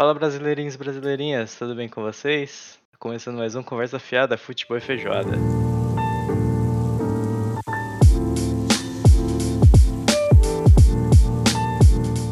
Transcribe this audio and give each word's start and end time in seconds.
Fala 0.00 0.14
brasileirinhos 0.14 0.76
e 0.76 0.78
brasileirinhas, 0.78 1.56
tudo 1.56 1.74
bem 1.74 1.86
com 1.86 2.00
vocês? 2.00 2.78
Começando 2.98 3.36
mais 3.36 3.54
um 3.54 3.62
Conversa 3.62 3.98
Fiada, 3.98 4.38
Futebol 4.38 4.78
e 4.78 4.80
Feijoada. 4.80 5.32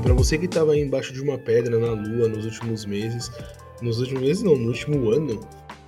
Para 0.02 0.14
você 0.14 0.38
que 0.38 0.46
estava 0.46 0.72
aí 0.72 0.80
embaixo 0.80 1.12
de 1.12 1.20
uma 1.20 1.36
pedra 1.36 1.78
na 1.78 1.92
lua 1.92 2.26
nos 2.26 2.46
últimos 2.46 2.86
meses, 2.86 3.30
nos 3.82 4.00
últimos 4.00 4.22
meses 4.22 4.42
não, 4.42 4.56
no 4.56 4.68
último 4.68 5.10
ano, 5.10 5.38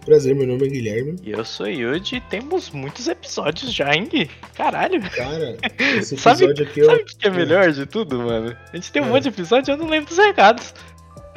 Prazer, 0.05 0.35
meu 0.35 0.47
nome 0.47 0.67
é 0.67 0.69
Guilherme. 0.69 1.17
E 1.23 1.31
eu 1.31 1.45
sou 1.45 1.67
Yudi 1.67 2.17
e 2.17 2.21
temos 2.23 2.71
muitos 2.71 3.07
episódios 3.07 3.73
já, 3.73 3.95
hein? 3.95 4.09
Caralho. 4.55 5.01
Cara, 5.11 5.57
esse 5.99 6.15
episódio 6.15 6.49
sabe, 6.49 6.63
aqui... 6.63 6.85
Sabe 6.85 7.03
o 7.03 7.05
que 7.05 7.27
é 7.27 7.31
melhor 7.31 7.71
de 7.71 7.87
tudo, 7.87 8.19
mano? 8.19 8.57
A 8.73 8.77
gente 8.77 8.93
tem 8.93 9.03
um 9.03 9.07
é. 9.07 9.09
monte 9.09 9.25
de 9.25 9.29
episódios 9.29 9.69
e 9.69 9.71
eu 9.71 9.77
não 9.77 9.89
lembro 9.89 10.09
dos 10.09 10.19
recados. 10.19 10.75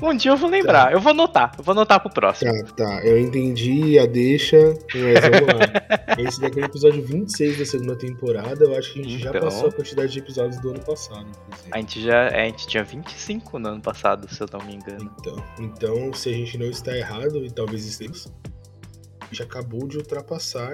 Um 0.03 0.17
dia 0.17 0.31
eu 0.31 0.37
vou 0.37 0.49
lembrar, 0.49 0.87
tá. 0.87 0.91
eu 0.91 0.99
vou 0.99 1.11
anotar, 1.11 1.53
eu 1.57 1.63
vou 1.63 1.71
anotar 1.71 1.97
pro 1.97 2.09
próximo. 2.09 2.51
Tá, 2.65 2.73
tá, 2.73 3.05
eu 3.05 3.17
entendi 3.17 3.97
a 3.97 4.05
deixa, 4.05 4.57
mas 4.57 5.21
vamos 5.21 5.47
lá. 5.47 6.19
Esse 6.19 6.41
daqui 6.41 6.59
é 6.59 6.63
o 6.63 6.65
episódio 6.65 7.01
26 7.01 7.57
da 7.57 7.65
segunda 7.65 7.95
temporada, 7.95 8.65
eu 8.65 8.77
acho 8.77 8.91
que 8.91 8.99
a 8.99 9.03
gente 9.03 9.21
então... 9.21 9.33
já 9.33 9.39
passou 9.39 9.69
a 9.69 9.71
quantidade 9.71 10.11
de 10.11 10.19
episódios 10.19 10.59
do 10.59 10.71
ano 10.71 10.81
passado, 10.81 11.25
inclusive. 11.25 11.69
A 11.71 11.77
gente 11.77 12.01
já, 12.01 12.27
a 12.27 12.45
gente 12.45 12.67
tinha 12.67 12.83
25 12.83 13.59
no 13.59 13.69
ano 13.69 13.81
passado, 13.81 14.27
se 14.29 14.43
eu 14.43 14.47
não 14.51 14.65
me 14.65 14.75
engano. 14.75 15.09
Então, 15.19 15.43
então 15.57 16.13
se 16.13 16.27
a 16.27 16.33
gente 16.33 16.57
não 16.57 16.67
está 16.67 16.93
errado, 16.97 17.37
e 17.37 17.49
talvez 17.49 17.85
estejamos, 17.85 18.27
a 19.21 19.25
gente 19.27 19.41
acabou 19.41 19.87
de 19.87 19.97
ultrapassar 19.97 20.73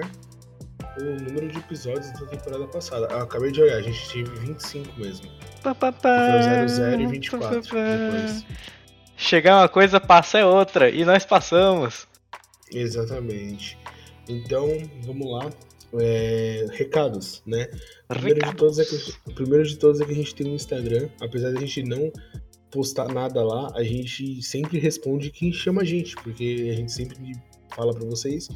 o 0.98 1.04
número 1.22 1.46
de 1.46 1.56
episódios 1.56 2.10
da 2.18 2.26
temporada 2.26 2.66
passada. 2.66 3.06
Eu 3.12 3.20
acabei 3.20 3.52
de 3.52 3.62
olhar, 3.62 3.76
a 3.76 3.82
gente 3.82 4.12
teve 4.12 4.30
25 4.40 4.98
mesmo. 4.98 5.30
Pá, 5.62 5.72
pá, 5.72 5.92
pá, 5.92 6.18
foi 6.32 6.68
00 6.68 7.00
e 7.00 7.06
24 7.06 7.60
depois. 7.60 8.44
Chegar 9.20 9.58
uma 9.58 9.68
coisa, 9.68 10.00
passa 10.00 10.38
é 10.38 10.46
outra. 10.46 10.88
E 10.88 11.04
nós 11.04 11.26
passamos. 11.26 12.08
Exatamente. 12.72 13.76
Então, 14.26 14.66
vamos 15.02 15.30
lá. 15.30 15.50
É, 16.00 16.66
recados, 16.70 17.42
né? 17.44 17.68
O 18.08 18.14
primeiro, 18.14 18.48
de 18.48 18.56
todos 18.56 18.78
é 18.78 18.84
que, 18.84 18.94
o 19.26 19.34
primeiro 19.34 19.68
de 19.68 19.76
todos 19.76 20.00
é 20.00 20.06
que 20.06 20.12
a 20.12 20.14
gente 20.14 20.34
tem 20.34 20.50
um 20.50 20.54
Instagram. 20.54 21.10
Apesar 21.20 21.50
de 21.50 21.58
a 21.58 21.60
gente 21.60 21.82
não 21.82 22.10
postar 22.70 23.12
nada 23.12 23.44
lá, 23.44 23.70
a 23.74 23.82
gente 23.84 24.42
sempre 24.42 24.78
responde 24.78 25.30
quem 25.30 25.52
chama 25.52 25.82
a 25.82 25.84
gente, 25.84 26.14
porque 26.16 26.70
a 26.72 26.74
gente 26.76 26.90
sempre 26.90 27.16
fala 27.76 27.92
para 27.92 28.06
vocês. 28.06 28.48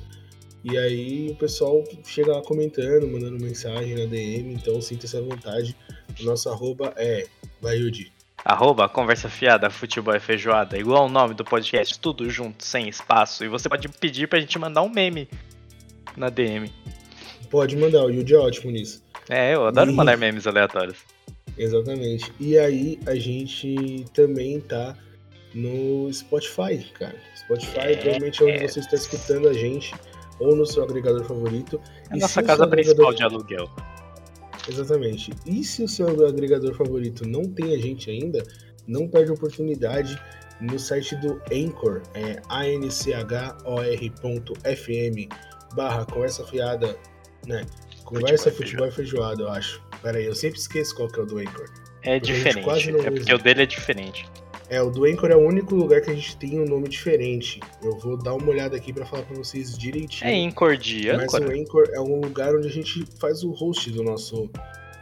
E 0.65 0.79
aí 0.79 1.29
o 1.29 1.37
pessoal 1.37 1.85
chega 2.07 2.33
lá 2.33 2.43
comentando, 2.43 3.07
mandando 3.07 3.39
mensagem 3.39 3.97
na 3.97 4.07
DM, 4.07 4.55
então 4.55 4.81
sinta-se 4.81 5.15
à 5.15 5.21
vontade. 5.21 5.77
O 6.19 6.25
nosso 6.25 6.49
arroba 6.49 6.95
é 6.97 7.27
Vaiudi. 7.61 8.14
Arroba 8.45 8.89
Conversa 8.89 9.29
Fiada, 9.31 9.71
Futebol 9.71 10.15
e 10.15 10.21
Feijoada, 10.21 10.77
igual 10.77 11.07
o 11.07 11.09
nome 11.09 11.33
do 11.33 11.45
podcast, 11.45 11.99
tudo 11.99 12.29
junto, 12.29 12.63
sem 12.63 12.89
espaço. 12.89 13.43
E 13.43 13.49
você 13.49 13.71
pode 13.71 13.89
pedir 13.89 14.29
pra 14.29 14.39
gente 14.39 14.59
mandar 14.59 14.83
um 14.83 14.91
meme 14.91 15.27
na 16.15 16.29
DM. 16.29 16.71
Pode 17.51 17.75
mandar, 17.75 18.05
o 18.05 18.11
Yudi 18.11 18.35
é 18.35 18.39
ótimo 18.39 18.71
nisso. 18.71 19.03
É, 19.31 19.55
eu 19.55 19.67
adoro 19.67 19.91
e... 19.91 19.95
mandar 19.95 20.19
memes 20.19 20.47
aleatórios. 20.47 20.99
Exatamente. 21.57 22.31
E 22.39 22.59
aí 22.59 22.99
a 23.07 23.15
gente 23.15 24.05
também 24.13 24.61
tá 24.61 24.95
no 25.55 26.13
Spotify, 26.13 26.85
cara. 26.99 27.17
Spotify 27.37 27.79
é, 27.79 27.97
provavelmente 27.97 28.43
é 28.43 28.45
onde 28.45 28.65
é. 28.65 28.69
você 28.69 28.81
está 28.81 28.97
escutando 28.97 29.49
a 29.49 29.55
gente, 29.55 29.95
ou 30.39 30.55
no 30.55 30.67
seu 30.67 30.83
agregador 30.83 31.25
favorito. 31.25 31.81
É 32.11 32.15
a 32.15 32.17
nossa 32.19 32.43
casa 32.43 32.67
principal 32.67 33.15
de 33.15 33.23
aluguel. 33.23 33.71
Exatamente. 34.69 35.33
E 35.47 35.63
se 35.63 35.83
o 35.83 35.89
seu 35.89 36.27
agregador 36.27 36.75
favorito 36.75 37.27
não 37.27 37.45
tem 37.45 37.75
a 37.75 37.79
gente 37.79 38.11
ainda, 38.11 38.43
não 38.87 39.09
perde 39.09 39.31
a 39.31 39.35
oportunidade 39.35 40.19
no 40.61 40.79
site 40.79 41.17
do 41.17 41.41
Anchor, 41.53 42.03
é 42.15 42.41
anchor.fm 42.51 44.15
barra 45.75 46.05
conversa 46.07 46.47
fiada, 46.47 46.97
né? 47.47 47.65
Conversa 48.05 48.51
futebol, 48.51 48.87
futebol 48.87 48.89
e 48.89 48.93
feijoada, 48.93 49.43
eu 49.43 49.49
acho. 49.49 49.83
Pera 50.03 50.19
aí, 50.19 50.27
eu 50.27 50.35
sempre 50.35 50.59
esqueço 50.59 50.95
qual 50.95 51.09
que 51.09 51.19
é 51.19 51.23
o 51.23 51.27
do 51.27 51.39
Anchor. 51.39 51.69
É 52.03 52.19
diferente, 52.19 52.91
é 52.91 53.11
porque 53.11 53.35
o 53.35 53.39
dele 53.39 53.63
é 53.63 53.67
diferente. 53.67 54.29
É, 54.69 54.81
o 54.81 54.91
do 54.91 55.05
Anchor 55.05 55.31
é 55.31 55.37
o 55.37 55.47
único 55.47 55.75
lugar 55.75 56.01
que 56.01 56.11
a 56.11 56.15
gente 56.15 56.37
tem 56.37 56.59
um 56.59 56.65
nome 56.65 56.89
diferente. 56.89 57.61
Eu 57.83 57.99
vou 57.99 58.17
dar 58.17 58.35
uma 58.35 58.49
olhada 58.49 58.77
aqui 58.77 58.93
para 58.93 59.05
falar 59.05 59.23
para 59.23 59.37
vocês 59.37 59.77
direitinho. 59.77 60.31
É 60.31 60.47
Anchor 60.47 60.77
de 60.77 61.13
Mas 61.13 61.33
o 61.35 61.45
Anchor 61.45 61.91
é 61.93 62.01
um 62.01 62.21
lugar 62.21 62.55
onde 62.55 62.69
a 62.69 62.71
gente 62.71 63.05
faz 63.19 63.43
o 63.43 63.51
host 63.51 63.91
do 63.91 64.03
nosso, 64.03 64.51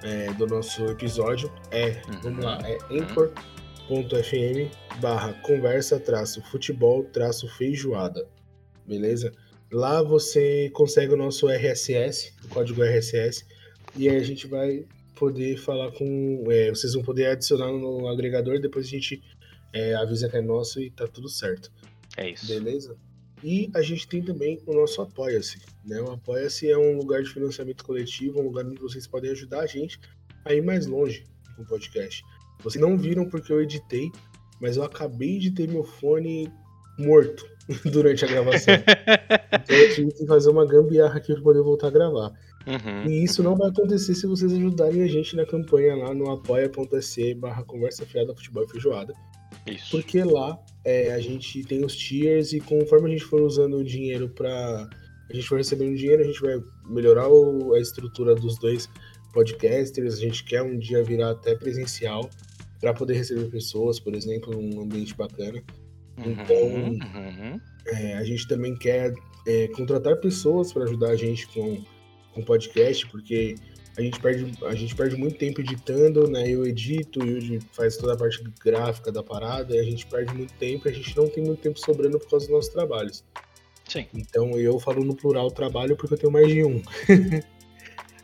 é, 0.02 0.32
do 0.34 0.46
nosso 0.46 0.84
episódio. 0.86 1.50
É, 1.70 2.02
uhum. 2.08 2.20
vamos 2.22 2.44
lá, 2.44 2.58
é 2.64 2.78
anchor.fm 2.90 4.70
barra 5.00 5.32
conversa 5.42 5.98
traço 6.00 6.42
futebol 6.42 7.04
traço 7.04 7.48
feijoada. 7.56 8.26
Beleza? 8.86 9.32
Lá 9.70 10.02
você 10.02 10.70
consegue 10.74 11.14
o 11.14 11.16
nosso 11.16 11.48
RSS, 11.48 12.34
o 12.44 12.48
código 12.48 12.82
RSS, 12.82 13.46
e 13.96 14.08
aí 14.08 14.16
a 14.16 14.22
gente 14.22 14.46
vai 14.46 14.84
poder 15.14 15.56
falar 15.56 15.92
com. 15.92 16.44
É, 16.50 16.68
vocês 16.70 16.94
vão 16.94 17.02
poder 17.02 17.26
adicionar 17.26 17.70
no 17.70 18.08
agregador, 18.08 18.60
depois 18.60 18.86
a 18.86 18.90
gente 18.90 19.22
é, 19.72 19.94
avisa 19.94 20.28
que 20.28 20.37
é 20.37 20.41
nosso 20.41 20.81
e 20.81 20.91
tá 20.91 21.06
tudo 21.06 21.28
certo. 21.28 21.71
É 22.16 22.31
isso. 22.31 22.47
Beleza? 22.47 22.97
E 23.43 23.71
a 23.75 23.83
gente 23.83 24.06
tem 24.06 24.22
também 24.22 24.60
o 24.66 24.72
nosso 24.72 25.03
Apoia-se. 25.03 25.60
Né? 25.84 26.00
O 26.00 26.12
Apoia-se 26.12 26.71
é 26.71 26.78
um 26.78 26.97
lugar 26.97 27.22
de 27.22 27.31
financiamento 27.31 27.84
coletivo, 27.84 28.41
um 28.41 28.44
lugar 28.44 28.65
onde 28.65 28.81
vocês 28.81 29.06
podem 29.06 29.31
ajudar 29.33 29.60
a 29.60 29.66
gente 29.66 29.99
a 30.44 30.55
ir 30.55 30.62
mais 30.62 30.87
longe 30.87 31.25
com 31.56 31.62
o 31.62 31.66
podcast. 31.66 32.22
Vocês 32.62 32.81
não 32.81 32.97
viram 32.97 33.28
porque 33.28 33.53
eu 33.53 33.60
editei, 33.60 34.12
mas 34.60 34.77
eu 34.77 34.84
acabei 34.84 35.38
de 35.38 35.50
ter 35.50 35.69
meu 35.69 35.83
fone 35.83 36.53
morto 36.99 37.44
durante 37.91 38.25
a 38.25 38.28
gravação. 38.28 38.75
então 38.75 39.77
eu 39.77 39.94
tive 39.94 40.12
que 40.12 40.27
fazer 40.27 40.50
uma 40.50 40.66
gambiarra 40.66 41.16
aqui 41.16 41.33
para 41.33 41.43
poder 41.43 41.62
voltar 41.62 41.89
a 41.89 41.91
gravar. 41.91 42.33
Uhum. 42.65 43.10
E 43.10 43.25
isso 43.25 43.43
não 43.43 43.56
vai 43.56 43.71
acontecer 43.71 44.15
se 44.15 44.27
vocês 44.27 44.53
ajudarem 44.53 45.03
a 45.03 45.09
gente 45.09 45.34
na 45.34 45.44
campanha 45.44 45.97
lá 45.97 46.15
no 46.15 46.31
apoia.se 46.31 47.34
barra 47.34 47.65
conversa 47.65 48.06
fiada 48.06 48.34
futebol 48.34 48.62
e 48.62 48.69
feijoada. 48.69 49.12
Isso. 49.66 49.90
Porque 49.90 50.22
lá 50.22 50.58
é, 50.84 51.12
a 51.12 51.20
gente 51.20 51.62
tem 51.64 51.84
os 51.84 51.96
tiers 51.96 52.52
e 52.52 52.60
conforme 52.60 53.08
a 53.08 53.12
gente 53.12 53.24
for 53.24 53.40
usando 53.40 53.76
o 53.76 53.84
dinheiro 53.84 54.28
para 54.28 54.88
a 55.30 55.34
gente 55.34 55.48
for 55.48 55.56
recebendo 55.56 55.96
dinheiro, 55.96 56.22
a 56.22 56.26
gente 56.26 56.40
vai 56.40 56.60
melhorar 56.84 57.28
o, 57.28 57.74
a 57.74 57.80
estrutura 57.80 58.34
dos 58.34 58.58
dois 58.58 58.88
podcasters. 59.32 60.14
A 60.14 60.20
gente 60.20 60.44
quer 60.44 60.62
um 60.62 60.78
dia 60.78 61.02
virar 61.02 61.30
até 61.30 61.54
presencial 61.54 62.28
para 62.80 62.92
poder 62.92 63.14
receber 63.14 63.48
pessoas, 63.48 63.98
por 63.98 64.14
exemplo, 64.14 64.52
num 64.60 64.82
ambiente 64.82 65.16
bacana. 65.16 65.62
Uhum, 66.18 66.32
então, 66.32 66.56
uhum. 66.56 67.60
É, 67.86 68.14
a 68.14 68.24
gente 68.24 68.46
também 68.46 68.76
quer 68.76 69.14
é, 69.46 69.68
contratar 69.68 70.16
pessoas 70.16 70.72
para 70.72 70.84
ajudar 70.84 71.10
a 71.10 71.16
gente 71.16 71.46
com 71.48 71.82
o 72.36 72.44
podcast, 72.44 73.06
porque 73.06 73.54
a 73.97 74.00
gente 74.00 74.19
perde, 74.20 74.53
a 74.64 74.75
gente 74.75 74.94
perde 74.94 75.16
muito 75.16 75.36
tempo 75.36 75.60
editando, 75.60 76.28
né? 76.28 76.48
Eu 76.48 76.66
edito, 76.66 77.20
o 77.20 77.26
Yuji 77.26 77.60
faz 77.72 77.97
toda 77.97 78.14
a 78.14 78.16
parte 78.16 78.42
gráfica 78.64 79.12
da 79.12 79.22
parada, 79.22 79.75
e 79.75 79.78
a 79.78 79.82
gente 79.82 80.06
perde 80.06 80.34
muito 80.34 80.53
tempo, 80.54 80.88
e 80.88 80.91
a 80.91 80.94
gente 80.94 81.16
não 81.16 81.28
tem 81.28 81.44
muito 81.44 81.60
tempo 81.60 81.78
sobrando 81.78 82.19
por 82.19 82.28
causa 82.28 82.47
dos 82.47 82.54
nossos 82.54 82.72
trabalhos. 82.72 83.25
Sim. 83.88 84.06
Então 84.14 84.58
eu 84.58 84.78
falo 84.78 85.04
no 85.04 85.14
plural 85.14 85.50
trabalho 85.50 85.97
porque 85.97 86.14
eu 86.14 86.19
tenho 86.19 86.32
mais 86.32 86.48
de 86.48 86.64
um. 86.64 86.80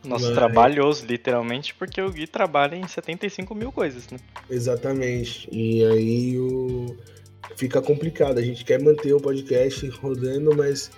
Nosso 0.03 0.27
Mas... 0.27 0.33
trabalhos, 0.33 1.01
literalmente, 1.01 1.75
porque 1.75 2.01
o 2.01 2.09
Gui 2.09 2.25
trabalha 2.25 2.75
em 2.75 2.87
75 2.87 3.53
mil 3.53 3.71
coisas, 3.71 4.07
né? 4.09 4.17
Exatamente. 4.49 5.49
E 5.51 5.83
aí 5.83 6.39
o... 6.39 6.95
fica 7.57 7.81
complicado. 7.81 8.37
A 8.37 8.41
gente 8.41 8.63
quer 8.63 8.81
manter 8.81 9.13
o 9.13 9.19
podcast 9.19 9.85
rodando, 9.89 10.55
mas 10.55 10.89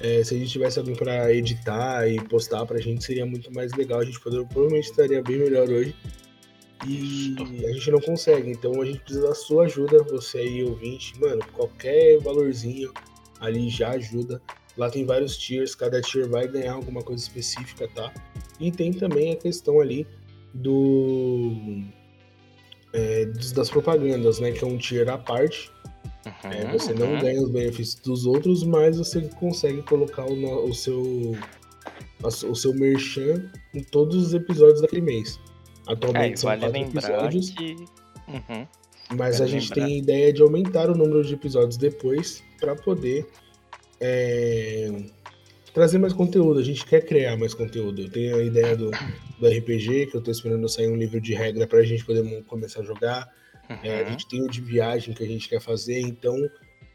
é, 0.00 0.22
se 0.22 0.34
a 0.34 0.38
gente 0.38 0.50
tivesse 0.50 0.78
alguém 0.78 0.94
para 0.94 1.32
editar 1.32 2.08
e 2.08 2.20
postar 2.28 2.64
pra 2.66 2.78
gente, 2.78 3.04
seria 3.04 3.26
muito 3.26 3.52
mais 3.52 3.72
legal. 3.72 4.00
A 4.00 4.04
gente 4.04 4.20
poderia, 4.20 4.46
provavelmente 4.46 4.90
estaria 4.90 5.22
bem 5.22 5.38
melhor 5.38 5.68
hoje. 5.68 5.94
E 6.86 7.34
a 7.66 7.72
gente 7.72 7.90
não 7.90 8.00
consegue, 8.00 8.50
então 8.50 8.80
a 8.80 8.84
gente 8.84 9.00
precisa 9.00 9.26
da 9.26 9.34
sua 9.34 9.64
ajuda, 9.64 10.02
você 10.04 10.38
aí 10.38 10.62
ouvinte. 10.62 11.18
Mano, 11.18 11.44
qualquer 11.52 12.18
valorzinho 12.20 12.92
ali 13.40 13.68
já 13.68 13.90
ajuda. 13.90 14.40
Lá 14.76 14.88
tem 14.88 15.04
vários 15.04 15.36
tiers, 15.36 15.74
cada 15.74 16.00
tier 16.00 16.28
vai 16.28 16.46
ganhar 16.46 16.74
alguma 16.74 17.02
coisa 17.02 17.20
específica, 17.20 17.88
tá? 17.88 18.12
E 18.60 18.70
tem 18.70 18.92
também 18.92 19.32
a 19.32 19.36
questão 19.36 19.80
ali 19.80 20.06
do 20.54 21.82
é, 22.92 23.26
das 23.26 23.68
propagandas, 23.68 24.38
né? 24.38 24.52
Que 24.52 24.62
é 24.62 24.66
um 24.66 24.78
tier 24.78 25.08
à 25.08 25.18
parte, 25.18 25.72
Uhum, 26.44 26.50
é, 26.50 26.72
você 26.72 26.92
não 26.94 27.14
uhum. 27.14 27.20
ganha 27.20 27.42
os 27.42 27.50
benefícios 27.50 28.00
dos 28.02 28.26
outros, 28.26 28.62
mas 28.64 28.98
você 28.98 29.22
consegue 29.40 29.82
colocar 29.82 30.24
o, 30.26 30.68
o 30.68 30.74
seu 30.74 31.36
o 32.22 32.54
seu 32.54 32.74
merchan 32.74 33.50
em 33.72 33.82
todos 33.82 34.16
os 34.16 34.34
episódios 34.34 34.80
daquele 34.80 35.02
mês. 35.02 35.38
Atualmente 35.86 36.34
é, 36.34 36.36
são 36.36 36.50
vale 36.50 36.60
quatro 36.60 36.80
episódios. 36.80 37.50
Que... 37.50 37.76
Uhum. 38.28 38.66
Mas 39.16 39.38
vale 39.38 39.42
a 39.42 39.46
gente 39.46 39.68
lembrar. 39.70 39.86
tem 39.86 39.94
a 39.94 39.98
ideia 39.98 40.32
de 40.32 40.42
aumentar 40.42 40.90
o 40.90 40.94
número 40.94 41.24
de 41.24 41.34
episódios 41.34 41.76
depois 41.76 42.42
para 42.60 42.74
poder 42.74 43.26
é, 44.00 45.04
trazer 45.72 45.98
mais 45.98 46.12
conteúdo. 46.12 46.58
A 46.60 46.64
gente 46.64 46.84
quer 46.84 47.06
criar 47.06 47.36
mais 47.36 47.54
conteúdo. 47.54 48.02
Eu 48.02 48.10
tenho 48.10 48.36
a 48.36 48.42
ideia 48.42 48.76
do, 48.76 48.90
do 48.90 49.48
RPG, 49.48 50.06
que 50.06 50.16
eu 50.16 50.18
estou 50.18 50.32
esperando 50.32 50.68
sair 50.68 50.88
um 50.88 50.96
livro 50.96 51.20
de 51.20 51.34
regra 51.34 51.66
para 51.66 51.78
a 51.78 51.84
gente 51.84 52.04
poder 52.04 52.44
começar 52.44 52.80
a 52.80 52.84
jogar. 52.84 53.28
Uhum. 53.68 53.76
É, 53.82 54.00
a 54.02 54.10
gente 54.10 54.26
tem 54.28 54.42
o 54.42 54.48
de 54.48 54.60
viagem 54.60 55.14
que 55.14 55.22
a 55.22 55.26
gente 55.26 55.48
quer 55.48 55.60
fazer, 55.60 56.00
então 56.00 56.36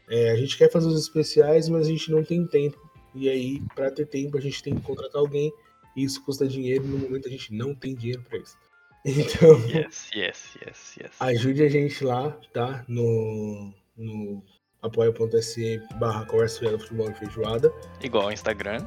é, 0.08 0.30
a 0.30 0.36
gente 0.36 0.56
quer 0.56 0.70
fazer 0.70 0.88
os 0.88 1.00
especiais, 1.00 1.68
mas 1.68 1.86
a 1.86 1.90
gente 1.90 2.10
não 2.10 2.22
tem 2.22 2.46
tempo. 2.46 2.78
E 3.14 3.28
aí, 3.28 3.62
para 3.74 3.90
ter 3.90 4.06
tempo, 4.06 4.36
a 4.36 4.40
gente 4.40 4.62
tem 4.62 4.74
que 4.74 4.82
contratar 4.82 5.20
alguém. 5.20 5.52
E 5.96 6.02
isso 6.02 6.22
custa 6.24 6.46
dinheiro. 6.46 6.84
No 6.84 6.98
momento, 6.98 7.28
a 7.28 7.30
gente 7.30 7.54
não 7.54 7.74
tem 7.74 7.94
dinheiro 7.94 8.22
para 8.22 8.38
isso. 8.38 8.56
Então, 9.06 9.60
yes, 9.68 10.08
yes, 10.16 10.56
yes, 10.64 10.96
yes. 10.98 11.12
ajude 11.20 11.62
a 11.62 11.68
gente 11.68 12.02
lá, 12.02 12.30
tá? 12.54 12.82
No, 12.88 13.70
no 13.94 14.42
apoia.se 14.80 15.78
barra 16.00 16.24
conversa 16.24 16.78
futebol 16.78 17.10
e 17.10 17.14
feijoada. 17.14 17.70
Igual 18.02 18.24
ao 18.24 18.32
Instagram. 18.32 18.78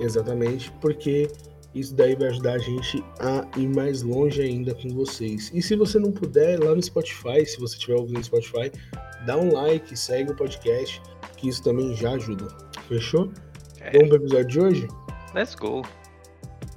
Exatamente, 0.00 0.72
porque 0.80 1.28
isso 1.76 1.94
daí 1.94 2.16
vai 2.16 2.28
ajudar 2.28 2.54
a 2.54 2.58
gente 2.58 3.04
a 3.20 3.46
ir 3.58 3.68
mais 3.68 4.00
longe 4.02 4.40
ainda 4.40 4.74
com 4.74 4.88
vocês. 4.88 5.50
E 5.52 5.60
se 5.60 5.76
você 5.76 5.98
não 5.98 6.10
puder, 6.10 6.58
lá 6.58 6.74
no 6.74 6.82
Spotify, 6.82 7.44
se 7.44 7.60
você 7.60 7.74
estiver 7.74 7.96
ouvindo 7.96 8.16
no 8.16 8.24
Spotify, 8.24 8.72
dá 9.26 9.36
um 9.36 9.52
like, 9.52 9.94
segue 9.94 10.32
o 10.32 10.34
podcast, 10.34 11.02
que 11.36 11.48
isso 11.48 11.62
também 11.62 11.94
já 11.94 12.12
ajuda. 12.12 12.48
Fechou? 12.88 13.30
É. 13.80 13.90
Vamos 13.90 14.08
pro 14.08 14.16
episódio 14.16 14.46
de 14.46 14.60
hoje? 14.60 14.88
Let's 15.34 15.54
go. 15.54 15.82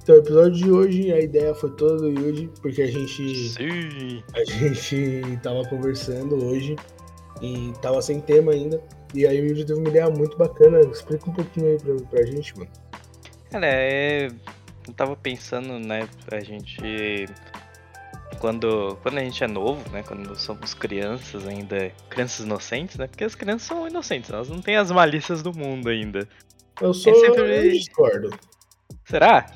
Então, 0.02 0.16
o 0.16 0.18
episódio 0.18 0.52
de 0.52 0.70
hoje, 0.70 1.12
a 1.12 1.20
ideia 1.20 1.54
foi 1.54 1.70
toda 1.70 1.96
do 1.96 2.08
Yuji, 2.10 2.50
porque 2.60 2.82
a 2.82 2.86
gente. 2.86 3.48
Sim. 3.48 4.22
A 4.34 4.44
gente 4.44 5.38
tava 5.42 5.66
conversando 5.68 6.44
hoje 6.44 6.76
e 7.40 7.72
tava 7.80 8.02
sem 8.02 8.20
tema 8.20 8.52
ainda. 8.52 8.82
E 9.14 9.26
aí 9.26 9.40
o 9.40 9.46
Yuji 9.46 9.64
teve 9.64 9.80
uma 9.80 9.88
ideia 9.88 10.10
muito 10.10 10.36
bacana. 10.36 10.80
Explica 10.80 11.30
um 11.30 11.32
pouquinho 11.32 11.68
aí 11.68 11.78
pra, 11.78 11.94
pra 12.10 12.26
gente, 12.26 12.58
mano. 12.58 12.70
Cara, 13.50 13.66
é 13.66 14.28
eu 14.90 14.94
tava 14.94 15.16
pensando, 15.16 15.78
né, 15.78 16.08
a 16.30 16.40
gente. 16.40 17.26
Quando, 18.38 18.96
quando 19.02 19.18
a 19.18 19.24
gente 19.24 19.42
é 19.42 19.48
novo, 19.48 19.88
né? 19.90 20.02
Quando 20.02 20.34
somos 20.36 20.72
crianças 20.72 21.46
ainda, 21.46 21.92
crianças 22.08 22.44
inocentes, 22.44 22.96
né? 22.96 23.06
Porque 23.06 23.24
as 23.24 23.34
crianças 23.34 23.66
são 23.68 23.86
inocentes, 23.86 24.30
elas 24.30 24.48
não 24.48 24.62
têm 24.62 24.76
as 24.76 24.90
malícias 24.90 25.42
do 25.42 25.52
mundo 25.52 25.88
ainda. 25.88 26.28
Eu 26.80 26.94
sou. 26.94 27.12
É 27.12 27.26
sempre... 27.26 27.66
Eu 27.66 27.70
discordo. 27.72 28.30
Será? 29.04 29.46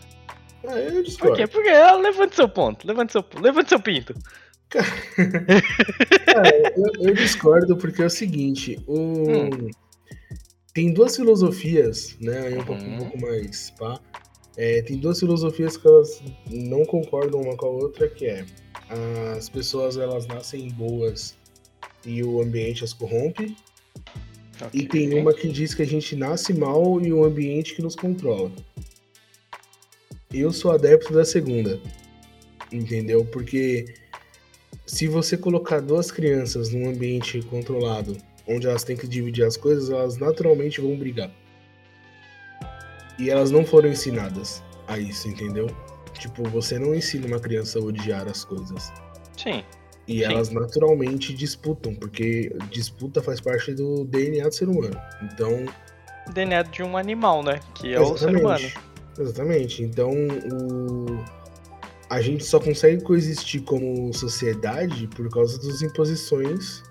Ah, 0.66 0.78
eu 0.78 1.02
discordo. 1.02 1.36
Por 1.36 1.36
quê? 1.36 1.46
Porque 1.46 1.68
ela 1.68 1.98
levante 1.98 2.34
seu 2.34 2.48
ponto, 2.48 2.86
levante 2.86 3.12
seu, 3.12 3.24
levante 3.40 3.68
seu 3.68 3.80
pinto. 3.80 4.14
Cara, 4.68 6.50
eu, 6.76 7.08
eu, 7.08 7.14
discordo 7.14 7.76
porque 7.76 8.02
é 8.02 8.06
o 8.06 8.10
seguinte, 8.10 8.82
o... 8.86 8.98
Hum. 8.98 9.70
tem 10.72 10.92
duas 10.92 11.16
filosofias, 11.16 12.16
né? 12.20 12.50
Um, 12.50 12.58
uhum. 12.58 12.64
pouco, 12.64 12.82
um 12.82 12.98
pouco 12.98 13.20
mais 13.20 13.70
pá. 13.70 14.00
É, 14.56 14.82
tem 14.82 14.98
duas 14.98 15.18
filosofias 15.18 15.76
que 15.76 15.86
elas 15.86 16.22
não 16.50 16.84
concordam 16.84 17.40
uma 17.40 17.56
com 17.56 17.66
a 17.66 17.70
outra, 17.70 18.08
que 18.08 18.26
é 18.26 18.46
as 19.36 19.48
pessoas 19.48 19.96
elas 19.96 20.26
nascem 20.26 20.68
boas 20.70 21.36
e 22.04 22.22
o 22.22 22.40
ambiente 22.40 22.84
as 22.84 22.92
corrompe. 22.92 23.56
Okay. 24.66 24.80
E 24.80 24.86
tem 24.86 25.14
uma 25.14 25.34
que 25.34 25.48
diz 25.48 25.74
que 25.74 25.82
a 25.82 25.86
gente 25.86 26.14
nasce 26.14 26.54
mal 26.54 27.00
e 27.00 27.12
o 27.12 27.24
ambiente 27.24 27.74
que 27.74 27.82
nos 27.82 27.96
controla. 27.96 28.52
Eu 30.32 30.52
sou 30.52 30.70
adepto 30.70 31.12
da 31.12 31.24
segunda. 31.24 31.80
Entendeu? 32.72 33.24
Porque 33.24 33.94
se 34.86 35.08
você 35.08 35.36
colocar 35.36 35.80
duas 35.80 36.10
crianças 36.10 36.70
num 36.70 36.88
ambiente 36.88 37.42
controlado, 37.42 38.16
onde 38.46 38.66
elas 38.66 38.84
têm 38.84 38.96
que 38.96 39.08
dividir 39.08 39.44
as 39.44 39.56
coisas, 39.56 39.90
elas 39.90 40.16
naturalmente 40.16 40.80
vão 40.80 40.96
brigar. 40.96 41.30
E 43.18 43.30
elas 43.30 43.50
não 43.50 43.64
foram 43.64 43.88
ensinadas 43.88 44.62
a 44.86 44.98
isso, 44.98 45.28
entendeu? 45.28 45.68
Tipo, 46.18 46.42
você 46.48 46.78
não 46.78 46.94
ensina 46.94 47.26
uma 47.26 47.40
criança 47.40 47.78
a 47.78 47.82
odiar 47.82 48.26
as 48.28 48.44
coisas. 48.44 48.92
Sim. 49.36 49.64
E 50.06 50.18
Sim. 50.18 50.24
elas 50.24 50.50
naturalmente 50.50 51.32
disputam, 51.32 51.94
porque 51.94 52.54
disputa 52.70 53.22
faz 53.22 53.40
parte 53.40 53.72
do 53.72 54.04
DNA 54.04 54.48
do 54.48 54.54
ser 54.54 54.68
humano. 54.68 55.00
Então. 55.22 55.64
DNA 56.32 56.62
de 56.62 56.82
um 56.82 56.96
animal, 56.96 57.42
né? 57.42 57.60
Que 57.74 57.94
é 57.94 58.00
o 58.00 58.16
ser 58.16 58.36
humano. 58.36 58.70
Exatamente. 59.18 59.82
Então, 59.82 60.10
o... 60.10 61.24
a 62.10 62.20
gente 62.20 62.44
só 62.44 62.60
consegue 62.60 63.02
coexistir 63.02 63.62
como 63.62 64.12
sociedade 64.12 65.06
por 65.08 65.28
causa 65.30 65.58
das 65.58 65.82
imposições 65.82 66.82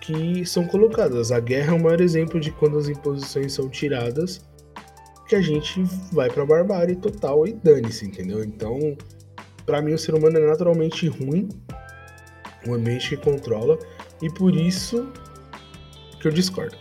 que 0.00 0.44
são 0.44 0.66
colocadas. 0.66 1.32
A 1.32 1.40
guerra 1.40 1.72
é 1.72 1.76
o 1.76 1.82
maior 1.82 2.00
exemplo 2.00 2.40
de 2.40 2.50
quando 2.50 2.78
as 2.78 2.88
imposições 2.88 3.52
são 3.52 3.68
tiradas 3.68 4.42
que 5.30 5.36
a 5.36 5.40
gente 5.40 5.80
vai 6.10 6.28
pra 6.28 6.44
barbárie 6.44 6.96
total 6.96 7.46
e 7.46 7.52
dane-se, 7.52 8.04
entendeu? 8.04 8.42
Então, 8.42 8.98
para 9.64 9.80
mim, 9.80 9.92
o 9.92 9.98
ser 9.98 10.12
humano 10.12 10.36
é 10.36 10.44
naturalmente 10.44 11.06
ruim, 11.06 11.48
o 12.66 12.74
ambiente 12.74 13.10
que 13.10 13.16
controla, 13.16 13.78
e 14.20 14.28
por 14.28 14.56
isso 14.56 15.08
que 16.20 16.26
eu 16.26 16.32
discordo. 16.32 16.76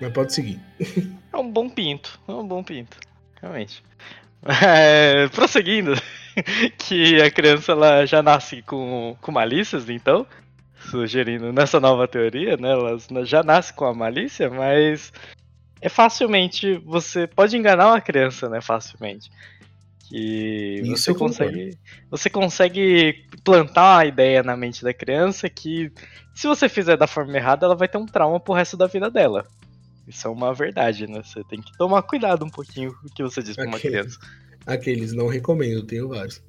Mas 0.00 0.12
pode 0.12 0.32
seguir. 0.32 0.58
É 1.30 1.36
um 1.36 1.50
bom 1.50 1.68
pinto, 1.68 2.20
é 2.28 2.32
um 2.32 2.46
bom 2.46 2.62
pinto, 2.62 2.96
realmente. 3.42 3.82
É, 4.64 5.26
prosseguindo, 5.30 5.92
que 6.78 7.20
a 7.20 7.28
criança 7.28 7.72
ela 7.72 8.06
já 8.06 8.22
nasce 8.22 8.62
com, 8.62 9.16
com 9.20 9.32
malícias, 9.32 9.90
então, 9.90 10.24
sugerindo 10.78 11.52
nessa 11.52 11.80
nova 11.80 12.06
teoria, 12.06 12.56
né? 12.56 12.70
Ela 12.70 12.96
já 13.26 13.42
nasce 13.42 13.74
com 13.74 13.84
a 13.84 13.92
malícia, 13.92 14.48
mas 14.48 15.12
é 15.84 15.88
facilmente. 15.90 16.78
Você 16.86 17.26
pode 17.26 17.54
enganar 17.58 17.88
uma 17.88 18.00
criança, 18.00 18.48
né? 18.48 18.58
Facilmente. 18.62 19.30
Que 20.08 20.80
Isso 20.82 20.96
você 20.96 21.14
consegue. 21.14 21.78
Você 22.10 22.30
consegue 22.30 23.26
plantar 23.44 23.96
uma 23.96 24.06
ideia 24.06 24.42
na 24.42 24.56
mente 24.56 24.82
da 24.82 24.94
criança 24.94 25.46
que 25.50 25.92
se 26.34 26.46
você 26.46 26.70
fizer 26.70 26.96
da 26.96 27.06
forma 27.06 27.36
errada, 27.36 27.66
ela 27.66 27.76
vai 27.76 27.86
ter 27.86 27.98
um 27.98 28.06
trauma 28.06 28.40
pro 28.40 28.54
resto 28.54 28.78
da 28.78 28.86
vida 28.86 29.10
dela. 29.10 29.46
Isso 30.08 30.26
é 30.26 30.30
uma 30.30 30.54
verdade, 30.54 31.06
né? 31.06 31.22
Você 31.22 31.44
tem 31.44 31.60
que 31.60 31.76
tomar 31.76 32.00
cuidado 32.02 32.46
um 32.46 32.50
pouquinho 32.50 32.94
com 32.94 33.06
o 33.06 33.10
que 33.10 33.22
você 33.22 33.42
diz 33.42 33.54
pra 33.54 33.66
uma 33.66 33.78
criança. 33.78 34.18
Aqueles 34.66 35.12
não 35.12 35.28
recomendo, 35.28 35.82
tenho 35.82 36.08
vários. 36.08 36.42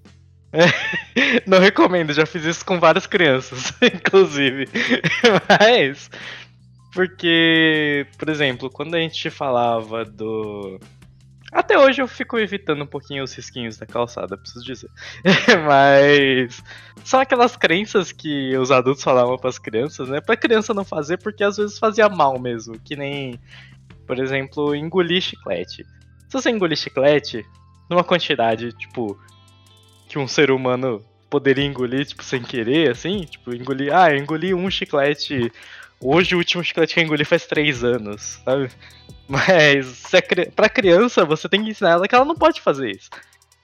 não 1.45 1.59
recomendo, 1.59 2.13
já 2.13 2.25
fiz 2.25 2.45
isso 2.45 2.65
com 2.65 2.79
várias 2.79 3.05
crianças, 3.05 3.73
inclusive. 3.83 4.69
Mas 5.59 6.09
porque, 6.95 8.07
por 8.17 8.29
exemplo, 8.29 8.69
quando 8.69 8.95
a 8.95 8.99
gente 8.99 9.29
falava 9.29 10.05
do. 10.05 10.79
Até 11.51 11.77
hoje 11.77 12.01
eu 12.01 12.07
fico 12.07 12.39
evitando 12.39 12.83
um 12.83 12.87
pouquinho 12.87 13.21
os 13.21 13.33
risquinhos 13.33 13.77
da 13.77 13.85
calçada, 13.85 14.37
preciso 14.37 14.63
dizer. 14.63 14.89
Mas 15.67 16.63
são 17.03 17.19
aquelas 17.19 17.57
crenças 17.57 18.13
que 18.13 18.57
os 18.57 18.71
adultos 18.71 19.03
falavam 19.03 19.37
para 19.37 19.49
as 19.49 19.59
crianças, 19.59 20.07
né? 20.07 20.21
Pra 20.21 20.37
criança 20.37 20.73
não 20.73 20.85
fazer, 20.85 21.17
porque 21.17 21.43
às 21.43 21.57
vezes 21.57 21.77
fazia 21.77 22.07
mal 22.07 22.39
mesmo. 22.39 22.79
Que 22.79 22.95
nem, 22.95 23.37
por 24.07 24.17
exemplo, 24.17 24.73
engolir 24.73 25.21
chiclete. 25.21 25.83
Se 26.29 26.33
você 26.33 26.49
engolir 26.49 26.77
chiclete, 26.77 27.45
numa 27.89 28.05
quantidade, 28.05 28.71
tipo, 28.71 29.19
que 30.07 30.17
um 30.17 30.29
ser 30.29 30.49
humano 30.49 31.03
poderia 31.29 31.65
engolir, 31.65 32.05
tipo, 32.05 32.23
sem 32.23 32.41
querer, 32.41 32.91
assim, 32.91 33.25
tipo, 33.25 33.53
engolir. 33.53 33.93
Ah, 33.93 34.11
eu 34.11 34.17
engoli 34.17 34.53
um 34.53 34.69
chiclete 34.69 35.51
Hoje 36.01 36.35
o 36.35 36.37
último 36.37 36.63
chiclete 36.63 36.93
que 36.93 36.99
eu 36.99 37.03
engoli 37.03 37.25
faz 37.25 37.45
três 37.45 37.83
anos, 37.83 38.39
sabe? 38.43 38.69
Mas 39.27 39.85
se 39.85 40.17
é, 40.17 40.21
pra 40.55 40.69
criança, 40.69 41.25
você 41.25 41.49
tem 41.49 41.63
que 41.63 41.71
ensinar 41.71 41.91
ela 41.91 42.07
que 42.07 42.15
ela 42.15 42.25
não 42.25 42.35
pode 42.35 42.61
fazer 42.61 42.91
isso. 42.91 43.09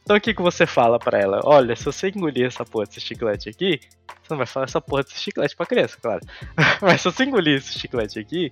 Então 0.04 0.18
o 0.18 0.22
que, 0.22 0.34
que 0.34 0.42
você 0.42 0.66
fala 0.66 0.98
para 0.98 1.20
ela? 1.20 1.42
Olha, 1.44 1.76
se 1.76 1.86
você 1.86 2.10
engolir 2.10 2.48
essa 2.48 2.66
porra 2.66 2.86
desse 2.86 3.02
chiclete 3.02 3.50
aqui, 3.50 3.80
você 4.08 4.28
não 4.32 4.38
vai 4.38 4.48
falar 4.48 4.66
essa 4.66 4.82
porra 4.82 5.04
desse 5.04 5.20
chiclete 5.20 5.56
pra 5.56 5.66
criança, 5.66 5.98
claro. 6.02 6.22
Mas 6.82 7.02
se 7.02 7.12
você 7.12 7.24
engolir 7.24 7.58
esse 7.58 7.78
chiclete 7.78 8.20
aqui, 8.20 8.52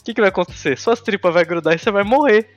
o 0.00 0.04
que, 0.04 0.14
que 0.14 0.20
vai 0.20 0.28
acontecer? 0.28 0.76
Suas 0.78 1.00
tripas 1.00 1.32
vai 1.32 1.44
grudar 1.44 1.74
e 1.74 1.78
você 1.78 1.90
vai 1.90 2.04
morrer. 2.04 2.48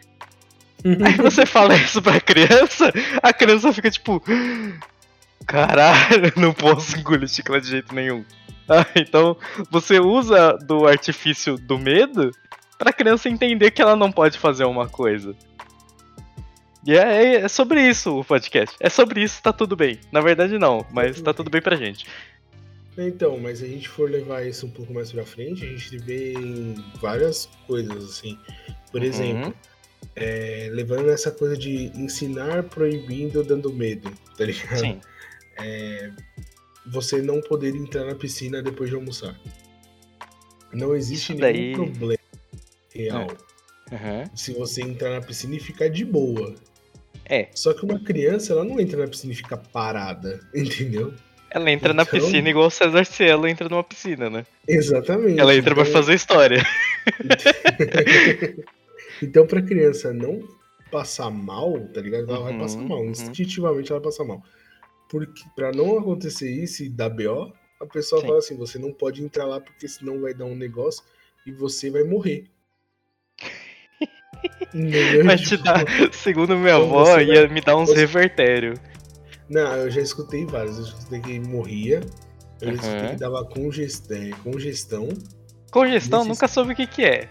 Aí 0.84 1.16
você 1.16 1.46
fala 1.46 1.76
isso 1.76 2.02
pra 2.02 2.20
criança, 2.20 2.92
a 3.22 3.32
criança 3.32 3.72
fica 3.72 3.90
tipo. 3.90 4.22
Caralho, 5.46 6.34
não 6.36 6.54
posso 6.54 6.98
engolir 6.98 7.30
chiclete 7.30 7.66
de 7.66 7.72
jeito 7.72 7.96
nenhum. 7.96 8.26
Ah, 8.70 8.86
então 8.96 9.36
você 9.70 10.00
usa 10.00 10.54
do 10.54 10.88
artifício 10.88 11.58
do 11.58 11.78
medo 11.78 12.32
pra 12.78 12.94
criança 12.94 13.28
entender 13.28 13.72
que 13.72 13.82
ela 13.82 13.96
não 13.96 14.10
pode 14.10 14.38
fazer 14.38 14.64
uma 14.64 14.88
coisa. 14.88 15.36
E 16.86 16.96
é, 16.96 17.36
é, 17.36 17.48
sobre 17.48 17.82
isso 17.82 18.20
o 18.20 18.26
podcast. 18.26 18.76
É 18.80 18.90
sobre 18.90 19.22
isso, 19.24 19.42
tá 19.42 19.54
tudo 19.54 19.76
bem. 19.76 20.00
Na 20.12 20.22
verdade, 20.22 20.58
não, 20.58 20.86
mas 20.92 21.22
tá 21.22 21.34
tudo 21.34 21.50
bem 21.50 21.62
pra 21.62 21.76
gente. 21.76 22.06
Então, 22.98 23.38
mas 23.40 23.60
se 23.60 23.66
a 23.66 23.68
gente 23.68 23.90
for 23.90 24.10
levar 24.10 24.46
isso 24.46 24.66
um 24.66 24.70
pouco 24.70 24.94
mais 24.94 25.12
pra 25.12 25.26
frente, 25.26 25.66
a 25.66 25.68
gente 25.68 25.98
vê 25.98 26.34
várias 27.02 27.50
coisas, 27.66 28.04
assim. 28.04 28.38
Por 28.92 29.02
uhum. 29.02 29.08
exemplo, 29.08 29.54
é, 30.16 30.70
levando 30.72 31.10
essa 31.10 31.32
coisa 31.32 31.58
de 31.58 31.86
ensinar 31.96 32.64
proibindo 32.64 33.44
dando 33.44 33.72
medo, 33.74 34.12
tá 34.38 34.46
ligado? 34.46 34.80
Sim. 34.80 35.02
É, 35.58 36.12
você 36.86 37.22
não 37.22 37.42
poder 37.42 37.76
entrar 37.76 38.06
na 38.06 38.16
piscina 38.16 38.62
depois 38.62 38.90
de 38.90 38.96
almoçar. 38.96 39.36
Não 40.72 40.96
existe 40.96 41.34
nenhum 41.36 41.92
problema 41.94 42.20
real 42.94 43.28
é. 43.92 43.96
uhum. 43.96 44.30
se 44.36 44.54
você 44.54 44.82
entrar 44.82 45.12
na 45.12 45.22
piscina 45.22 45.56
e 45.56 45.60
ficar 45.60 45.88
de 45.90 46.04
boa. 46.04 46.56
É. 47.26 47.48
Só 47.54 47.74
que 47.74 47.86
uma 47.86 48.00
criança, 48.00 48.54
ela 48.54 48.66
não 48.66 48.80
entra 48.80 49.00
na 49.00 49.08
piscina 49.08 49.34
e 49.34 49.36
fica 49.36 49.56
parada, 49.56 50.40
entendeu? 50.54 51.14
Ela 51.50 51.72
entra 51.72 51.94
na 51.94 52.02
Então- 52.04 52.20
piscina 52.20 52.50
igual 52.50 52.68
o 52.68 52.72
César 52.72 53.06
Cielo 53.06 53.48
entra 53.48 53.70
numa 53.70 53.84
piscina, 53.84 54.30
né? 54.30 54.46
Exatamente. 54.68 55.40
Ela 55.40 55.56
entra 55.56 55.76
pra 55.76 55.84
Então- 55.84 55.94
fazer 55.94 56.16
história. 56.16 56.66
então, 59.22 59.46
pra 59.46 59.62
criança 59.62 60.14
não 60.14 60.42
passar 60.92 61.30
mal, 61.30 61.80
tá 61.94 62.02
ligado? 62.02 62.30
Ela 62.30 62.44
vai 62.44 62.54
Uhum, 62.54 62.60
passar 62.60 62.82
mal. 62.82 63.00
uhum. 63.02 63.12
Instintivamente 63.12 63.92
ela 63.92 64.00
vai 64.00 64.10
passar 64.12 64.24
mal. 64.26 64.44
Porque 65.14 65.44
pra 65.56 65.72
não 65.72 65.96
acontecer 66.00 66.50
isso 66.50 66.84
e 66.84 66.90
dar 66.90 67.08
BO, 67.10 67.54
a 67.80 67.86
pessoa 67.86 68.20
Sim. 68.20 68.26
fala 68.28 68.40
assim: 68.40 68.58
você 68.58 68.80
não 68.80 68.92
pode 68.92 69.24
entrar 69.24 69.46
lá 69.46 69.62
porque 69.62 69.88
senão 69.88 70.20
vai 70.20 70.34
dar 70.34 70.46
um 70.46 70.56
negócio 70.56 71.04
e 71.46 71.52
você 71.52 71.92
vai 71.92 72.04
morrer. 72.04 72.46
Entendeu? 74.74 75.24
Vai 75.26 75.38
te 75.38 75.50
Tipo, 75.50 75.64
dar, 75.64 75.86
segundo 76.12 76.58
minha 76.58 76.74
Então 76.78 76.84
avó, 77.00 77.20
ia 77.20 77.42
vai- 77.46 77.48
me 77.54 77.62
dar 77.62 77.78
uns 77.78 77.90
você- 77.90 78.00
revertério. 78.00 78.74
Não, 79.48 79.76
eu 79.76 79.92
já 79.92 80.02
escutei 80.02 80.46
vários. 80.48 80.78
Eu 80.80 80.84
escutei 80.86 81.20
que 81.22 81.40
morria. 81.40 82.02
Eu 82.60 82.70
já 82.70 82.74
escutei 82.74 83.02
Uhum. 83.02 83.10
que 83.10 83.16
dava 83.20 83.40
é, 83.42 84.32
congestão. 84.44 85.10
Congestão, 85.72 86.20
Nesses- 86.20 86.28
nunca 86.38 86.48
soube 86.48 86.74
o 86.74 86.76
que 86.76 86.88
que 86.88 87.04
é. 87.04 87.30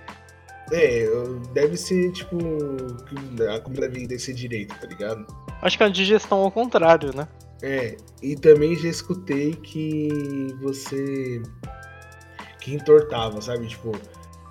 É, 0.71 1.07
deve 1.53 1.77
ser 1.77 2.13
tipo. 2.13 2.39
A 3.53 3.61
comida 3.61 3.89
deve 3.89 4.07
descer 4.07 4.35
direito, 4.35 4.73
tá 4.79 4.87
ligado? 4.87 5.27
Acho 5.61 5.77
que 5.77 5.83
é 5.83 5.87
uma 5.87 5.93
digestão 5.93 6.39
ao 6.39 6.51
contrário, 6.51 7.15
né? 7.15 7.27
É, 7.63 7.97
e 8.23 8.35
também 8.35 8.75
já 8.77 8.89
escutei 8.89 9.55
que 9.55 10.09
você. 10.61 11.41
que 12.61 12.75
entortava, 12.75 13.41
sabe? 13.41 13.67
Tipo. 13.69 13.93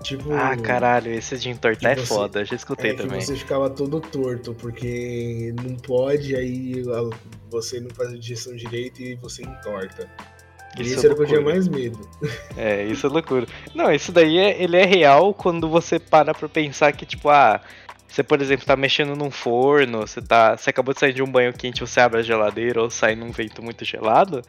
Tipo. 0.01 0.34
Ah, 0.34 0.58
caralho, 0.58 1.12
esse 1.13 1.38
de 1.38 1.50
entortar 1.50 1.91
é 1.91 1.96
que 1.96 2.01
você- 2.01 2.08
foda, 2.13 2.44
já 2.46 2.56
escutei 2.56 2.91
É 2.91 2.94
que 2.96 3.03
também. 3.03 3.22
você 3.22 3.36
ficava 3.36 3.70
todo 3.70 4.00
torto, 4.01 4.53
porque 4.56 5.53
não 5.63 5.75
pode, 5.75 6.36
aí 6.36 6.84
você 7.50 7.80
não 7.80 7.89
faz 7.91 8.12
a 8.12 8.18
digestão 8.18 8.56
direito 8.56 9.01
e 9.01 9.15
você 9.15 9.44
entorta. 9.44 10.10
E 10.77 10.82
Isso 10.84 10.94
Isso 10.96 11.01
é 11.01 11.06
era 11.10 11.13
o 11.13 11.18
que 11.18 11.24
eu 11.24 11.27
tinha 11.27 11.41
mais 11.41 11.68
medo. 11.68 12.00
É, 12.58 12.86
isso 12.86 13.06
é 13.06 13.10
loucura. 13.10 13.46
Não, 13.75 13.91
isso 13.91 14.12
daí 14.12 14.38
é, 14.38 14.63
ele 14.63 14.77
é 14.77 14.86
real 14.86 15.34
quando 15.34 15.68
você 15.70 16.00
para 16.00 16.34
pra 16.34 16.48
pensar 16.50 16.94
que, 16.94 17.06
tipo, 17.06 17.27
ah, 17.30 17.62
você, 18.12 18.24
por 18.24 18.41
exemplo, 18.41 18.65
tá 18.65 18.75
mexendo 18.75 19.15
num 19.15 19.32
forno, 19.32 20.01
você 20.01 20.22
tá. 20.22 20.58
Você 20.58 20.70
acabou 20.70 20.94
de 20.94 21.00
sair 21.00 21.13
de 21.13 21.24
um 21.24 21.32
banho 21.32 21.53
quente, 21.53 21.80
você 21.80 22.01
abre 22.01 22.20
a 22.20 22.24
geladeira 22.24 22.82
ou 22.82 22.89
sai 22.89 23.15
num 23.15 23.32
vento 23.32 23.63
muito 23.63 23.86
gelado, 23.86 24.41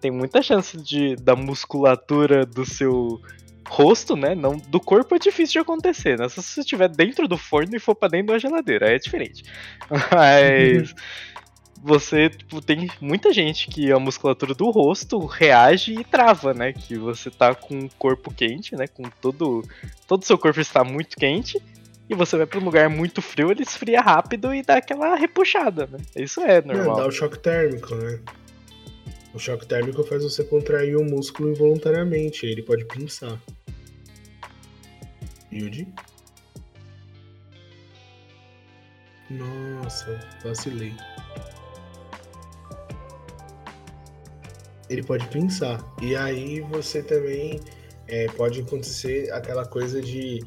tem 0.00 0.10
muita 0.10 0.40
chance 0.40 0.78
de 0.78 1.14
da 1.16 1.36
musculatura 1.36 2.46
do 2.46 2.64
seu 2.64 3.20
rosto, 3.68 4.16
né? 4.16 4.34
Não, 4.34 4.56
do 4.56 4.80
corpo 4.80 5.14
é 5.14 5.18
difícil 5.18 5.52
de 5.52 5.58
acontecer, 5.58 6.18
né? 6.18 6.26
Se 6.30 6.42
você 6.42 6.60
estiver 6.60 6.88
dentro 6.88 7.28
do 7.28 7.36
forno 7.36 7.76
e 7.76 7.78
for 7.78 7.94
pra 7.94 8.08
dentro 8.08 8.28
da 8.28 8.38
geladeira, 8.38 8.88
aí 8.88 8.94
é 8.94 8.98
diferente. 8.98 9.44
Mas 10.10 10.94
você 11.82 12.30
tipo, 12.30 12.62
tem 12.62 12.88
muita 12.98 13.30
gente 13.30 13.68
que 13.68 13.92
a 13.92 13.98
musculatura 13.98 14.54
do 14.54 14.70
rosto 14.70 15.18
reage 15.26 16.00
e 16.00 16.02
trava, 16.02 16.54
né? 16.54 16.72
Que 16.72 16.96
você 16.96 17.30
tá 17.30 17.54
com 17.54 17.80
o 17.80 17.90
corpo 17.98 18.32
quente, 18.32 18.74
né? 18.74 18.86
Com 18.86 19.02
todo 19.20 19.62
todo 20.08 20.24
seu 20.24 20.38
corpo 20.38 20.60
está 20.60 20.82
muito 20.82 21.14
quente 21.14 21.60
e 22.12 22.16
você 22.16 22.36
vai 22.36 22.46
pra 22.46 22.58
um 22.58 22.64
lugar 22.64 22.88
muito 22.88 23.22
frio, 23.22 23.50
ele 23.50 23.62
esfria 23.62 24.00
rápido 24.00 24.54
e 24.54 24.62
dá 24.62 24.76
aquela 24.76 25.16
repuxada, 25.16 25.86
né? 25.86 25.98
Isso 26.14 26.40
é 26.40 26.60
dá 26.60 26.74
normal. 26.74 27.08
o 27.08 27.10
choque 27.10 27.38
térmico, 27.38 27.94
né? 27.94 28.20
O 29.34 29.38
choque 29.38 29.66
térmico 29.66 30.02
faz 30.04 30.22
você 30.22 30.44
contrair 30.44 30.96
o 30.96 31.04
músculo 31.04 31.50
involuntariamente, 31.50 32.44
ele 32.44 32.62
pode 32.62 32.84
pinçar. 32.84 33.40
Yudi? 35.50 35.88
Nossa, 39.30 40.20
vacilei. 40.44 40.92
Ele 44.90 45.02
pode 45.02 45.26
pinçar. 45.28 45.82
E 46.02 46.14
aí 46.14 46.60
você 46.60 47.02
também 47.02 47.58
é, 48.06 48.26
pode 48.26 48.60
acontecer 48.60 49.32
aquela 49.32 49.64
coisa 49.64 50.02
de. 50.02 50.40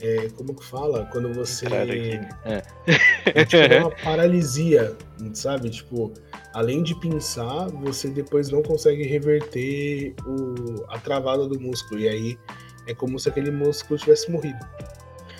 É, 0.00 0.28
como 0.36 0.54
que 0.54 0.64
fala? 0.64 1.06
Quando 1.12 1.32
você. 1.32 1.66
Caralho, 1.66 1.92
aqui. 1.92 2.20
É. 2.44 2.62
É 3.26 3.44
tipo 3.44 3.74
uma 3.78 3.90
paralisia, 3.90 4.94
sabe? 5.32 5.70
Tipo, 5.70 6.12
além 6.52 6.82
de 6.82 6.94
pinçar, 7.00 7.70
você 7.70 8.08
depois 8.08 8.50
não 8.50 8.62
consegue 8.62 9.02
reverter 9.04 10.14
o, 10.26 10.84
a 10.88 10.98
travada 10.98 11.48
do 11.48 11.58
músculo. 11.58 12.00
E 12.00 12.08
aí 12.08 12.38
é 12.86 12.94
como 12.94 13.18
se 13.18 13.28
aquele 13.28 13.50
músculo 13.50 13.98
tivesse 13.98 14.30
morrido. 14.30 14.58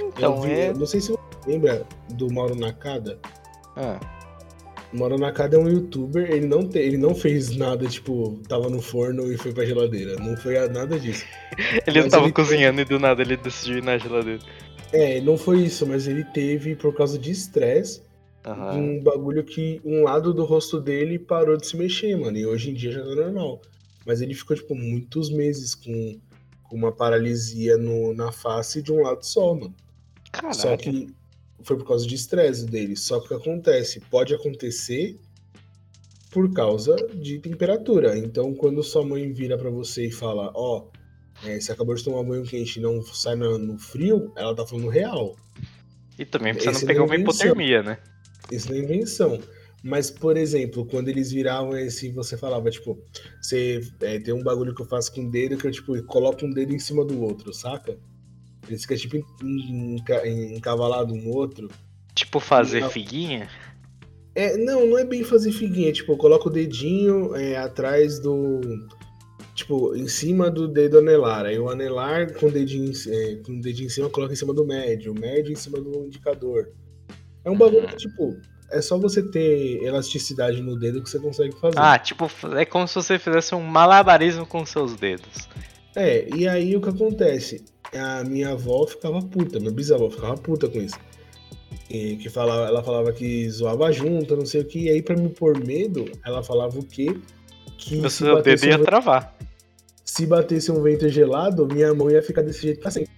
Então 0.01 0.41
vi, 0.41 0.51
é. 0.51 0.73
não 0.73 0.87
sei 0.87 1.01
se 1.01 1.13
você 1.13 1.19
lembra 1.47 1.87
do 2.15 2.33
Mauro 2.33 2.55
Nakada. 2.55 3.19
Ah, 3.77 4.01
O 4.95 4.97
Mauro 4.97 5.19
Nakada 5.19 5.57
é 5.57 5.59
um 5.59 5.69
youtuber, 5.69 6.31
ele 6.31 6.47
não, 6.47 6.69
te, 6.69 6.79
ele 6.79 6.97
não 6.97 7.17
fez 7.17 7.57
nada, 7.57 7.85
tipo, 7.89 8.41
tava 8.47 8.71
no 8.71 8.81
forno 8.81 9.33
e 9.33 9.37
foi 9.37 9.53
pra 9.53 9.67
geladeira. 9.67 10.15
Não 10.21 10.37
foi 10.37 10.55
nada 10.69 11.01
disso. 11.01 11.25
ele 11.85 11.97
não 11.97 12.05
Mas 12.05 12.13
tava 12.13 12.27
ele 12.27 12.33
cozinhando 12.33 12.81
e 12.81 12.85
do 12.85 13.01
nada 13.01 13.21
ele 13.21 13.37
decidiu 13.37 13.79
ir 13.79 13.83
na 13.83 13.99
geladeira. 13.99 14.41
É, 14.93 15.21
não 15.21 15.37
foi 15.37 15.63
isso, 15.63 15.85
mas 15.85 16.07
ele 16.07 16.23
teve, 16.23 16.77
por 16.77 16.95
causa 16.95 17.19
de 17.19 17.33
estresse, 17.33 18.03
Aham. 18.47 18.75
um 18.75 19.03
bagulho 19.03 19.43
que 19.43 19.81
um 19.85 20.05
lado 20.05 20.33
do 20.33 20.45
rosto 20.45 20.81
dele 20.81 21.19
parou 21.19 21.57
de 21.57 21.67
se 21.67 21.77
mexer, 21.77 22.17
mano. 22.17 22.39
E 22.39 22.47
hoje 22.47 22.71
em 22.71 22.75
dia 22.75 22.93
já 22.93 23.03
tá 23.03 23.17
normal. 23.17 23.61
Mas 24.07 24.21
ele 24.23 24.33
ficou, 24.33 24.57
tipo, 24.57 24.77
muitos 24.77 25.29
meses 25.29 25.75
com, 25.75 26.21
com 26.63 26.77
uma 26.77 26.93
paralisia 26.93 27.77
no, 27.77 28.15
na 28.15 28.31
face 28.31 28.81
de 28.81 28.93
um 28.93 29.03
lado 29.03 29.27
só, 29.27 29.55
mano. 29.55 29.75
Caralho. 30.31 30.55
Só 30.55 30.77
que 30.77 31.09
foi 31.64 31.76
por 31.76 31.87
causa 31.87 32.06
de 32.06 32.14
estresse 32.14 32.66
dele. 32.66 32.97
Só 32.97 33.18
que 33.21 33.26
o 33.26 33.28
que 33.28 33.35
acontece? 33.35 34.00
Pode 34.11 34.35
acontecer 34.35 35.18
por 36.30 36.52
causa 36.52 36.97
de 37.14 37.38
temperatura. 37.38 38.18
Então, 38.18 38.54
quando 38.54 38.83
sua 38.83 39.04
mãe 39.04 39.33
vira 39.33 39.56
pra 39.56 39.71
você 39.71 40.06
e 40.06 40.12
fala, 40.12 40.50
ó, 40.54 40.87
é, 41.44 41.59
você 41.59 41.73
acabou 41.73 41.94
de 41.94 42.04
tomar 42.04 42.23
banho 42.23 42.44
quente 42.44 42.78
e 42.78 42.83
não 42.83 43.02
sai 43.02 43.37
no, 43.37 43.59
no 43.59 43.78
frio, 43.78 44.33
ela 44.37 44.54
tá 44.54 44.66
falando 44.66 44.88
real. 44.88 45.37
E 46.18 46.25
também 46.25 46.54
pra 46.54 46.62
você 46.62 46.71
esse 46.71 46.80
não 46.80 46.87
pegar 46.87 47.04
uma 47.04 47.16
hipotermia, 47.16 47.83
né? 47.83 47.99
Isso 48.50 48.68
não 48.71 48.76
é 48.76 48.80
invenção. 48.80 49.40
Mas, 49.83 50.11
por 50.11 50.37
exemplo, 50.37 50.87
quando 50.87 51.09
eles 51.09 51.30
viravam 51.30 51.76
esse, 51.76 52.11
você 52.11 52.38
falava, 52.38 52.71
tipo, 52.71 52.99
você 53.40 53.80
é, 54.00 54.18
tem 54.18 54.33
um 54.33 54.42
bagulho 54.42 54.75
que 54.75 54.80
eu 54.80 54.87
faço 54.87 55.12
com 55.12 55.26
o 55.26 55.30
dedo 55.30 55.59
que 55.59 55.66
eu, 55.66 55.71
tipo, 55.71 56.02
coloco 56.04 56.44
um 56.44 56.50
dedo 56.50 56.75
em 56.75 56.78
cima 56.78 57.04
do 57.04 57.21
outro, 57.21 57.52
saca? 57.52 57.99
Ele 58.68 58.78
fica, 58.78 58.97
tipo, 58.97 59.16
en- 59.42 59.97
enca- 59.97 60.26
encavalado 60.28 61.14
um 61.14 61.18
no 61.23 61.30
outro. 61.35 61.68
Tipo 62.14 62.38
fazer 62.40 62.80
Não. 62.80 62.90
figuinha. 62.90 63.49
É, 64.35 64.56
não, 64.56 64.87
não 64.87 64.99
é 64.99 65.04
bem 65.04 65.23
fazer 65.23 65.52
figuinha, 65.52 65.92
tipo, 65.92 66.12
eu 66.12 66.16
coloco 66.16 66.49
o 66.49 66.52
dedinho 66.52 67.35
é, 67.37 67.56
atrás 67.56 68.18
do. 68.18 68.61
Tipo, 69.54 69.94
em 69.94 70.09
cima 70.09 70.50
do 70.50 70.66
dedo 70.66 70.99
anelar. 70.99 71.47
Aí 71.47 71.56
o 71.59 71.68
anelar 71.71 72.33
com 72.35 72.47
o 72.47 72.50
dedinho, 72.50 72.90
é, 73.09 73.37
com 73.37 73.52
o 73.52 73.61
dedinho 73.61 73.87
em 73.87 73.90
cima, 73.90 74.11
coloca 74.11 74.33
em 74.33 74.37
cima 74.37 74.52
do 74.52 74.66
médio, 74.66 75.12
o 75.12 75.18
médio 75.18 75.52
em 75.52 75.56
cima 75.56 75.80
do 75.80 76.04
indicador. 76.06 76.71
É 77.44 77.50
um 77.50 77.56
bagulho 77.56 77.87
que, 77.87 77.97
tipo, 77.97 78.37
é 78.73 78.80
só 78.80 78.99
você 78.99 79.23
ter 79.23 79.85
elasticidade 79.85 80.61
no 80.61 80.76
dedo 80.76 81.00
que 81.02 81.09
você 81.09 81.21
consegue 81.21 81.54
fazer. 81.61 81.78
Ah, 81.78 81.97
tipo, 81.99 82.28
é 82.56 82.64
como 82.64 82.88
se 82.88 82.94
você 82.97 83.16
fizesse 83.18 83.54
um 83.54 83.61
malabarismo 83.62 84.44
com 84.44 84.66
seus 84.66 84.97
dedos. 84.97 85.49
É, 85.94 86.28
e 86.35 86.49
aí 86.49 86.75
o 86.76 86.80
que 86.80 86.88
acontece? 86.88 87.64
A 87.97 88.25
minha 88.25 88.51
avó 88.53 88.87
ficava 88.87 89.21
puta, 89.23 89.59
minha 89.61 89.73
bisavó 89.73 90.11
ficava 90.11 90.37
puta 90.37 90.69
com 90.69 90.81
isso. 90.81 90.99
E 91.91 92.17
que 92.17 92.31
falava, 92.31 92.67
ela 92.67 92.83
falava 92.83 93.13
que 93.13 93.49
zoava 93.51 93.93
junto, 93.93 94.37
não 94.37 94.47
sei 94.47 94.63
o 94.63 94.65
que, 94.67 94.85
e 94.85 94.91
aí 94.91 95.03
pra 95.03 95.17
me 95.17 95.29
pôr 95.29 95.59
medo, 95.59 96.11
ela 96.25 96.43
falava 96.43 96.79
o 96.79 96.85
quê? 96.85 97.17
Que 97.79 98.05
O 98.05 98.11
se 98.11 98.25
seu 98.25 98.43
dedo 98.43 98.67
batesse, 98.67 98.69
ia 98.69 98.79
um, 98.79 98.85
travar. 98.85 99.35
se 100.05 100.27
batesse 100.27 100.71
um 100.73 100.83
vento 100.83 101.09
gelado, 101.09 101.67
minha 101.67 101.93
mão 101.95 102.11
ia 102.11 102.23
ficar 102.23 102.43
desse 102.43 102.63
jeito 102.63 102.81
pra 102.81 102.91
sempre. 102.91 103.11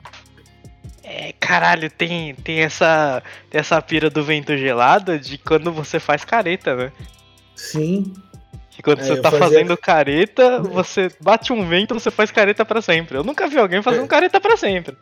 É, 1.03 1.33
caralho, 1.35 1.89
tem, 1.91 2.35
tem 2.37 2.61
essa 2.61 3.23
tem 3.51 3.61
essa 3.61 3.81
pira 3.81 4.11
do 4.11 4.25
vento 4.25 4.57
gelado 4.57 5.19
de 5.19 5.39
quando 5.39 5.73
você 5.73 6.01
faz 6.01 6.25
careta, 6.25 6.75
né? 6.75 6.93
Sim, 7.55 8.13
Que 8.77 8.83
quando 8.83 9.01
É, 9.01 9.05
você 9.05 9.17
tá 9.17 9.31
fazia- 9.31 9.47
fazendo 9.49 9.77
careta, 9.77 10.61
você 10.61 11.11
bate 11.19 11.51
um 11.51 11.67
vento, 11.67 11.95
você 11.95 12.11
faz 12.11 12.31
careta 12.31 12.63
pra 12.63 12.83
sempre. 12.83 13.17
Eu 13.17 13.25
nunca 13.25 13.49
vi 13.49 13.59
alguém 13.59 13.83
fazendo 13.83 14.05
É. 14.05 14.09
careta 14.09 14.39
pra 14.39 14.55
sempre. 14.57 14.95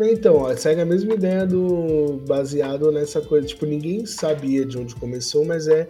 então, 0.00 0.36
ó, 0.36 0.56
segue 0.56 0.80
a 0.80 0.86
mesma 0.86 1.12
ideia 1.14 1.44
do 1.44 2.22
baseado 2.26 2.90
nessa 2.92 3.20
coisa, 3.20 3.46
tipo, 3.46 3.66
ninguém 3.66 4.06
sabia 4.06 4.64
de 4.64 4.78
onde 4.78 4.94
começou, 4.94 5.44
mas 5.44 5.66
é 5.68 5.88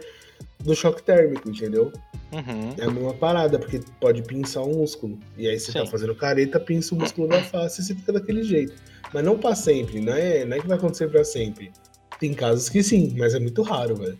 do 0.64 0.75
choque 0.75 1.02
térmico, 1.02 1.49
entendeu? 1.49 1.93
Uhum. 2.33 2.75
É 2.78 2.85
a 2.85 2.90
mesma 2.90 3.12
parada, 3.14 3.59
porque 3.59 3.81
pode 4.00 4.23
pinçar 4.23 4.64
um 4.64 4.73
músculo. 4.78 5.19
E 5.37 5.47
aí 5.47 5.59
você 5.61 5.73
tá 5.73 5.85
Sim. 5.85 5.90
fazendo 5.90 6.14
careta, 6.17 6.59
pinça 6.59 6.95
o 6.95 6.99
músculo 6.99 7.28
da 7.28 7.43
face 7.43 7.81
e 7.81 7.85
você 7.85 7.95
fica 7.95 8.12
daquele 8.12 8.43
jeito. 8.43 8.73
Mas 9.14 9.23
não 9.25 9.38
pra 9.38 9.55
sempre, 9.55 10.00
não 10.00 10.12
é, 10.14 10.45
não 10.45 10.57
é 10.57 10.61
que 10.61 10.67
vai 10.67 10.76
acontecer 10.78 11.09
pra 11.09 11.23
sempre. 11.23 11.71
Tem 12.19 12.35
casos 12.35 12.69
que 12.69 12.83
sim, 12.83 13.14
mas 13.17 13.35
é 13.35 13.38
muito 13.38 13.62
raro, 13.62 13.95
velho. 13.95 14.19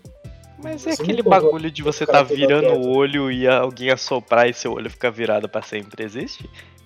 Mas 0.63 0.87
é 0.87 0.93
aquele 0.93 1.23
bagulho 1.23 1.71
de 1.71 1.83
você 1.83 2.07
tá 2.07 2.23
virando 2.23 2.73
o 2.73 2.97
olho 2.97 3.31
e 3.31 3.47
alguém 3.47 3.91
assoprar 3.91 4.49
e 4.49 4.53
seu 4.53 4.73
olho 4.73 4.91
ficar 4.91 5.11
virado 5.11 5.49
pra 5.49 5.63
sempre. 5.63 6.05
Existe? 6.05 6.49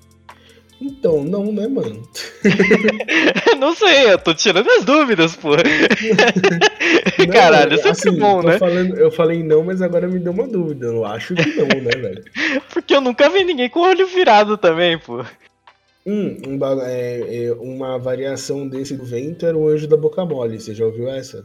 Então, 0.84 1.22
não, 1.22 1.52
né, 1.52 1.68
mano? 1.68 2.02
não 3.56 3.72
sei, 3.72 4.12
eu 4.12 4.18
tô 4.18 4.34
tirando 4.34 4.68
as 4.68 4.84
dúvidas, 4.84 5.36
pô. 5.36 5.50
Não, 7.18 7.28
Caralho, 7.28 7.74
isso 7.74 7.88
assim, 7.88 8.08
é 8.08 8.12
bom, 8.12 8.42
né? 8.42 8.58
falando- 8.58 8.96
eu 8.96 9.10
falei 9.12 9.44
não, 9.44 9.62
mas 9.62 9.80
agora 9.80 10.08
me 10.08 10.18
deu 10.18 10.32
uma 10.32 10.48
dúvida. 10.48 10.86
Eu 10.86 11.04
acho 11.04 11.36
que 11.36 11.54
não, 11.54 11.68
né, 11.68 11.90
velho? 11.90 12.24
Porque 12.72 12.96
eu 12.96 13.00
nunca 13.00 13.28
vi 13.28 13.44
ninguém 13.44 13.70
com 13.70 13.78
o 13.78 13.88
olho 13.88 14.08
virado 14.08 14.56
também, 14.56 14.98
pô. 14.98 15.24
Hum, 16.04 16.36
um 16.48 16.58
é, 16.84 17.44
é, 17.44 17.52
uma 17.52 17.96
variação 17.96 18.66
desse 18.66 18.96
do 18.96 19.04
vento 19.04 19.46
era 19.46 19.56
o 19.56 19.68
anjo 19.68 19.86
da 19.86 19.96
boca 19.96 20.24
mole. 20.24 20.58
Você 20.60 20.74
já 20.74 20.84
ouviu 20.84 21.08
essa? 21.08 21.44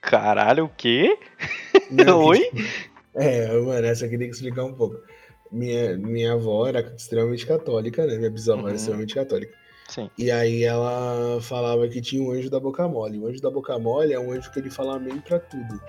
Caralho, 0.00 0.64
o 0.64 0.68
quê? 0.68 1.18
Não, 1.90 2.24
Oi? 2.26 2.40
É, 3.14 3.48
mano, 3.58 3.84
essa 3.84 4.06
aqui 4.06 4.16
tem 4.16 4.28
que 4.28 4.34
explicar 4.36 4.62
um 4.64 4.74
pouco. 4.74 4.96
Minha, 5.50 5.96
minha 5.96 6.34
avó 6.34 6.68
era 6.68 6.80
extremamente 6.96 7.44
católica, 7.44 8.06
né? 8.06 8.16
Minha 8.16 8.30
bisavó 8.30 8.60
Uhum. 8.62 8.68
era 8.68 8.76
extremamente 8.76 9.14
católica. 9.14 9.52
Sim. 9.88 10.08
E 10.16 10.30
aí 10.30 10.62
ela 10.62 11.40
falava 11.40 11.88
que 11.88 12.00
tinha 12.00 12.22
um 12.22 12.30
anjo 12.30 12.48
da 12.48 12.60
boca 12.60 12.86
mole. 12.86 13.18
O 13.18 13.26
anjo 13.26 13.40
da 13.40 13.50
boca 13.50 13.76
mole 13.78 14.12
é 14.12 14.20
um 14.20 14.30
anjo 14.30 14.52
que 14.52 14.60
ele 14.60 14.70
fala 14.70 14.96
amém 14.96 15.18
pra 15.18 15.40
tudo. 15.40 15.80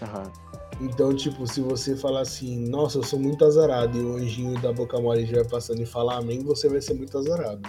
Aham. 0.00 0.32
Então, 0.80 1.14
tipo, 1.14 1.46
se 1.46 1.60
você 1.60 1.94
falar 1.96 2.20
assim, 2.20 2.66
nossa, 2.68 2.96
eu 2.98 3.02
sou 3.02 3.18
muito 3.18 3.44
azarado, 3.44 3.98
e 3.98 4.00
o 4.02 4.14
anjinho 4.16 4.58
da 4.62 4.72
boca 4.72 4.98
mole 4.98 5.22
estiver 5.22 5.46
passando 5.50 5.82
e 5.82 5.86
falar 5.86 6.16
amém, 6.18 6.42
você 6.42 6.66
vai 6.68 6.80
ser 6.80 6.94
muito 6.94 7.18
azarado. 7.18 7.68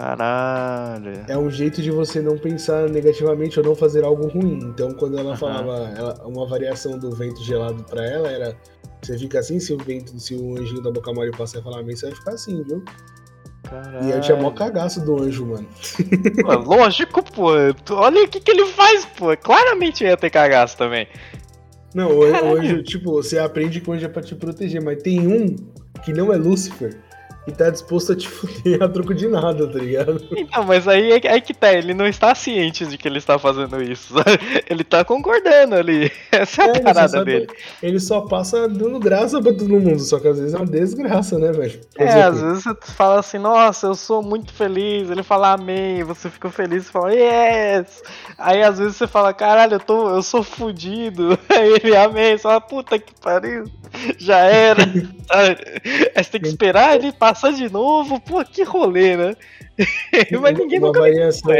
Caralho. 0.00 1.24
É 1.28 1.36
um 1.36 1.50
jeito 1.50 1.80
de 1.82 1.90
você 1.90 2.20
não 2.20 2.36
pensar 2.38 2.88
negativamente 2.88 3.58
ou 3.58 3.64
não 3.64 3.74
fazer 3.74 4.04
algo 4.04 4.28
ruim. 4.28 4.58
Então, 4.62 4.92
quando 4.94 5.18
ela 5.18 5.36
falava, 5.36 5.92
ela- 5.96 6.22
uma 6.26 6.46
variação 6.46 6.98
do 6.98 7.10
vento 7.14 7.42
gelado 7.42 7.82
pra 7.84 8.04
ela 8.04 8.28
era, 8.30 8.56
você 9.02 9.18
fica 9.18 9.38
assim, 9.38 9.58
se 9.58 9.72
o 9.72 9.78
vento, 9.78 10.18
se 10.20 10.34
o 10.34 10.58
anjinho 10.58 10.82
da 10.82 10.90
boca 10.90 11.12
mole 11.12 11.30
passar 11.30 11.60
e 11.60 11.62
falar 11.62 11.80
amém, 11.80 11.96
você 11.96 12.06
vai 12.06 12.14
ficar 12.14 12.32
assim, 12.32 12.62
viu? 12.62 12.82
Caralho. 13.62 14.06
E 14.06 14.10
eu 14.12 14.20
tinha 14.20 14.36
mó 14.36 14.50
cagaço 14.52 15.04
do 15.04 15.20
anjo, 15.20 15.44
mano. 15.46 15.66
Pô, 16.42 16.52
lógico, 16.76 17.22
pô. 17.32 17.48
Olha 17.94 18.24
o 18.24 18.28
que, 18.28 18.38
que 18.38 18.50
ele 18.50 18.66
faz, 18.66 19.04
pô. 19.04 19.36
Claramente 19.36 20.04
ia 20.04 20.16
ter 20.16 20.30
cagaço 20.30 20.76
também. 20.76 21.08
Não, 21.94 22.10
o 22.16 22.22
anjo, 22.56 22.82
tipo, 22.82 23.10
você 23.12 23.38
aprende 23.38 23.80
que 23.80 23.88
o 23.90 23.92
anjo 23.92 24.04
é 24.04 24.08
pra 24.08 24.22
te 24.22 24.34
proteger, 24.34 24.82
mas 24.82 25.02
tem 25.02 25.26
um 25.26 25.56
que 26.04 26.12
não 26.12 26.32
é 26.32 26.36
Lúcifer 26.36 26.96
e 27.46 27.52
tá 27.52 27.70
disposto 27.70 28.12
a 28.12 28.16
te 28.16 28.28
fuder 28.28 28.82
a 28.82 28.88
troco 28.88 29.14
de 29.14 29.28
nada, 29.28 29.66
tá 29.66 29.78
ligado? 29.78 30.26
Então, 30.36 30.64
mas 30.64 30.86
aí 30.88 31.12
é, 31.12 31.20
que- 31.20 31.40
que 31.40 31.54
tá, 31.54 31.72
ele 31.72 31.94
não 31.94 32.06
está 32.06 32.34
ciente 32.34 32.84
de 32.86 32.98
que 32.98 33.06
ele 33.06 33.18
está 33.18 33.38
fazendo 33.38 33.80
isso. 33.82 34.14
Ele 34.68 34.82
tá 34.82 35.04
concordando 35.04 35.76
ali. 35.76 36.10
Essa 36.32 36.62
é 36.62 36.64
a 36.64 36.68
É, 36.70 36.74
você 36.74 36.80
parada 36.82 37.08
sabe, 37.08 37.24
dele. 37.32 37.46
Ele 37.82 38.00
só 38.00 38.22
passa 38.22 38.68
dando 38.68 38.98
graça 38.98 39.40
pra 39.40 39.52
todo 39.52 39.68
mundo, 39.68 40.00
só 40.00 40.18
que 40.18 40.26
às 40.28 40.38
vezes 40.38 40.54
é 40.54 40.56
uma 40.56 40.66
desgraça, 40.66 41.38
né, 41.38 41.52
velho? 41.52 41.80
É, 41.96 42.22
às 42.22 42.40
vezes 42.40 42.64
você 42.64 42.74
fala 42.94 43.20
assim, 43.20 43.38
nossa, 43.38 43.86
eu 43.86 43.94
sou 43.94 44.22
muito 44.22 44.52
feliz. 44.52 45.08
Ele 45.10 45.22
fala 45.22 45.52
amém, 45.52 46.02
você 46.02 46.28
fica 46.28 46.50
feliz 46.50 46.86
e 46.88 46.90
fala 46.90 47.14
yes. 47.14 48.02
Aí 48.38 48.62
às 48.62 48.78
vezes 48.78 48.96
você 48.96 49.06
fala, 49.06 49.32
caralho, 49.32 49.74
eu, 49.74 49.80
tô, 49.80 50.10
eu 50.10 50.22
sou 50.22 50.42
fudido. 50.42 51.38
Aí 51.48 51.74
ele 51.82 51.96
amém, 51.96 52.32
você 52.36 52.42
fala, 52.42 52.60
puta 52.60 52.98
que 52.98 53.12
pariu, 53.20 53.64
já 54.18 54.38
era. 54.38 54.82
Aí 55.30 56.24
você 56.24 56.30
tem 56.32 56.40
que 56.40 56.48
esperar 56.48 56.96
ele 56.96 57.12
passar 57.12 57.35
de 57.52 57.72
novo. 57.72 58.20
Pô, 58.20 58.44
que 58.44 58.62
rolê, 58.62 59.16
né? 59.16 59.36
Mas 60.40 60.58
ninguém 60.58 60.78
uma 60.78 60.88
nunca 60.88 61.00
variação, 61.00 61.52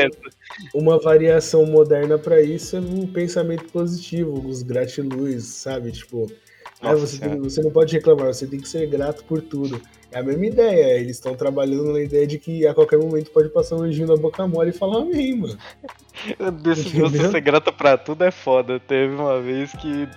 uma 0.74 0.98
variação 0.98 1.66
moderna 1.66 2.18
pra 2.18 2.40
isso 2.40 2.76
é 2.76 2.80
o 2.80 3.06
pensamento 3.06 3.64
positivo, 3.64 4.32
os 4.46 4.62
gratiluz, 4.62 5.44
sabe? 5.44 5.92
Tipo, 5.92 6.26
ah, 6.80 6.92
Nossa 6.92 7.06
você, 7.06 7.18
tem- 7.18 7.38
você 7.40 7.62
não 7.62 7.70
pode 7.70 7.92
reclamar, 7.94 8.32
você 8.32 8.46
tem 8.46 8.60
que 8.60 8.68
ser 8.68 8.86
grato 8.86 9.24
por 9.24 9.42
tudo. 9.42 9.80
É 10.12 10.20
a 10.20 10.22
mesma 10.22 10.46
ideia, 10.46 10.98
eles 10.98 11.16
estão 11.16 11.34
trabalhando 11.34 11.92
na 11.92 12.00
ideia 12.00 12.26
de 12.26 12.38
que 12.38 12.66
a 12.66 12.72
qualquer 12.72 12.98
momento 12.98 13.30
pode 13.32 13.48
passar 13.50 13.76
um 13.76 13.82
anjinho 13.82 14.06
na 14.06 14.16
boca 14.16 14.46
mole 14.46 14.70
e 14.70 14.72
falar 14.72 15.02
amém, 15.02 15.36
mano. 15.36 15.58
Desse 16.62 16.84
de 16.90 17.00
você 17.00 17.30
ser 17.30 17.40
grata 17.40 17.70
pra 17.72 17.98
tudo 17.98 18.24
é 18.24 18.30
foda. 18.30 18.80
Teve 18.80 19.14
uma 19.14 19.40
vez 19.42 19.72
que. 19.72 20.08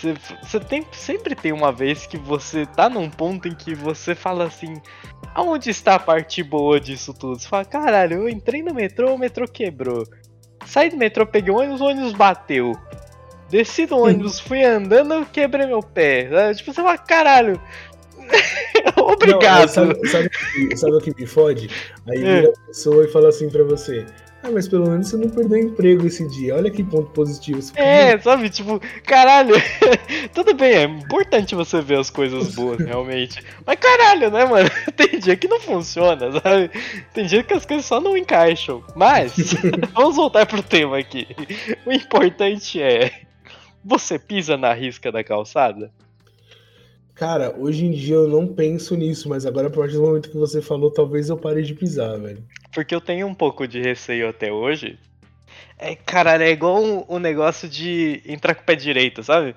Você, 0.00 0.14
você 0.42 0.60
tem, 0.60 0.86
sempre 0.92 1.34
tem 1.34 1.52
uma 1.52 1.70
vez 1.70 2.06
que 2.06 2.16
você 2.16 2.64
tá 2.64 2.88
num 2.88 3.10
ponto 3.10 3.46
em 3.46 3.54
que 3.54 3.74
você 3.74 4.14
fala 4.14 4.44
assim: 4.44 4.74
aonde 5.34 5.70
está 5.70 5.96
a 5.96 5.98
parte 5.98 6.42
boa 6.42 6.80
disso 6.80 7.12
tudo? 7.12 7.38
Você 7.38 7.46
fala: 7.48 7.64
caralho, 7.64 8.14
eu 8.18 8.28
entrei 8.28 8.62
no 8.62 8.72
metrô, 8.74 9.14
o 9.14 9.18
metrô 9.18 9.46
quebrou. 9.46 10.06
Saí 10.66 10.88
do 10.90 10.96
metrô, 10.96 11.26
peguei 11.26 11.52
o 11.52 11.58
ônibus, 11.58 11.80
o 11.80 11.84
ônibus 11.86 12.12
bateu. 12.12 12.72
Desci 13.50 13.84
do 13.86 13.98
ônibus, 13.98 14.38
fui 14.40 14.62
andando, 14.64 15.12
eu 15.14 15.26
quebrei 15.26 15.66
meu 15.66 15.82
pé. 15.82 16.28
Sabe? 16.30 16.54
Tipo, 16.56 16.72
você 16.72 16.82
fala: 16.82 16.98
caralho. 16.98 17.60
Obrigado. 18.96 19.40
Não, 19.42 19.62
aí 19.62 19.68
sabe, 19.68 20.08
sabe 20.08 20.26
o 20.26 20.30
que- 20.68 20.76
sabe 20.76 20.92
o 20.94 21.00
que 21.00 21.14
me 21.20 21.26
fode? 21.26 21.68
Aí 22.08 22.22
É. 22.24 22.40
vira 22.40 22.52
a 22.56 22.66
pessoa 22.66 23.04
e 23.04 23.08
fala 23.08 23.28
assim 23.28 23.48
pra 23.50 23.64
você. 23.64 24.06
Ah, 24.42 24.50
mas 24.50 24.66
pelo 24.66 24.88
menos 24.88 25.08
você 25.08 25.18
não 25.18 25.28
perdeu 25.28 25.58
emprego 25.58 26.06
esse 26.06 26.26
dia. 26.28 26.56
Olha 26.56 26.70
que 26.70 26.82
ponto 26.82 27.10
positivo. 27.10 27.60
É, 27.74 28.18
sabe, 28.18 28.48
tipo, 28.48 28.80
caralho, 29.04 29.54
tudo 30.32 30.54
bem, 30.54 30.72
é 30.72 30.82
importante 30.84 31.54
você 31.54 31.82
ver 31.82 31.98
as 31.98 32.08
coisas 32.08 32.54
boas, 32.54 32.78
realmente. 32.78 33.44
Mas 33.66 33.78
caralho, 33.78 34.30
né, 34.30 34.46
mano? 34.46 34.70
Tem 34.96 35.18
dia 35.18 35.36
que 35.36 35.46
não 35.46 35.60
funciona, 35.60 36.32
sabe? 36.32 36.70
Tem 37.12 37.26
dia 37.26 37.42
que 37.42 37.52
as 37.52 37.66
coisas 37.66 37.84
só 37.84 38.00
não 38.00 38.16
encaixam. 38.16 38.82
Mas, 38.96 39.34
vamos 39.92 40.16
voltar 40.16 40.46
pro 40.46 40.62
tema 40.62 40.98
aqui. 40.98 41.26
O 41.84 41.92
importante 41.92 42.80
é. 42.80 43.12
Você 43.84 44.18
pisa 44.18 44.56
na 44.56 44.72
risca 44.72 45.12
da 45.12 45.22
calçada? 45.22 45.90
Cara, 47.14 47.54
hoje 47.58 47.84
em 47.84 47.90
dia 47.90 48.14
eu 48.14 48.28
não 48.28 48.46
penso 48.46 48.96
nisso, 48.96 49.28
mas 49.28 49.44
agora 49.44 49.68
a 49.68 49.70
partir 49.70 49.96
do 49.96 50.02
momento 50.02 50.30
que 50.30 50.36
você 50.38 50.62
falou, 50.62 50.90
talvez 50.90 51.28
eu 51.28 51.36
pare 51.36 51.62
de 51.62 51.74
pisar, 51.74 52.18
velho. 52.18 52.42
Porque 52.72 52.94
eu 52.94 53.00
tenho 53.00 53.26
um 53.26 53.34
pouco 53.34 53.66
de 53.66 53.80
receio 53.80 54.28
até 54.28 54.52
hoje. 54.52 54.98
É, 55.78 55.94
caralho, 55.96 56.42
é 56.44 56.50
igual 56.50 56.82
um, 56.82 57.04
um 57.08 57.18
negócio 57.18 57.68
de 57.68 58.22
entrar 58.26 58.54
com 58.54 58.62
o 58.62 58.64
pé 58.64 58.74
direito, 58.76 59.22
sabe? 59.22 59.54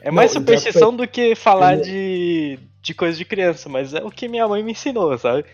É 0.00 0.06
Não, 0.06 0.14
mais 0.14 0.30
entrar 0.30 0.40
com 0.40 0.44
o 0.44 0.46
pé- 0.46 0.56
superstição 0.58 0.96
do 0.96 1.06
que 1.06 1.34
falar 1.34 1.76
Eu- 1.78 1.82
de, 1.82 2.58
de 2.80 2.94
coisa 2.94 3.18
de 3.18 3.24
criança, 3.24 3.68
mas 3.68 3.92
é 3.92 4.02
o 4.02 4.10
que 4.10 4.28
minha 4.28 4.46
mãe 4.48 4.62
me 4.62 4.72
ensinou, 4.72 5.16
sabe? 5.18 5.44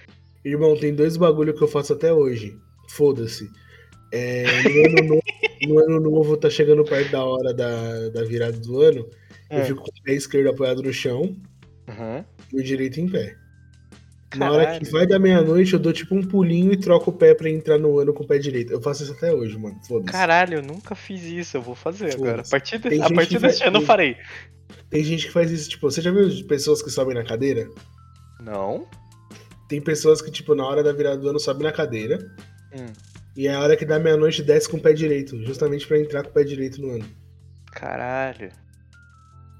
Irmão, 0.44 0.76
tem 0.76 0.94
dois 0.94 1.16
bagulho 1.16 1.54
que 1.54 1.62
eu 1.62 1.68
faço 1.68 1.92
até 1.94 2.12
hoje. 2.12 2.56
Foda-se. 2.90 3.48
É, 4.12 4.44
no, 4.62 4.80
ano 4.86 5.08
novo, 5.08 5.22
no 5.66 5.78
ano 5.78 6.00
novo, 6.00 6.36
tá 6.36 6.48
chegando 6.48 6.84
perto 6.84 7.10
da 7.10 7.24
hora 7.24 7.52
da, 7.52 8.08
da 8.10 8.24
virada 8.24 8.56
do 8.58 8.80
ano. 8.80 9.06
Eu 9.50 9.58
É. 9.58 9.64
fico 9.64 9.82
com 9.82 9.90
o 9.90 10.02
pé 10.02 10.12
esquerdo 10.12 10.48
apoiado 10.50 10.82
no 10.82 10.92
chão 10.92 11.22
Uhum. 11.88 12.24
e 12.52 12.60
o 12.60 12.62
direito 12.62 13.00
em 13.00 13.08
pé. 13.08 13.34
Na 14.36 14.50
hora 14.52 14.62
que 14.64 14.70
Caralho. 14.72 14.90
vai 14.92 15.06
da 15.06 15.18
meia-noite, 15.18 15.72
eu 15.72 15.78
dou 15.78 15.92
tipo 15.92 16.14
um 16.14 16.22
pulinho 16.22 16.70
e 16.72 16.76
troco 16.76 17.10
o 17.10 17.12
pé 17.14 17.34
pra 17.34 17.48
entrar 17.48 17.78
no 17.78 17.98
ano 17.98 18.12
com 18.12 18.24
o 18.24 18.26
pé 18.26 18.38
direito. 18.38 18.72
Eu 18.72 18.80
faço 18.82 19.02
isso 19.02 19.12
até 19.12 19.32
hoje, 19.32 19.56
mano. 19.58 19.78
Foda-se. 19.88 20.12
Caralho, 20.12 20.58
eu 20.58 20.62
nunca 20.62 20.94
fiz 20.94 21.22
isso, 21.24 21.56
eu 21.56 21.62
vou 21.62 21.74
fazer 21.74 22.12
agora. 22.14 22.42
A 22.42 22.44
partir, 22.50 22.78
de- 22.78 23.00
a 23.00 23.10
partir 23.10 23.38
vai- 23.38 23.54
ano 23.66 23.78
eu 23.78 23.82
farei. 23.82 24.16
Tem 24.90 25.02
gente 25.02 25.26
que 25.26 25.32
faz 25.32 25.50
isso, 25.50 25.70
tipo, 25.70 25.90
você 25.90 26.02
já 26.02 26.10
viu 26.10 26.28
pessoas 26.46 26.82
que 26.82 26.90
sobem 26.90 27.14
na 27.14 27.24
cadeira? 27.24 27.68
Não? 28.40 28.86
Tem 29.66 29.80
pessoas 29.80 30.20
que, 30.20 30.30
tipo, 30.30 30.54
na 30.54 30.66
hora 30.66 30.82
da 30.82 30.92
virada 30.92 31.16
do 31.18 31.28
ano 31.30 31.40
sobe 31.40 31.62
na 31.64 31.72
cadeira. 31.72 32.18
Hum. 32.74 32.86
E 33.36 33.46
é 33.46 33.54
a 33.54 33.60
hora 33.60 33.76
que 33.76 33.84
dá 33.86 33.98
meia-noite 33.98 34.42
desce 34.42 34.68
com 34.68 34.76
o 34.76 34.80
pé 34.80 34.92
direito, 34.92 35.42
justamente 35.44 35.86
pra 35.86 35.98
entrar 35.98 36.22
com 36.22 36.30
o 36.30 36.32
pé 36.32 36.44
direito 36.44 36.82
no 36.82 36.90
ano. 36.90 37.04
Caralho. 37.72 38.50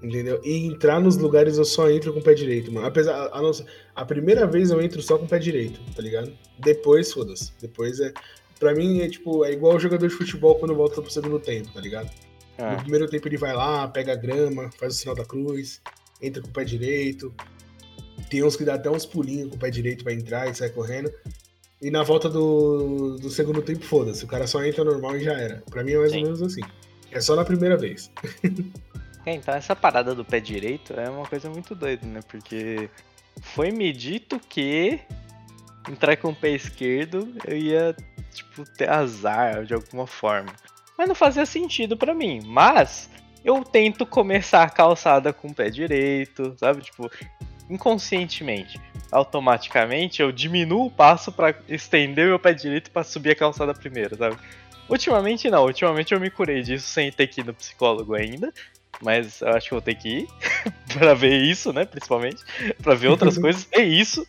Entendeu? 0.01 0.41
E 0.45 0.67
entrar 0.67 1.01
nos 1.01 1.17
lugares 1.17 1.59
eu 1.59 1.65
só 1.65 1.91
entro 1.91 2.13
com 2.13 2.21
o 2.21 2.23
pé 2.23 2.33
direito, 2.33 2.71
mano. 2.71 2.87
Apesar, 2.87 3.31
a, 3.33 3.43
não 3.43 3.53
ser- 3.53 3.67
a 3.97 4.05
primeira 4.05 4.47
vez 4.47 4.71
eu 4.71 4.81
entro 4.81 5.03
só 5.03 5.19
com 5.19 5.25
o 5.25 5.29
pé 5.29 5.39
direito, 5.41 5.81
tá 5.97 6.01
ligado? 6.01 6.33
Depois, 6.59 7.13
foda-se. 7.13 7.53
Depois 7.61 7.99
é. 7.99 8.13
Pra 8.61 8.75
mim 8.75 9.01
é 9.01 9.09
tipo, 9.09 9.45
é 9.45 9.53
igual 9.53 9.75
o 9.77 9.81
jogador 9.81 10.07
de 10.09 10.15
futebol 10.15 10.55
quando 10.57 10.75
volta 10.75 11.01
pro 11.03 11.11
segundo 11.11 11.39
tempo, 11.41 11.69
tá 11.73 11.81
ligado? 11.81 12.11
No 12.59 12.65
Ah, 12.65 12.77
primeiro 12.77 13.09
tempo 13.09 13.27
ele 13.29 13.37
vai 13.37 13.55
lá, 13.55 13.87
pega 13.89 14.13
a 14.13 14.17
grama, 14.17 14.71
faz 14.79 14.95
o 14.95 14.99
sinal 14.99 15.15
da 15.17 15.25
cruz, 15.25 15.81
entra 16.23 16.43
com 16.43 16.49
o 16.49 16.53
pé 16.53 16.65
direito. 16.65 17.33
Tem 18.31 18.43
uns 18.45 18.57
que 18.57 18.65
dá 18.65 18.75
até 18.75 18.91
uns 18.91 19.07
pulinhos 19.07 19.49
com 19.51 19.57
o 19.57 19.59
pé 19.59 19.71
direito 19.71 20.05
pra 20.05 20.13
entrar 20.13 20.49
e 20.51 20.55
sai 20.55 20.71
correndo. 20.71 21.13
E 21.81 21.91
na 21.91 22.03
volta 22.03 22.29
do, 22.29 23.17
do 23.17 23.31
segundo 23.31 23.63
tempo, 23.63 23.85
foda-se. 23.85 24.25
O 24.25 24.29
cara 24.29 24.47
só 24.49 24.65
entra 24.65 24.83
normal 24.85 25.17
e 25.17 25.23
já 25.25 25.33
era. 25.35 25.63
Pra 25.71 25.83
mim 25.85 25.93
é 25.93 25.99
mais 25.99 26.11
Sim. 26.13 26.19
ou 26.19 26.25
menos 26.25 26.43
assim. 26.43 26.61
É 27.13 27.21
só 27.21 27.35
na 27.37 27.45
primeira 27.45 27.77
vez. 27.77 28.11
é, 29.27 29.35
então 29.35 29.55
essa 29.55 29.77
parada 29.77 30.15
do 30.15 30.25
pé 30.25 30.41
direito 30.41 30.93
é 30.99 31.09
uma 31.09 31.27
coisa 31.27 31.51
muito 31.51 31.75
doida, 31.75 32.07
né? 32.07 32.21
Porque 32.29 32.89
foi 33.43 33.71
me 33.71 33.93
dito 33.93 34.41
que 34.41 35.01
entrar 35.89 36.17
com 36.17 36.29
o 36.29 36.35
pé 36.35 36.51
esquerdo 36.51 37.35
eu 37.47 37.57
ia, 37.57 37.97
tipo, 38.33 38.65
ter 38.77 38.89
azar 38.89 39.65
de 39.65 39.75
alguma 39.75 40.07
forma. 40.07 40.53
Mas 40.97 41.09
não 41.09 41.15
fazia 41.15 41.47
sentido 41.47 41.97
pra 41.97 42.15
mim. 42.15 42.43
Mas 42.45 43.11
eu 43.45 43.63
tento 43.65 44.05
começar 44.05 44.63
a 44.63 44.71
calçada 44.71 45.33
com 45.33 45.49
o 45.49 45.55
pé 45.55 45.71
direito, 45.71 46.55
sabe? 46.59 46.83
Tipo, 46.83 47.11
inconscientemente. 47.71 48.81
Automaticamente 49.11 50.21
eu 50.21 50.33
diminuo 50.33 50.87
o 50.87 50.91
passo 50.91 51.31
pra 51.31 51.55
estender 51.69 52.27
meu 52.27 52.39
pé 52.39 52.53
direito 52.53 52.91
pra 52.91 53.05
subir 53.05 53.31
a 53.31 53.37
calçada 53.37 53.73
primeiro, 53.73 54.17
sabe? 54.17 54.37
Ultimamente 54.89 55.51
não, 55.51 55.65
ultimamente 55.65 56.15
eu 56.15 56.21
me 56.21 56.31
curei 56.31 56.63
disso 56.63 56.89
sem 56.89 57.13
ter 57.13 57.27
que 57.27 57.43
ir 57.43 57.45
no 57.45 57.55
psicólogo 57.55 58.15
ainda. 58.15 58.53
Mas 59.03 59.41
eu 59.41 59.49
acho 59.49 59.69
que 59.69 59.75
eu 59.75 59.77
vou 59.77 59.85
ter 59.85 59.95
que 59.95 60.09
ir 60.09 60.29
pra 60.99 61.15
ver 61.15 61.37
isso, 61.43 61.73
né? 61.73 61.85
Principalmente. 61.85 62.43
Pra 62.83 62.95
ver 62.95 63.09
outras 63.09 63.37
coisas. 63.39 63.69
É 63.73 63.83
isso. 63.83 64.27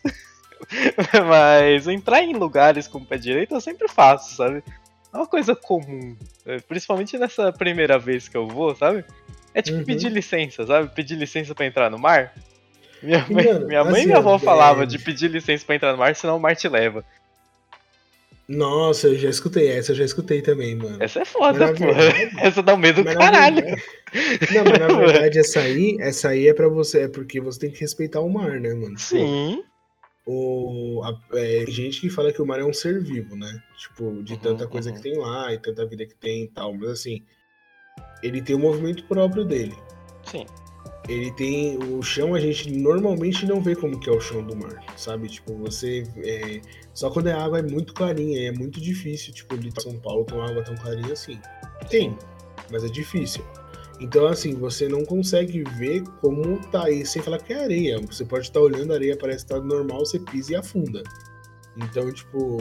Mas 1.28 1.88
entrar 1.88 2.22
em 2.22 2.34
lugares 2.34 2.86
com 2.86 2.98
o 2.98 3.04
pé 3.04 3.16
direito 3.16 3.54
eu 3.54 3.60
sempre 3.60 3.88
faço, 3.88 4.36
sabe? 4.36 4.62
É 5.12 5.16
uma 5.16 5.26
coisa 5.26 5.56
comum. 5.56 6.16
É, 6.46 6.58
principalmente 6.60 7.18
nessa 7.18 7.52
primeira 7.52 7.98
vez 7.98 8.28
que 8.28 8.36
eu 8.36 8.46
vou, 8.46 8.74
sabe? 8.76 9.04
É 9.52 9.60
tipo 9.60 9.78
uhum. 9.78 9.84
pedir 9.84 10.10
licença, 10.10 10.64
sabe? 10.64 10.88
Pedir 10.94 11.16
licença 11.16 11.54
para 11.54 11.66
entrar 11.66 11.90
no 11.90 11.98
mar. 11.98 12.32
Minha 13.02 13.26
mãe, 13.28 13.46
Mano, 13.46 13.66
minha 13.66 13.82
mãe 13.82 13.92
assim, 13.92 14.02
e 14.02 14.06
minha 14.06 14.18
avó 14.18 14.36
é... 14.36 14.38
falavam 14.38 14.86
de 14.86 14.98
pedir 14.98 15.28
licença 15.28 15.64
para 15.64 15.74
entrar 15.74 15.92
no 15.92 15.98
mar, 15.98 16.14
senão 16.14 16.36
o 16.36 16.40
mar 16.40 16.54
te 16.54 16.68
leva. 16.68 17.04
Nossa, 18.50 19.06
eu 19.06 19.14
já 19.16 19.30
escutei 19.30 19.68
essa, 19.68 19.92
eu 19.92 19.96
já 19.96 20.04
escutei 20.04 20.42
também, 20.42 20.74
mano. 20.74 20.96
Essa 20.98 21.20
é 21.20 21.24
foda, 21.24 21.72
pô. 21.72 21.84
Essa 22.42 22.60
dá 22.60 22.74
um 22.74 22.78
medo 22.78 23.04
do 23.04 23.14
caralho. 23.14 23.62
Verdade... 23.62 23.82
Não, 24.52 24.64
mas 24.64 24.78
na 24.80 24.88
verdade, 24.98 25.38
essa 25.38 25.60
aí, 25.60 25.96
essa 26.00 26.28
aí 26.30 26.48
é 26.48 26.52
pra 26.52 26.66
você, 26.66 27.02
é 27.02 27.08
porque 27.08 27.40
você 27.40 27.60
tem 27.60 27.70
que 27.70 27.78
respeitar 27.78 28.18
o 28.20 28.28
mar, 28.28 28.58
né, 28.58 28.74
mano? 28.74 28.98
Sim. 28.98 29.62
O, 30.26 31.00
a, 31.04 31.38
é, 31.38 31.64
gente 31.68 32.00
que 32.00 32.10
fala 32.10 32.32
que 32.32 32.42
o 32.42 32.46
mar 32.46 32.58
é 32.58 32.64
um 32.64 32.72
ser 32.72 33.00
vivo, 33.00 33.36
né? 33.36 33.62
Tipo, 33.78 34.20
de 34.24 34.32
uhum, 34.32 34.40
tanta 34.40 34.66
coisa 34.66 34.90
uhum. 34.90 34.96
que 34.96 35.02
tem 35.02 35.16
lá 35.16 35.54
e 35.54 35.58
tanta 35.58 35.86
vida 35.86 36.04
que 36.04 36.16
tem 36.16 36.42
e 36.44 36.48
tal. 36.48 36.74
Mas 36.74 36.90
assim, 36.90 37.24
ele 38.20 38.42
tem 38.42 38.56
o 38.56 38.58
um 38.58 38.62
movimento 38.62 39.04
próprio 39.04 39.44
dele. 39.44 39.76
Sim. 40.24 40.44
Ele 41.08 41.32
tem. 41.32 41.78
O 41.78 42.02
chão 42.02 42.34
a 42.34 42.40
gente 42.40 42.70
normalmente 42.70 43.46
não 43.46 43.60
vê 43.60 43.74
como 43.74 43.98
que 43.98 44.08
é 44.08 44.12
o 44.12 44.20
chão 44.20 44.44
do 44.44 44.54
mar, 44.56 44.84
sabe? 44.96 45.28
Tipo, 45.28 45.54
você. 45.56 46.04
É, 46.18 46.60
só 46.94 47.10
quando 47.10 47.28
a 47.28 47.42
água 47.42 47.58
é 47.58 47.62
muito 47.62 47.94
clarinha, 47.94 48.48
é 48.48 48.52
muito 48.52 48.80
difícil, 48.80 49.32
tipo, 49.32 49.56
de 49.56 49.72
São 49.80 49.98
Paulo 49.98 50.26
uma 50.32 50.48
água 50.48 50.62
tão 50.62 50.76
clarinha 50.76 51.12
assim. 51.12 51.38
Tem, 51.88 52.16
mas 52.70 52.84
é 52.84 52.88
difícil. 52.88 53.44
Então, 54.00 54.26
assim, 54.26 54.54
você 54.54 54.88
não 54.88 55.04
consegue 55.04 55.62
ver 55.62 56.02
como 56.22 56.58
tá 56.70 56.84
aí 56.84 57.04
sem 57.04 57.20
falar 57.20 57.38
que 57.38 57.52
é 57.52 57.64
areia. 57.64 58.00
Você 58.00 58.24
pode 58.24 58.46
estar 58.46 58.60
olhando 58.60 58.92
a 58.92 58.96
areia, 58.96 59.16
parece 59.16 59.44
estar 59.44 59.60
normal, 59.60 60.00
você 60.00 60.18
pisa 60.18 60.52
e 60.52 60.56
afunda. 60.56 61.02
Então, 61.76 62.10
tipo, 62.10 62.56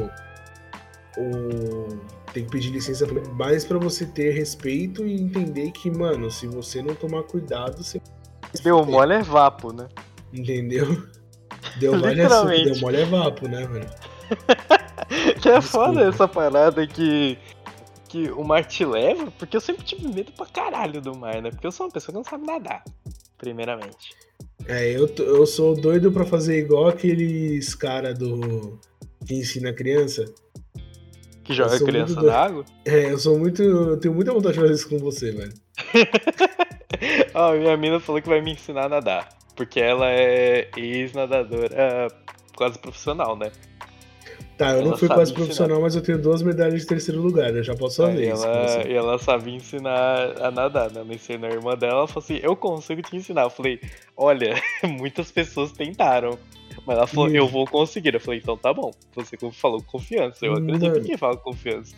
o... 1.17 1.87
tem 2.33 2.43
que 2.43 2.51
pedir 2.51 2.71
licença 2.71 3.07
mais 3.35 3.63
para 3.63 3.77
você 3.77 4.05
ter 4.05 4.31
respeito 4.31 5.05
e 5.05 5.13
entender 5.13 5.71
que, 5.71 5.89
mano, 5.89 6.29
se 6.29 6.45
você 6.45 6.81
não 6.81 6.93
tomar 6.93 7.23
cuidado, 7.23 7.81
você. 7.81 8.01
Deu 8.63 8.85
mole 8.85 9.13
é 9.13 9.21
vapo, 9.21 9.71
né? 9.73 9.87
Entendeu? 10.33 11.03
Deu 11.79 11.97
mole 11.97 12.21
é, 12.21 12.63
deu 12.63 12.79
mole 12.79 12.97
é 12.97 13.05
vapo, 13.05 13.47
né, 13.47 13.67
mano? 13.67 13.85
que 15.41 15.49
é 15.49 15.61
foda 15.61 16.07
essa 16.07 16.27
parada 16.27 16.85
que 16.85 17.37
que 18.09 18.31
o 18.31 18.43
mar 18.43 18.65
te 18.65 18.83
leva, 18.83 19.31
porque 19.37 19.55
eu 19.55 19.61
sempre 19.61 19.85
tive 19.85 20.07
medo 20.07 20.31
pra 20.31 20.47
caralho 20.47 20.99
do 20.99 21.15
mar, 21.15 21.41
né? 21.41 21.51
Porque 21.51 21.67
eu 21.67 21.71
sou 21.71 21.85
uma 21.85 21.91
pessoa 21.91 22.11
que 22.11 22.17
não 22.17 22.23
sabe 22.23 22.45
nadar, 22.45 22.83
primeiramente. 23.37 24.15
É, 24.67 24.91
eu, 24.91 25.07
eu 25.19 25.45
sou 25.45 25.79
doido 25.79 26.11
pra 26.11 26.25
fazer 26.25 26.57
igual 26.57 26.87
aqueles 26.87 27.75
cara 27.75 28.13
do. 28.13 28.79
que 29.25 29.35
ensina 29.35 29.71
criança. 29.71 30.25
Que 31.43 31.53
joga 31.53 31.79
criança 31.79 32.21
na 32.21 32.35
água? 32.35 32.65
É, 32.83 33.11
eu 33.11 33.17
sou 33.19 33.37
muito. 33.37 33.61
Eu 33.61 33.97
tenho 33.97 34.13
muita 34.13 34.33
vontade 34.33 34.55
de 34.55 34.59
fazer 34.59 34.73
isso 34.73 34.89
com 34.89 34.97
você, 34.97 35.31
velho. 35.31 35.53
Ó, 37.33 37.53
minha 37.53 37.77
mina 37.77 37.99
falou 37.99 38.21
que 38.21 38.29
vai 38.29 38.41
me 38.41 38.53
ensinar 38.53 38.85
a 38.85 38.89
nadar. 38.89 39.29
Porque 39.55 39.79
ela 39.79 40.09
é 40.09 40.69
ex-nadadora 40.77 42.07
quase 42.55 42.77
profissional, 42.79 43.37
né? 43.37 43.51
Tá, 44.57 44.71
eu 44.71 44.79
ela 44.79 44.89
não 44.89 44.97
fui 44.97 45.07
quase 45.07 45.33
profissional, 45.33 45.79
mas 45.79 45.95
eu 45.95 46.01
tenho 46.01 46.21
duas 46.21 46.41
medalhas 46.41 46.81
de 46.81 46.85
terceiro 46.85 47.21
lugar, 47.21 47.55
eu 47.55 47.63
já 47.63 47.73
posso 47.73 48.03
fazer 48.03 48.25
é, 48.25 48.33
isso. 48.33 48.45
Ela, 48.45 48.87
e 48.89 48.93
ela 48.93 49.17
sabia 49.17 49.55
ensinar 49.55 50.41
a 50.41 50.51
nadar, 50.51 50.91
né? 50.91 50.99
Ela 50.99 51.13
ensinou 51.13 51.49
a 51.49 51.53
irmã 51.53 51.77
dela, 51.77 51.99
ela 51.99 52.07
falou 52.07 52.21
assim, 52.21 52.41
eu 52.43 52.57
consigo 52.57 53.01
te 53.01 53.15
ensinar. 53.15 53.43
Eu 53.43 53.49
falei, 53.49 53.79
olha, 54.17 54.61
muitas 54.83 55.31
pessoas 55.31 55.71
tentaram. 55.71 56.37
Mas 56.85 56.97
ela 56.97 57.07
falou, 57.07 57.29
eu 57.29 57.47
vou 57.47 57.65
conseguir. 57.65 58.13
Eu 58.13 58.19
falei, 58.19 58.41
então 58.41 58.57
tá 58.57 58.73
bom. 58.73 58.91
Você 59.15 59.37
falou 59.53 59.81
confiança. 59.81 60.45
Eu 60.45 60.53
acredito 60.53 60.87
Mano, 60.87 60.97
em 60.97 61.03
quem 61.03 61.17
fala 61.17 61.37
confiança. 61.37 61.95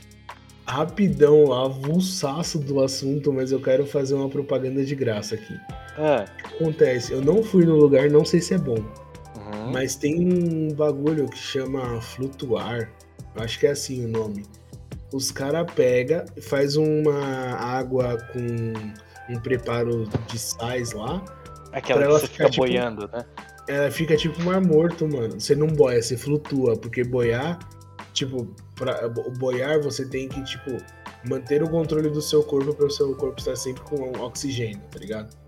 Rapidão, 0.65 1.51
avulsaço 1.51 2.59
do 2.59 2.81
assunto, 2.81 3.33
mas 3.33 3.51
eu 3.51 3.59
quero 3.59 3.85
fazer 3.85 4.13
uma 4.13 4.29
propaganda 4.29 4.85
de 4.85 4.95
graça 4.95 5.35
aqui. 5.35 5.59
Ah. 5.97 6.25
O 6.25 6.37
que 6.37 6.55
acontece? 6.55 7.11
Eu 7.11 7.21
não 7.21 7.43
fui 7.43 7.65
no 7.65 7.75
lugar, 7.75 8.09
não 8.09 8.23
sei 8.23 8.39
se 8.39 8.53
é 8.53 8.57
bom. 8.57 8.77
Uhum. 8.77 9.71
Mas 9.73 9.95
tem 9.95 10.15
um 10.19 10.73
bagulho 10.73 11.27
que 11.27 11.37
chama 11.37 11.99
flutuar. 12.01 12.89
Acho 13.35 13.59
que 13.59 13.67
é 13.67 13.71
assim 13.71 14.05
o 14.05 14.07
nome. 14.07 14.45
Os 15.13 15.31
caras 15.31 15.65
pega 15.73 16.25
faz 16.41 16.77
uma 16.77 17.19
água 17.55 18.17
com 18.31 19.33
um 19.33 19.39
preparo 19.39 20.07
de 20.27 20.39
sais 20.39 20.93
lá. 20.93 21.23
Aquela 21.71 22.01
que 22.01 22.07
você 22.07 22.27
fica 22.27 22.49
tipo, 22.49 22.65
boiando, 22.65 23.09
né? 23.11 23.25
Ela 23.67 23.91
fica 23.91 24.15
tipo 24.15 24.41
mar 24.43 24.61
morto, 24.61 25.07
mano. 25.07 25.39
Você 25.39 25.55
não 25.55 25.67
boia, 25.67 26.01
você 26.01 26.17
flutua, 26.17 26.77
porque 26.77 27.03
boiar, 27.03 27.59
tipo, 28.13 28.47
pra 28.75 29.07
boiar 29.09 29.81
você 29.81 30.05
tem 30.05 30.27
que, 30.27 30.43
tipo, 30.43 30.77
manter 31.25 31.63
o 31.63 31.69
controle 31.69 32.09
do 32.09 32.21
seu 32.21 32.43
corpo 32.43 32.73
para 32.73 32.85
o 32.85 32.91
seu 32.91 33.15
corpo 33.15 33.39
estar 33.39 33.55
sempre 33.55 33.83
com 33.83 34.11
oxigênio, 34.19 34.81
tá 34.91 34.99
ligado? 34.99 35.41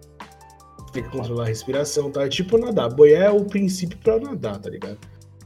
tem 0.94 1.04
que 1.04 1.10
controlar 1.10 1.44
a 1.44 1.48
respiração, 1.48 2.12
tá? 2.12 2.24
É 2.24 2.30
tipo 2.30 2.58
nadar. 2.58 2.90
Boiar 2.94 3.24
é 3.24 3.32
o 3.32 3.44
princípio 3.44 3.98
para 3.98 4.20
nadar, 4.20 4.60
tá 4.60 4.70
ligado? 4.70 5.00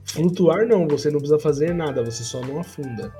Flutuar 0.03 0.67
não, 0.67 0.87
você 0.87 1.09
não 1.09 1.19
precisa 1.19 1.39
fazer 1.39 1.73
nada, 1.73 2.03
você 2.03 2.23
só 2.23 2.41
não 2.41 2.59
afunda. 2.59 3.13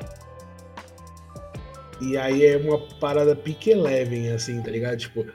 E 2.02 2.18
aí 2.18 2.46
é 2.46 2.58
uma 2.58 2.80
parada 3.00 3.36
pique 3.36 3.72
eleven, 3.72 4.32
assim, 4.32 4.62
tá 4.62 4.70
ligado? 4.70 4.98
Tipo, 4.98 5.26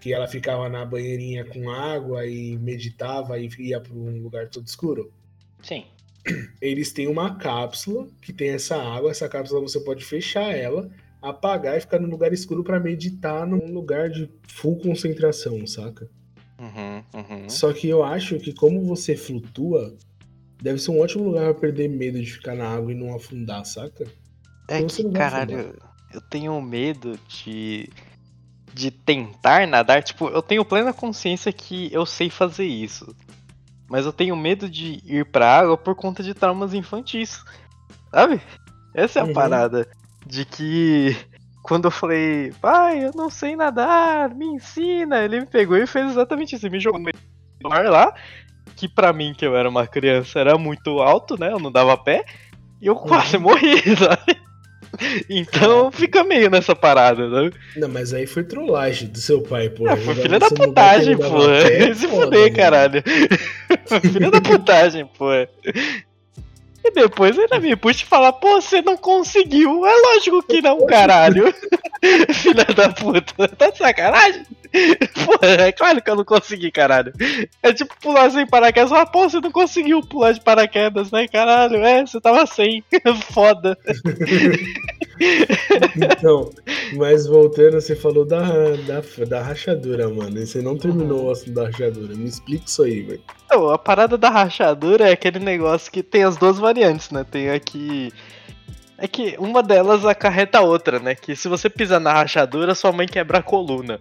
que 0.00 0.12
ela 0.12 0.26
ficava 0.26 0.68
na 0.68 0.84
banheirinha 0.84 1.44
com 1.44 1.70
água 1.70 2.26
e 2.26 2.56
meditava 2.58 3.38
e 3.38 3.48
ia 3.58 3.80
para 3.80 3.94
um 3.94 4.22
lugar 4.22 4.48
todo 4.48 4.66
escuro. 4.66 5.12
Sim. 5.62 5.84
Eles 6.60 6.92
têm 6.92 7.08
uma 7.08 7.36
cápsula 7.36 8.06
que 8.20 8.32
tem 8.32 8.50
essa 8.50 8.76
água, 8.76 9.10
essa 9.10 9.28
cápsula 9.28 9.60
você 9.60 9.80
pode 9.80 10.04
fechar 10.04 10.56
ela, 10.56 10.88
apagar 11.20 11.76
e 11.76 11.80
ficar 11.80 12.00
num 12.00 12.08
lugar 12.08 12.32
escuro 12.32 12.62
para 12.62 12.80
meditar 12.80 13.46
num 13.46 13.72
lugar 13.72 14.08
de 14.08 14.30
full 14.46 14.78
concentração, 14.78 15.66
saca? 15.66 16.08
Uhum, 16.58 17.02
uhum. 17.14 17.48
Só 17.48 17.72
que 17.72 17.88
eu 17.88 18.04
acho 18.04 18.38
que 18.38 18.52
como 18.52 18.84
você 18.84 19.16
flutua, 19.16 19.96
deve 20.62 20.78
ser 20.78 20.92
um 20.92 21.00
ótimo 21.00 21.24
lugar 21.24 21.52
pra 21.52 21.60
perder 21.62 21.88
medo 21.88 22.20
de 22.20 22.30
ficar 22.30 22.54
na 22.54 22.68
água 22.68 22.92
e 22.92 22.94
não 22.94 23.14
afundar, 23.14 23.64
saca? 23.64 24.04
É 24.68 24.82
que, 24.82 25.10
caralho, 25.10 25.58
afundar. 25.58 25.94
eu 26.14 26.20
tenho 26.20 26.60
medo 26.60 27.18
de 27.28 27.88
de 28.74 28.90
tentar 28.90 29.66
nadar, 29.66 30.02
tipo, 30.02 30.28
eu 30.28 30.40
tenho 30.40 30.64
plena 30.64 30.94
consciência 30.94 31.52
que 31.52 31.92
eu 31.92 32.06
sei 32.06 32.30
fazer 32.30 32.64
isso. 32.64 33.14
Mas 33.92 34.06
eu 34.06 34.12
tenho 34.12 34.34
medo 34.34 34.70
de 34.70 35.02
ir 35.04 35.26
pra 35.26 35.58
água 35.58 35.76
por 35.76 35.94
conta 35.94 36.22
de 36.22 36.32
traumas 36.32 36.72
infantis. 36.72 37.44
Sabe? 38.10 38.40
Essa 38.94 39.18
é 39.18 39.22
a 39.22 39.26
uhum. 39.26 39.34
parada. 39.34 39.86
De 40.26 40.46
que 40.46 41.14
quando 41.62 41.84
eu 41.84 41.90
falei, 41.90 42.54
pai, 42.58 43.04
eu 43.04 43.12
não 43.14 43.28
sei 43.28 43.54
nadar, 43.54 44.34
me 44.34 44.46
ensina, 44.46 45.22
ele 45.22 45.40
me 45.40 45.46
pegou 45.46 45.76
e 45.76 45.86
fez 45.86 46.10
exatamente 46.10 46.56
isso, 46.56 46.64
ele 46.64 46.72
me 46.72 46.80
jogou 46.80 47.02
no 47.02 47.68
mar 47.68 47.84
lá, 47.84 48.14
que 48.76 48.88
para 48.88 49.12
mim, 49.12 49.34
que 49.36 49.44
eu 49.44 49.54
era 49.54 49.68
uma 49.68 49.86
criança, 49.86 50.40
era 50.40 50.56
muito 50.56 50.98
alto, 51.00 51.38
né? 51.38 51.52
Eu 51.52 51.58
não 51.58 51.70
dava 51.70 51.94
pé, 51.94 52.24
e 52.80 52.86
eu 52.86 52.96
quase 52.96 53.36
uhum. 53.36 53.42
morri, 53.42 53.76
sabe? 53.94 54.40
Então 55.28 55.90
fica 55.90 56.22
meio 56.24 56.50
nessa 56.50 56.74
parada, 56.74 57.28
né? 57.28 57.50
Não, 57.76 57.88
mas 57.88 58.12
aí 58.12 58.26
foi 58.26 58.44
trollagem 58.44 59.08
do 59.08 59.18
seu 59.18 59.42
pai, 59.42 59.68
pô. 59.68 59.84
Não, 59.84 59.96
foi 59.96 60.14
filha 60.14 60.38
da 60.38 60.48
putagem, 60.48 61.16
pô. 61.16 61.40
Se 61.94 62.08
fuder, 62.08 62.50
né? 62.50 62.50
caralho. 62.50 63.02
filha 64.12 64.30
da 64.30 64.40
putagem, 64.40 65.06
pô. 65.06 65.32
E 66.84 66.90
depois 66.92 67.38
ainda 67.38 67.60
me 67.60 67.76
puxa 67.76 68.02
e 68.02 68.06
fala, 68.06 68.32
pô, 68.32 68.60
você 68.60 68.82
não 68.82 68.96
conseguiu. 68.96 69.86
É 69.86 69.94
lógico 69.94 70.42
que 70.42 70.60
não, 70.60 70.84
caralho. 70.86 71.52
Filha 72.34 72.64
da 72.64 72.88
puta. 72.90 73.48
Tá 73.48 73.70
de 73.70 73.78
sacanagem? 73.78 74.44
Pô, 75.24 75.38
é 75.44 75.70
claro 75.72 76.02
que 76.02 76.10
eu 76.10 76.16
não 76.16 76.24
consegui, 76.24 76.70
caralho. 76.70 77.12
É 77.62 77.72
tipo 77.72 77.94
pular 78.00 78.30
sem 78.30 78.46
paraquedas. 78.46 78.92
Ah, 78.92 79.04
pô, 79.04 79.28
você 79.28 79.40
não 79.40 79.52
conseguiu 79.52 80.00
pular 80.00 80.32
de 80.32 80.40
paraquedas, 80.40 81.10
né, 81.10 81.28
caralho? 81.28 81.76
É, 81.76 82.04
você 82.04 82.20
tava 82.20 82.46
sem. 82.46 82.82
Foda. 83.32 83.76
então, 85.96 86.50
mas 86.96 87.26
voltando, 87.26 87.80
você 87.80 87.94
falou 87.94 88.24
da, 88.24 88.40
da, 88.40 89.24
da 89.26 89.42
rachadura, 89.42 90.08
mano. 90.08 90.38
E 90.38 90.46
você 90.46 90.62
não 90.62 90.76
terminou 90.76 91.26
o 91.26 91.30
assunto 91.30 91.52
da 91.52 91.66
rachadura. 91.66 92.14
Me 92.14 92.28
explica 92.28 92.64
isso 92.66 92.82
aí, 92.82 93.02
velho. 93.02 93.22
A 93.70 93.78
parada 93.78 94.16
da 94.16 94.30
rachadura 94.30 95.08
é 95.08 95.12
aquele 95.12 95.38
negócio 95.38 95.92
que 95.92 96.02
tem 96.02 96.24
as 96.24 96.36
duas 96.36 96.58
variantes, 96.58 97.10
né? 97.10 97.24
Tem 97.30 97.50
aqui. 97.50 98.10
É 98.96 99.06
que 99.06 99.36
uma 99.38 99.62
delas 99.62 100.06
acarreta 100.06 100.58
a 100.58 100.62
outra, 100.62 100.98
né? 100.98 101.14
Que 101.14 101.36
se 101.36 101.48
você 101.48 101.68
pisar 101.68 102.00
na 102.00 102.12
rachadura, 102.12 102.74
sua 102.74 102.92
mãe 102.92 103.06
quebra 103.06 103.38
a 103.38 103.42
coluna. 103.42 104.00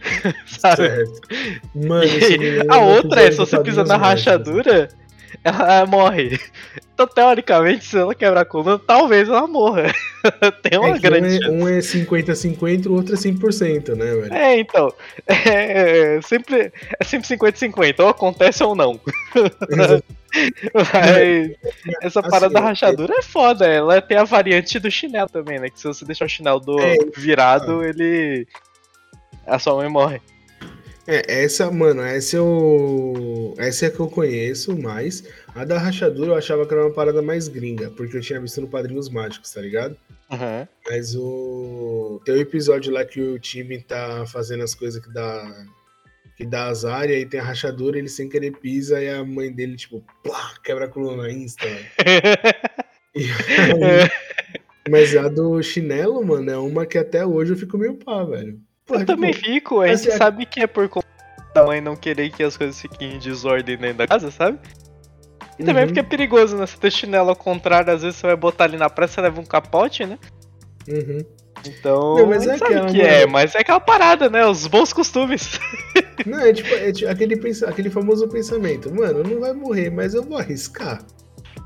Sabe? 0.46 0.88
Mano, 1.74 2.02
a 2.68 2.78
outra 2.78 3.22
é, 3.22 3.30
se 3.30 3.38
você 3.38 3.58
pisar 3.60 3.86
na 3.86 3.96
rachadura, 3.96 4.88
ela 5.44 5.86
morre. 5.86 6.38
Então, 6.94 7.06
teoricamente, 7.06 7.84
se 7.84 7.96
ela 7.96 8.12
quebrar 8.14 8.40
a 8.40 8.44
coluna, 8.44 8.78
talvez 8.78 9.28
ela 9.28 9.46
morra. 9.46 9.92
Tem 10.62 10.78
uma 10.78 10.96
É 10.96 10.98
grande 10.98 11.38
um 11.48 11.60
é, 11.60 11.64
um 11.64 11.68
é 11.68 11.78
50-50, 11.78 12.86
o 12.86 12.94
outro 12.94 13.14
é 13.14 13.16
100%, 13.18 13.94
né, 13.94 14.04
velho? 14.04 14.32
É, 14.34 14.58
então. 14.58 14.92
É, 15.28 16.20
sempre, 16.22 16.72
é 16.98 17.04
sempre 17.04 17.28
50-50, 17.28 18.00
ou 18.00 18.08
acontece 18.08 18.64
ou 18.64 18.74
não. 18.74 19.00
Mas 20.74 21.52
essa 22.02 22.20
Assim, 22.20 22.30
parada 22.30 22.52
da 22.52 22.60
é- 22.60 22.62
rachadura 22.62 23.14
é 23.18 23.22
foda. 23.22 23.66
Ela 23.66 24.00
tem 24.00 24.16
a 24.16 24.24
variante 24.24 24.78
do 24.78 24.90
chinelo 24.90 25.28
também, 25.28 25.58
né? 25.58 25.70
Que 25.70 25.78
se 25.78 25.86
você 25.86 26.04
deixar 26.04 26.24
o 26.26 26.28
chinelo 26.28 26.60
do 26.60 26.78
É. 26.80 26.96
virado, 27.16 27.84
ele. 27.84 28.46
A 29.48 29.58
sua 29.58 29.74
mãe 29.76 29.88
morre. 29.88 30.20
É, 31.06 31.42
essa, 31.42 31.70
mano, 31.70 32.02
essa 32.02 32.36
eu. 32.36 33.54
Essa 33.56 33.86
é 33.86 33.88
a 33.88 33.90
que 33.90 33.98
eu 34.00 34.08
conheço 34.08 34.76
mais. 34.78 35.24
A 35.54 35.64
da 35.64 35.78
rachadura 35.78 36.32
eu 36.32 36.36
achava 36.36 36.66
que 36.66 36.74
era 36.74 36.84
uma 36.84 36.92
parada 36.94 37.22
mais 37.22 37.48
gringa, 37.48 37.90
porque 37.90 38.16
eu 38.16 38.20
tinha 38.20 38.38
visto 38.40 38.60
no 38.60 38.68
Padrinhos 38.68 39.08
Mágicos, 39.08 39.50
tá 39.50 39.60
ligado? 39.62 39.96
Uhum. 40.30 40.68
Mas 40.90 41.14
o. 41.16 42.20
Tem 42.26 42.34
um 42.34 42.40
episódio 42.40 42.92
lá 42.92 43.04
que 43.06 43.20
o 43.20 43.38
time 43.38 43.80
tá 43.80 44.26
fazendo 44.26 44.62
as 44.62 44.74
coisas 44.74 45.02
que 45.02 45.10
dá. 45.12 45.64
Que 46.36 46.44
dá 46.46 46.66
azar, 46.66 47.08
e 47.10 47.14
aí 47.14 47.26
tem 47.26 47.40
a 47.40 47.42
rachadura, 47.42 47.98
ele 47.98 48.08
sem 48.08 48.28
querer 48.28 48.52
pisa, 48.58 49.02
e 49.02 49.08
a 49.08 49.24
mãe 49.24 49.50
dele, 49.50 49.74
tipo, 49.76 50.04
plá, 50.22 50.54
quebra 50.62 50.84
a 50.84 50.88
coluna 50.88 51.30
insta. 51.32 51.66
E 53.14 53.24
aí- 53.24 54.10
Mas 54.90 55.16
a 55.16 55.28
do 55.28 55.60
chinelo, 55.62 56.24
mano, 56.24 56.50
é 56.50 56.56
uma 56.58 56.86
que 56.86 56.96
até 56.98 57.26
hoje 57.26 57.52
eu 57.52 57.56
fico 57.56 57.76
meio 57.76 57.94
pá, 57.94 58.22
velho. 58.24 58.60
Porra, 58.88 59.02
Eu 59.02 59.06
também 59.06 59.30
tipo, 59.32 59.44
fico, 59.44 59.80
a 59.82 59.94
gente 59.94 60.08
é- 60.10 60.16
sabe 60.16 60.46
que 60.46 60.60
é 60.62 60.66
por 60.66 60.88
conta 60.88 61.06
da 61.54 61.64
mãe 61.64 61.80
não 61.80 61.94
querer 61.94 62.30
que 62.30 62.42
as 62.42 62.56
coisas 62.56 62.80
fiquem 62.80 63.14
em 63.14 63.18
desordem 63.18 63.76
dentro 63.76 63.98
da 63.98 64.06
casa, 64.08 64.30
sabe? 64.30 64.58
E 65.58 65.64
também 65.64 65.82
Uhum. 65.82 65.88
porque 65.88 66.00
é 66.00 66.04
perigoso, 66.04 66.56
né? 66.56 66.66
Você 66.66 66.76
ter 66.78 66.90
chinelo 66.90 67.28
ao 67.30 67.36
contrário, 67.36 67.92
às 67.92 68.02
vezes 68.02 68.18
você 68.18 68.26
vai 68.26 68.36
botar 68.36 68.64
ali 68.64 68.76
na 68.78 68.88
praia, 68.88 69.08
você 69.08 69.20
leva 69.20 69.40
um 69.40 69.44
capote, 69.44 70.06
né? 70.06 70.18
Uhum. 70.88 71.18
Então, 71.66 72.16
Não, 72.16 72.26
mas 72.28 72.46
é 72.46 72.56
sabe 72.56 72.74
aquela, 72.74 72.86
que 72.88 73.02
é, 73.02 73.26
mas 73.26 73.54
é 73.54 73.58
aquela 73.58 73.80
parada, 73.80 74.30
né? 74.30 74.46
Os 74.46 74.66
bons 74.66 74.92
costumes. 74.92 75.58
Não, 76.24 76.40
é 76.40 76.52
tipo, 76.52 76.72
é 76.74 76.92
tipo 76.92 77.10
aquele, 77.10 77.34
aquele 77.66 77.90
famoso 77.90 78.26
pensamento, 78.28 78.92
mano, 78.94 79.22
não 79.22 79.38
vai 79.40 79.52
morrer, 79.52 79.88
mas 79.90 80.14
eu 80.14 80.22
vou 80.22 80.36
arriscar. 80.38 81.00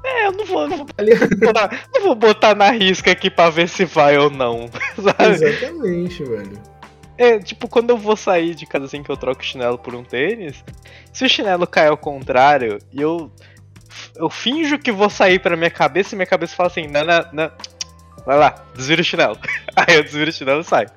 É, 0.04 0.26
eu 0.26 0.32
não 0.32 0.44
vou, 0.44 0.68
não 0.68 0.76
vou, 0.78 0.86
botar, 1.40 1.86
não 1.94 2.02
vou 2.02 2.14
botar 2.14 2.54
na 2.54 2.70
risca 2.70 3.12
aqui 3.12 3.30
pra 3.30 3.48
ver 3.50 3.68
se 3.68 3.84
vai 3.84 4.16
ou 4.18 4.28
não, 4.30 4.68
sabe? 4.96 5.34
Exatamente, 5.44 6.22
velho. 6.24 6.52
É, 7.18 7.38
tipo, 7.38 7.68
quando 7.68 7.90
eu 7.90 7.96
vou 7.96 8.16
sair 8.16 8.54
de 8.54 8.66
casa 8.66 8.86
assim 8.86 9.02
que 9.02 9.10
eu 9.10 9.16
troco 9.16 9.40
o 9.40 9.44
chinelo 9.44 9.78
por 9.78 9.94
um 9.94 10.02
tênis, 10.02 10.64
se 11.12 11.24
o 11.24 11.28
chinelo 11.28 11.66
cai 11.66 11.88
ao 11.88 11.96
contrário 11.96 12.78
e 12.92 13.00
eu 13.00 13.30
eu 14.16 14.30
finjo 14.30 14.78
que 14.78 14.90
vou 14.90 15.10
sair 15.10 15.38
pra 15.38 15.56
minha 15.56 15.70
cabeça 15.70 16.14
e 16.14 16.16
minha 16.16 16.26
cabeça 16.26 16.56
fala 16.56 16.68
assim, 16.68 16.86
não, 16.86 17.04
não, 17.04 17.24
não, 17.32 17.50
vai 18.24 18.38
lá, 18.38 18.64
desvira 18.74 19.00
o 19.00 19.04
chinelo. 19.04 19.38
Aí 19.76 19.96
eu 19.96 20.02
desviro 20.02 20.30
o 20.30 20.32
chinelo 20.32 20.60
e 20.60 20.64
saio. 20.64 20.88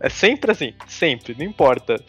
É 0.00 0.08
sempre 0.08 0.52
assim, 0.52 0.74
sempre, 0.88 1.34
não 1.38 1.44
importa. 1.44 2.02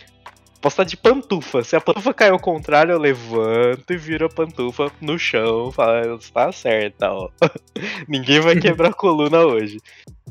Posso 0.61 0.75
estar 0.75 0.83
de 0.85 0.95
pantufa. 0.95 1.61
Se 1.61 1.75
a 1.75 1.81
pantufa 1.81 2.13
cair 2.13 2.31
ao 2.31 2.39
contrário, 2.39 2.93
eu 2.93 2.97
levanto 2.97 3.91
e 3.91 3.97
viro 3.97 4.25
a 4.25 4.29
pantufa 4.29 4.89
no 5.01 5.19
chão. 5.19 5.69
Falo, 5.73 6.17
tá 6.33 6.53
certa, 6.53 7.11
ó. 7.11 7.29
Ninguém 8.07 8.39
vai 8.39 8.55
quebrar 8.55 8.89
a 8.89 8.93
coluna 8.93 9.41
hoje. 9.41 9.79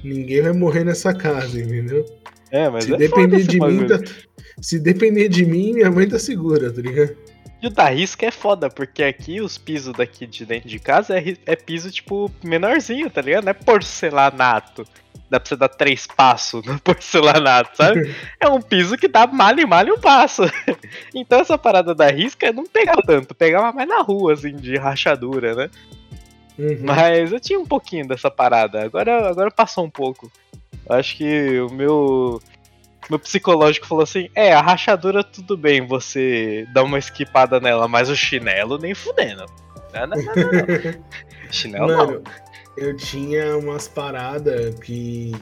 Ninguém 0.02 0.40
vai 0.40 0.52
morrer 0.52 0.84
nessa 0.84 1.12
casa, 1.12 1.60
entendeu? 1.60 2.04
É, 2.52 2.68
mas 2.68 2.84
Se 2.84 2.92
é 2.92 2.96
depender 2.98 3.42
de 3.44 3.58
mim, 3.58 3.86
tá... 3.86 3.98
se 4.60 4.78
depender 4.78 5.28
de 5.28 5.46
mim, 5.46 5.72
minha 5.72 5.90
mãe 5.90 6.06
tá 6.06 6.18
segura, 6.18 6.70
tá 6.70 6.82
ligado? 6.82 7.16
E 7.62 7.66
o 7.66 7.70
da 7.70 7.88
risca 7.88 8.26
é 8.26 8.30
foda, 8.30 8.68
porque 8.68 9.02
aqui 9.02 9.40
os 9.40 9.56
pisos 9.56 9.94
daqui 9.94 10.26
de 10.26 10.44
dentro 10.44 10.68
de 10.68 10.78
casa 10.78 11.18
é, 11.18 11.36
é 11.46 11.56
piso, 11.56 11.90
tipo, 11.90 12.30
menorzinho, 12.44 13.08
tá 13.08 13.22
ligado? 13.22 13.44
Não 13.44 13.50
é 13.50 13.54
porcelanato. 13.54 14.84
Dá 15.30 15.40
pra 15.40 15.48
você 15.48 15.56
dar 15.56 15.68
três 15.68 16.06
passos 16.06 16.62
no 16.66 16.78
porcelanato, 16.82 17.74
sabe? 17.74 18.14
É 18.38 18.48
um 18.48 18.60
piso 18.60 18.98
que 18.98 19.08
dá 19.08 19.26
malho 19.26 19.60
e 19.60 19.66
malho 19.66 19.94
um 19.94 20.00
passo. 20.00 20.42
Então 21.14 21.40
essa 21.40 21.56
parada 21.56 21.94
da 21.94 22.08
risca 22.08 22.52
não 22.52 22.64
pegava 22.64 23.00
tanto, 23.06 23.34
pegava 23.34 23.72
mais 23.72 23.88
na 23.88 24.02
rua, 24.02 24.34
assim, 24.34 24.54
de 24.54 24.76
rachadura, 24.76 25.54
né? 25.54 25.70
Uhum. 26.58 26.78
Mas 26.82 27.32
eu 27.32 27.40
tinha 27.40 27.58
um 27.58 27.66
pouquinho 27.66 28.06
dessa 28.06 28.30
parada, 28.30 28.84
agora, 28.84 29.28
agora 29.28 29.50
passou 29.50 29.84
um 29.84 29.90
pouco. 29.90 30.30
Eu 30.88 30.96
acho 30.96 31.16
que 31.16 31.60
o 31.60 31.70
meu. 31.70 32.40
Meu 33.10 33.18
psicológico 33.18 33.86
falou 33.86 34.04
assim: 34.04 34.28
é, 34.34 34.52
a 34.52 34.60
rachadura 34.60 35.24
tudo 35.24 35.56
bem, 35.56 35.86
você 35.86 36.66
dá 36.72 36.82
uma 36.82 36.98
esquipada 36.98 37.58
nela, 37.58 37.88
mas 37.88 38.08
o 38.08 38.16
chinelo 38.16 38.78
nem 38.78 38.94
fudendo. 38.94 39.44
Não, 39.92 40.06
não, 40.06 40.16
não, 40.16 40.34
não, 40.34 40.52
não. 40.52 41.02
Chinelo 41.50 41.86
não. 41.86 41.96
Mano, 42.06 42.22
eu 42.76 42.96
tinha 42.96 43.56
umas 43.58 43.86
paradas 43.86 44.74
que 44.80 45.32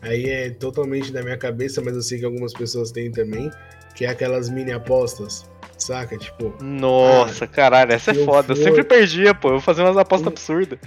aí 0.00 0.26
é 0.26 0.50
totalmente 0.50 1.12
da 1.12 1.22
minha 1.22 1.36
cabeça, 1.36 1.82
mas 1.82 1.96
eu 1.96 2.02
sei 2.02 2.18
que 2.18 2.24
algumas 2.24 2.52
pessoas 2.52 2.92
têm 2.92 3.10
também, 3.10 3.50
que 3.94 4.04
é 4.04 4.08
aquelas 4.08 4.48
mini 4.48 4.72
apostas, 4.72 5.48
saca? 5.78 6.16
Tipo, 6.16 6.54
Nossa, 6.62 7.46
caralho, 7.46 7.92
essa 7.92 8.10
é 8.12 8.16
eu 8.16 8.24
foda. 8.24 8.52
Eu 8.52 8.56
for- 8.56 8.62
sempre 8.64 8.84
perdia, 8.84 9.34
pô. 9.34 9.48
Eu 9.48 9.52
vou 9.52 9.60
fazer 9.60 9.82
umas 9.82 9.96
apostas 9.96 10.28
absurdas. 10.28 10.78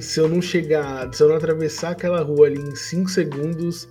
se 0.00 0.18
eu 0.20 0.28
não 0.28 0.40
chegar, 0.42 1.12
se 1.12 1.22
eu 1.22 1.28
não 1.28 1.36
atravessar 1.36 1.90
aquela 1.90 2.22
rua 2.22 2.46
ali 2.46 2.60
em 2.60 2.74
5 2.76 3.10
segundos, 3.10 3.88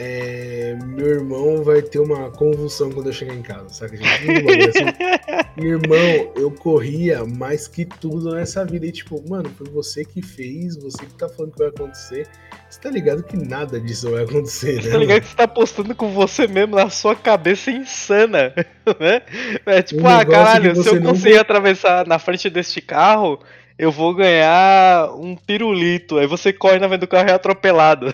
é, 0.00 0.78
meu 0.86 1.08
irmão 1.08 1.64
vai 1.64 1.82
ter 1.82 1.98
uma 1.98 2.30
convulsão 2.30 2.88
quando 2.92 3.08
eu 3.08 3.12
chegar 3.12 3.34
em 3.34 3.42
casa, 3.42 3.68
saca? 3.70 3.98
Meu 5.58 5.80
irmão, 5.80 6.32
eu 6.36 6.52
corria 6.52 7.24
mais 7.24 7.66
que 7.66 7.84
tudo 7.84 8.32
nessa 8.32 8.64
vida. 8.64 8.86
E 8.86 8.92
tipo, 8.92 9.20
mano, 9.28 9.50
foi 9.58 9.66
você 9.68 10.04
que 10.04 10.22
fez, 10.22 10.76
você 10.76 11.04
que 11.04 11.14
tá 11.14 11.28
falando 11.28 11.50
que 11.50 11.58
vai 11.58 11.68
acontecer. 11.68 12.28
Você 12.70 12.80
tá 12.80 12.90
ligado 12.90 13.24
que 13.24 13.36
nada 13.36 13.80
disso 13.80 14.12
vai 14.12 14.22
acontecer, 14.22 14.84
né? 14.84 14.90
Tá 14.90 14.98
ligado 14.98 15.20
que 15.20 15.26
você 15.26 15.36
tá 15.36 15.48
postando 15.48 15.92
com 15.96 16.12
você 16.12 16.46
mesmo 16.46 16.76
na 16.76 16.88
sua 16.88 17.16
cabeça 17.16 17.72
insana, 17.72 18.54
né? 19.00 19.22
É 19.66 19.82
tipo, 19.82 20.02
Um 20.02 20.06
ah, 20.06 20.24
caralho, 20.24 20.76
se 20.76 20.82
você 20.84 20.90
eu 20.90 21.00
não 21.00 21.10
conseguir 21.10 21.38
atravessar 21.38 22.06
na 22.06 22.20
frente 22.20 22.48
deste 22.48 22.80
carro, 22.80 23.40
eu 23.78 23.92
vou 23.92 24.12
ganhar 24.12 25.14
um 25.14 25.36
pirulito. 25.36 26.18
Aí 26.18 26.26
você 26.26 26.52
corre 26.52 26.78
na 26.78 26.88
frente 26.88 27.02
do 27.02 27.08
carro 27.08 27.28
e 27.28 27.30
é 27.30 27.34
atropelado. 27.34 28.12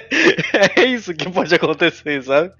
é 0.76 0.84
isso 0.86 1.12
que 1.12 1.30
pode 1.30 1.54
acontecer, 1.54 2.22
sabe? 2.22 2.52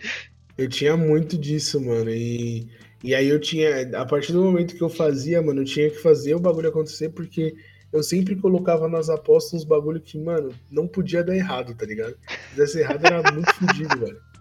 Eu 0.58 0.68
tinha 0.68 0.96
muito 0.96 1.38
disso, 1.38 1.80
mano. 1.80 2.10
E, 2.10 2.68
e 3.02 3.14
aí 3.14 3.28
eu 3.28 3.40
tinha. 3.40 3.98
A 3.98 4.04
partir 4.04 4.32
do 4.32 4.42
momento 4.42 4.76
que 4.76 4.82
eu 4.82 4.90
fazia, 4.90 5.40
mano, 5.40 5.62
eu 5.62 5.64
tinha 5.64 5.88
que 5.88 5.96
fazer 5.96 6.34
o 6.34 6.40
bagulho 6.40 6.68
acontecer, 6.68 7.08
porque 7.08 7.54
eu 7.90 8.02
sempre 8.02 8.36
colocava 8.36 8.86
nas 8.86 9.08
apostas 9.08 9.60
uns 9.60 9.64
bagulho 9.64 10.00
que, 10.00 10.18
mano, 10.18 10.50
não 10.70 10.86
podia 10.86 11.24
dar 11.24 11.34
errado, 11.34 11.74
tá 11.74 11.86
ligado? 11.86 12.16
Se 12.50 12.56
desse 12.56 12.80
errado 12.80 13.06
era 13.06 13.32
muito 13.32 13.52
fodido, 13.56 13.98
velho. 13.98 14.31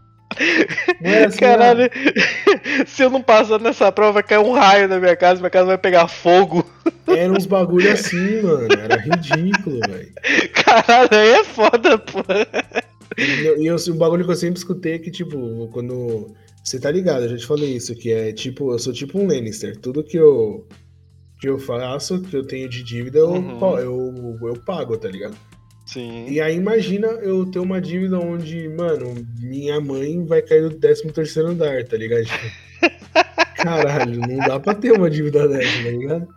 Era 1.01 1.27
assim, 1.27 1.39
Caralho, 1.39 1.89
se 2.87 3.03
eu 3.03 3.09
não 3.09 3.21
passar 3.21 3.59
nessa 3.59 3.91
prova, 3.91 4.13
vai 4.13 4.23
cair 4.23 4.39
um 4.39 4.51
raio 4.53 4.87
na 4.87 4.99
minha 4.99 5.15
casa, 5.15 5.39
minha 5.39 5.49
casa 5.49 5.65
vai 5.67 5.77
pegar 5.77 6.07
fogo. 6.07 6.65
ah, 6.85 6.91
Era 7.15 7.31
uns 7.33 7.45
bagulho 7.45 7.91
assim, 7.91 8.41
mano. 8.41 8.67
Era 8.79 8.97
ridículo, 8.97 9.79
velho. 9.87 10.11
Caralho, 10.53 11.09
aí 11.11 11.29
é 11.31 11.43
foda, 11.43 11.97
pô. 11.97 12.19
E, 13.17 13.45
eu- 13.45 13.61
eu- 13.63 13.93
um 13.93 13.97
bagulho 13.97 14.25
que 14.25 14.31
eu 14.31 14.35
sempre 14.35 14.57
escutei 14.57 14.93
é 14.93 14.99
que, 14.99 15.11
tipo, 15.11 15.67
quando. 15.73 16.33
Você 16.63 16.79
tá 16.79 16.91
ligado, 16.91 17.23
eu 17.23 17.29
já 17.29 17.37
te 17.37 17.45
falei 17.47 17.75
isso, 17.75 17.95
que 17.95 18.11
é 18.11 18.31
tipo, 18.31 18.71
eu 18.71 18.77
sou 18.79 18.93
tipo 18.93 19.19
um 19.19 19.25
Lannister. 19.27 19.75
Tudo 19.77 20.03
que 20.03 20.15
eu 20.17 20.67
que 21.39 21.49
eu 21.49 21.57
faço, 21.57 22.21
que 22.21 22.35
eu 22.37 22.45
tenho 22.45 22.69
de 22.69 22.83
dívida, 22.83 23.17
eu, 23.17 23.31
Uhum. 23.31 23.57
pa- 23.57 23.81
eu, 23.81 24.37
eu 24.43 24.53
pago, 24.63 24.95
tá 24.95 25.07
ligado? 25.09 25.35
Sim. 25.91 26.25
E 26.29 26.39
aí 26.39 26.55
imagina 26.55 27.07
eu 27.07 27.45
ter 27.45 27.59
uma 27.59 27.81
dívida 27.81 28.17
onde, 28.17 28.69
mano, 28.69 29.13
minha 29.41 29.79
mãe 29.81 30.23
vai 30.25 30.41
cair 30.41 30.61
do 30.69 30.75
13 30.77 31.11
terceiro 31.11 31.49
andar, 31.49 31.83
tá 31.83 31.97
ligado? 31.97 32.23
Caralho, 33.55 34.21
não 34.21 34.37
dá 34.37 34.57
pra 34.57 34.73
ter 34.73 34.93
uma 34.93 35.09
dívida 35.09 35.47
dessa, 35.49 35.83
tá 35.83 35.89
ligado? 35.91 36.27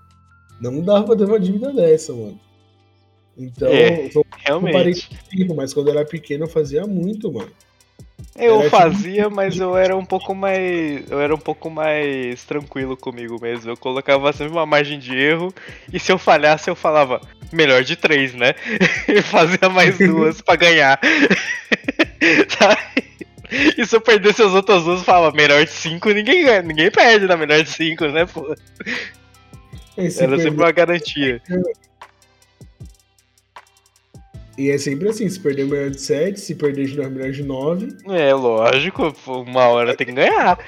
Não 0.61 0.81
dá 0.83 1.03
pra 1.05 1.15
ter 1.17 1.25
uma 1.25 1.39
dívida 1.39 1.73
dessa, 1.73 2.13
mano. 2.13 2.41
Então, 3.37 3.69
É. 3.69 4.09
parei 4.13 4.25
Realmente. 4.45 5.09
tempo, 5.31 5.55
mas 5.55 5.73
quando 5.73 5.89
eu 5.89 5.95
era 5.99 6.05
pequeno 6.05 6.45
eu 6.45 6.49
fazia 6.49 6.85
muito, 6.87 7.33
mano. 7.33 7.51
Eu 8.37 8.55
Era 8.57 8.65
tipo- 8.65 8.77
fazia, 8.77 9.31
mas 9.31 9.57
eu 9.59 9.77
era 9.77 9.97
um 9.97 10.05
pouco 10.05 10.35
mais. 10.35 11.09
Eu 11.09 11.21
era 11.21 11.33
um 11.35 11.39
pouco 11.39 11.71
mais 11.71 12.43
tranquilo 12.45 12.97
comigo 12.97 13.39
mesmo. 13.41 13.71
Eu 13.71 13.77
colocava 13.77 14.33
sempre 14.33 14.53
uma 14.53 14.67
margem 14.67 14.99
de 14.99 15.17
erro. 15.17 15.55
E 15.93 16.01
se 16.01 16.11
eu 16.11 16.19
falhasse, 16.19 16.69
eu 16.69 16.75
falava, 16.75 17.21
melhor 17.53 17.85
de 17.85 17.95
três, 17.95 18.35
né? 18.35 18.55
E 19.07 19.23
fazia 19.23 19.69
mais 19.71 19.97
duas 19.99 20.41
pra 20.41 20.57
ganhar. 20.57 20.99
Sabe? 22.59 22.81
E 23.79 23.87
se 23.87 23.95
eu 23.95 24.01
perdesse 24.01 24.43
as 24.43 24.53
outras 24.53 24.83
duas, 24.83 24.99
eu 24.99 25.05
falava, 25.05 25.37
melhor 25.37 25.65
de 25.65 25.71
cinco, 25.71 26.11
ninguém 26.11 26.45
ganha. 26.45 26.63
Ninguém 26.63 26.91
perde 26.91 27.27
na 27.27 27.37
melhor 27.37 27.63
de 27.63 27.71
cinco, 27.71 28.07
né, 28.07 28.27
pô? 28.27 28.53
É, 29.97 30.11
se 30.11 30.25
Era 30.25 30.37
sempre 30.39 30.61
uma 30.61 30.73
garantia. 30.73 31.41
E 34.57 34.71
é 34.71 34.79
sempre 34.79 35.09
assim, 35.09 35.29
se 35.29 35.41
perder 35.41 35.67
melhor 35.67 35.91
de 35.91 36.01
7, 36.01 36.39
se 36.39 36.55
perder 36.55 36.87
de 36.87 36.97
9, 36.97 37.11
melhor 37.11 37.33
de 37.33 37.43
9. 37.43 37.89
É, 38.09 38.33
lógico, 38.33 39.15
uma 39.27 39.67
hora 39.69 39.97
tem 39.97 40.07
que 40.07 40.13
ganhar. 40.13 40.59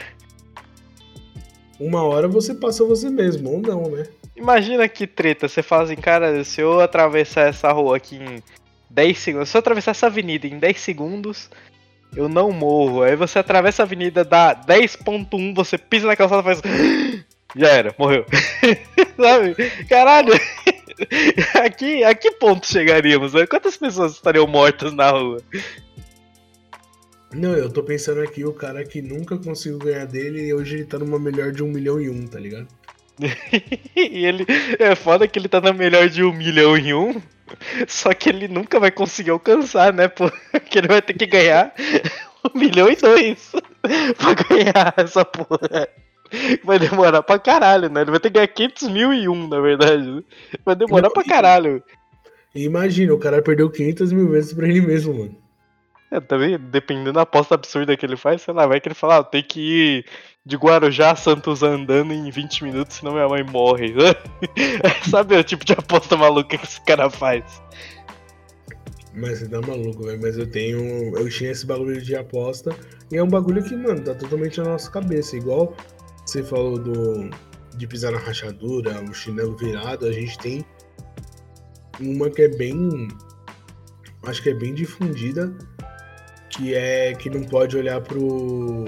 Uma 1.79 2.03
hora 2.03 2.27
você 2.27 2.55
passa 2.55 2.85
você 2.85 3.09
mesmo, 3.09 3.51
ou 3.51 3.61
não, 3.61 3.91
né? 3.91 4.07
Imagina 4.35 4.89
que 4.89 5.07
treta, 5.07 5.49
você 5.49 5.63
fala 5.63 5.85
assim, 5.85 5.97
cara, 5.97 6.43
se 6.43 6.61
eu 6.61 6.81
atravessar 6.81 7.49
essa 7.49 7.71
rua 7.71 7.97
aqui 7.97 8.17
em 8.17 8.43
10 8.91 9.19
segundos, 9.19 9.49
se 9.51 9.57
eu 9.57 9.61
atravessar 9.61 9.93
essa 9.93 10.07
avenida 10.07 10.47
em 10.47 10.59
10 10.59 10.81
segundos, 10.81 11.49
eu 12.15 12.29
não 12.29 12.51
morro. 12.51 13.03
Aí 13.03 13.15
você 13.15 13.39
atravessa 13.39 13.83
a 13.83 13.85
avenida, 13.85 14.25
dá 14.25 14.55
10.1, 14.55 15.55
você 15.55 15.79
pisa 15.79 16.07
na 16.07 16.17
calçada 16.17 16.41
e 16.41 16.45
faz. 16.45 16.63
Já 17.55 17.69
era, 17.69 17.95
morreu. 17.99 18.27
Sabe? 19.17 19.55
Caralho! 19.89 20.33
aqui, 21.65 22.03
a 22.05 22.15
que 22.15 22.33
ponto 22.33 22.67
chegaríamos? 22.67 23.35
Né? 23.35 23.47
Quantas 23.47 23.77
pessoas 23.77 24.13
estariam 24.13 24.47
mortas 24.47 24.93
na 24.93 25.11
rua? 25.11 25.43
Não, 27.33 27.53
eu 27.53 27.71
tô 27.71 27.83
pensando 27.83 28.21
aqui 28.23 28.45
o 28.45 28.53
cara 28.53 28.85
que 28.85 29.03
nunca 29.03 29.37
conseguiu 29.37 29.79
ganhar 29.79 30.07
dele 30.07 30.47
e 30.47 30.55
hoje 30.55 30.77
ele 30.77 30.85
tá 30.85 30.99
numa 30.99 31.19
melhor 31.19 31.53
de 31.53 31.63
um 31.63 31.69
milhão 31.69 32.01
e 32.01 32.09
um, 32.09 32.27
tá 32.27 32.39
ligado? 32.39 32.69
e 33.97 34.27
ele. 34.27 34.47
É 34.79 34.95
foda 34.95 35.27
que 35.27 35.39
ele 35.39 35.49
tá 35.49 35.61
na 35.61 35.73
melhor 35.73 36.09
de 36.09 36.23
um 36.23 36.33
milhão 36.33 36.77
e 36.77 36.95
um. 36.95 37.21
Só 37.87 38.13
que 38.13 38.29
ele 38.29 38.49
nunca 38.49 38.79
vai 38.79 38.91
conseguir 38.91 39.31
alcançar, 39.31 39.93
né? 39.93 40.09
Porque 40.09 40.79
ele 40.79 40.89
vai 40.89 41.01
ter 41.01 41.15
que 41.15 41.27
ganhar 41.27 41.75
um 42.45 42.59
milhão 42.59 42.91
e 42.91 42.97
dois 42.97 43.53
pra 44.17 44.35
ganhar 44.35 44.95
essa 44.97 45.25
porra. 45.25 45.89
Vai 46.65 46.79
demorar 46.79 47.23
pra 47.23 47.39
caralho, 47.39 47.89
né? 47.89 48.03
Ele 48.03 48.11
vai 48.11 48.21
ter 48.21 48.31
que 48.31 48.35
ganhar 48.35 48.49
500 48.49 48.89
mil 48.89 49.13
e 49.13 49.29
um, 49.29 49.49
na 49.49 49.61
verdade. 49.61 50.25
Vai 50.65 50.75
demorar 50.75 51.11
pra 51.11 51.25
caralho. 51.25 51.83
Imagina, 52.55 53.13
o 53.13 53.19
cara 53.19 53.43
perdeu 53.43 53.71
500 53.71 54.13
mil 54.13 54.31
vezes 54.31 54.53
pra 54.53 54.67
ele 54.67 54.81
mesmo, 54.81 55.15
mano. 55.15 55.37
É, 56.11 56.21
também, 56.21 56.59
dependendo 56.59 57.15
da 57.15 57.23
aposta 57.23 57.55
absurda 57.55 57.97
que 57.97 58.07
ele 58.07 58.17
faz, 58.17 58.43
sei 58.43 58.55
lá, 58.55 58.67
vai 58.67 58.81
que 58.81 58.89
ele 58.89 58.95
fala, 58.95 59.19
ah, 59.19 59.25
tem 59.25 59.43
que 59.43 59.61
ir 59.61 60.05
de 60.45 60.57
Guarujá 60.57 61.11
a 61.11 61.17
Santos 61.17 61.63
andando 61.63 62.13
em 62.13 62.31
20 62.31 62.65
minutos, 62.65 62.97
senão 62.97 63.13
minha 63.13 63.29
mãe 63.29 63.43
morre. 63.43 63.93
Sabe 65.11 65.37
o 65.37 65.43
tipo 65.43 65.65
de 65.65 65.73
aposta 65.73 66.17
maluca 66.17 66.57
que 66.57 66.65
esse 66.65 66.81
cara 66.83 67.11
faz? 67.11 67.61
Mas 69.17 69.39
você 69.39 69.49
tá 69.49 69.61
maluco, 69.61 70.05
velho. 70.05 70.21
Mas 70.21 70.39
eu 70.39 70.47
tenho. 70.47 71.17
Eu 71.17 71.29
tinha 71.29 71.51
esse 71.51 71.67
bagulho 71.67 72.01
de 72.01 72.15
aposta. 72.15 72.77
E 73.11 73.17
é 73.17 73.23
um 73.23 73.29
bagulho 73.29 73.65
que, 73.65 73.75
mano, 73.75 74.01
tá 74.03 74.15
totalmente 74.15 74.61
na 74.61 74.71
nossa 74.71 74.91
cabeça. 74.91 75.37
Igual 75.37 75.75
você 76.27 76.43
falou 76.43 76.79
do. 76.79 77.31
De 77.77 77.87
pisar 77.87 78.11
na 78.11 78.19
rachadura, 78.19 79.03
o 79.03 79.13
chinelo 79.13 79.55
virado, 79.55 80.07
a 80.07 80.13
gente 80.13 80.39
tem 80.39 80.65
uma 82.01 82.31
que 82.31 82.43
é 82.43 82.49
bem. 82.49 83.09
Acho 84.25 84.43
que 84.43 84.51
é 84.51 84.55
bem 84.55 84.75
difundida. 84.75 85.55
Que 86.49 86.75
é 86.75 87.15
que 87.15 87.29
não 87.29 87.43
pode 87.45 87.77
olhar 87.77 88.01
pro 88.01 88.87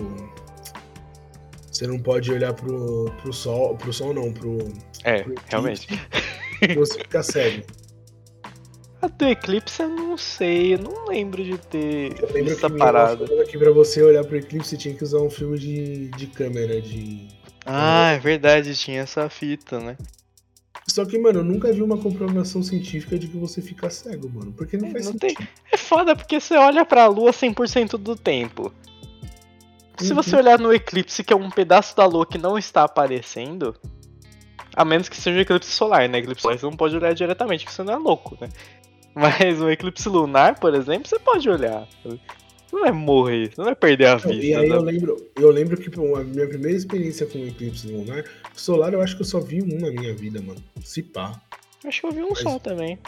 você 1.79 1.87
não 1.87 1.96
pode 1.96 2.33
olhar 2.33 2.53
pro, 2.55 3.05
pro 3.22 3.33
sol, 3.33 3.77
pro 3.77 3.92
sol 3.92 4.12
não, 4.12 4.33
pro. 4.33 4.59
É, 5.05 5.22
pro 5.22 5.35
realmente. 5.46 5.87
Você 6.74 6.98
fica 6.98 7.22
cego. 7.22 7.64
A 9.00 9.06
do 9.06 9.26
eclipse 9.26 9.80
eu 9.80 9.88
não 9.88 10.18
sei, 10.18 10.74
eu 10.74 10.78
não 10.78 11.06
lembro 11.06 11.44
de 11.44 11.56
ter 11.56 12.20
eu 12.20 12.32
lembro 12.32 12.52
essa 12.52 12.68
parada. 12.68 13.24
Aqui 13.40 13.56
pra 13.56 13.70
você 13.70 14.02
olhar 14.02 14.24
pro 14.24 14.37
eclipse 14.37 14.76
tinha 14.76 14.94
que 14.94 15.04
usar 15.04 15.20
um 15.20 15.30
filme 15.30 15.58
de, 15.58 16.08
de 16.08 16.26
câmera, 16.26 16.80
de. 16.80 17.28
Ah, 17.64 18.12
é 18.12 18.18
verdade, 18.18 18.74
tinha 18.74 19.00
essa 19.00 19.28
fita, 19.28 19.78
né? 19.78 19.96
Só 20.88 21.04
que, 21.04 21.18
mano, 21.18 21.40
eu 21.40 21.44
nunca 21.44 21.70
vi 21.70 21.82
uma 21.82 21.98
comprovação 21.98 22.62
científica 22.62 23.18
de 23.18 23.28
que 23.28 23.37
você 23.37 23.61
fica 23.61 23.90
cego, 23.90 24.28
mano. 24.30 24.52
Porque 24.52 24.76
não 24.76 24.88
é, 24.88 24.92
faz 24.92 25.04
não 25.04 25.12
sentido. 25.12 25.37
Tem... 25.37 25.48
É 25.70 25.76
foda 25.76 26.16
porque 26.16 26.40
você 26.40 26.54
olha 26.54 26.84
pra 26.84 27.06
lua 27.06 27.30
100% 27.30 27.98
do 27.98 28.16
tempo. 28.16 28.72
Se 29.98 30.14
você 30.14 30.34
uhum. 30.34 30.40
olhar 30.40 30.58
no 30.58 30.72
eclipse, 30.72 31.22
que 31.22 31.32
é 31.32 31.37
um 31.37 31.50
pedaço 31.50 31.96
da 31.96 32.06
lua 32.06 32.24
que 32.24 32.38
não 32.38 32.56
está 32.56 32.84
aparecendo, 32.84 33.76
a 34.74 34.84
menos 34.84 35.08
que 35.08 35.16
seja 35.16 35.37
um 35.37 35.40
eclipse 35.40 35.70
solar, 35.70 36.08
né? 36.08 36.18
Eclipse 36.18 36.42
solar 36.42 36.58
você 36.58 36.66
não 36.66 36.76
pode 36.76 36.96
olhar 36.96 37.12
diretamente, 37.12 37.64
porque 37.64 37.76
você 37.76 37.82
não 37.82 37.94
é 37.94 37.96
louco, 37.98 38.38
né? 38.40 38.48
Mas 39.18 39.61
um 39.61 39.68
eclipse 39.68 40.09
lunar, 40.09 40.59
por 40.61 40.74
exemplo, 40.74 41.09
você 41.09 41.18
pode 41.18 41.50
olhar. 41.50 41.88
Não 42.72 42.87
é 42.87 42.92
morrer, 42.92 43.50
não 43.57 43.68
é 43.68 43.74
perder 43.74 44.07
a 44.07 44.16
vista. 44.16 44.35
E 44.35 44.54
aí 44.54 44.68
né? 44.68 44.76
eu 44.76 44.83
lembro, 44.83 45.16
eu 45.37 45.50
lembro 45.50 45.76
que 45.76 45.88
a 45.88 46.24
minha 46.24 46.46
primeira 46.46 46.76
experiência 46.76 47.26
com 47.26 47.38
o 47.38 47.46
eclipse 47.46 47.88
lunar, 47.88 48.24
solar 48.54 48.92
eu 48.92 49.00
acho 49.00 49.16
que 49.16 49.22
eu 49.22 49.26
só 49.26 49.40
vi 49.40 49.61
um 49.61 49.81
na 49.81 49.90
minha 49.90 50.14
vida, 50.14 50.40
mano. 50.40 50.62
Se 50.85 51.02
pá. 51.02 51.40
Acho 51.85 52.00
que 52.00 52.07
eu 52.07 52.12
vi 52.12 52.22
um 52.22 52.28
Mas 52.31 52.38
só 52.38 52.59
também. 52.59 52.98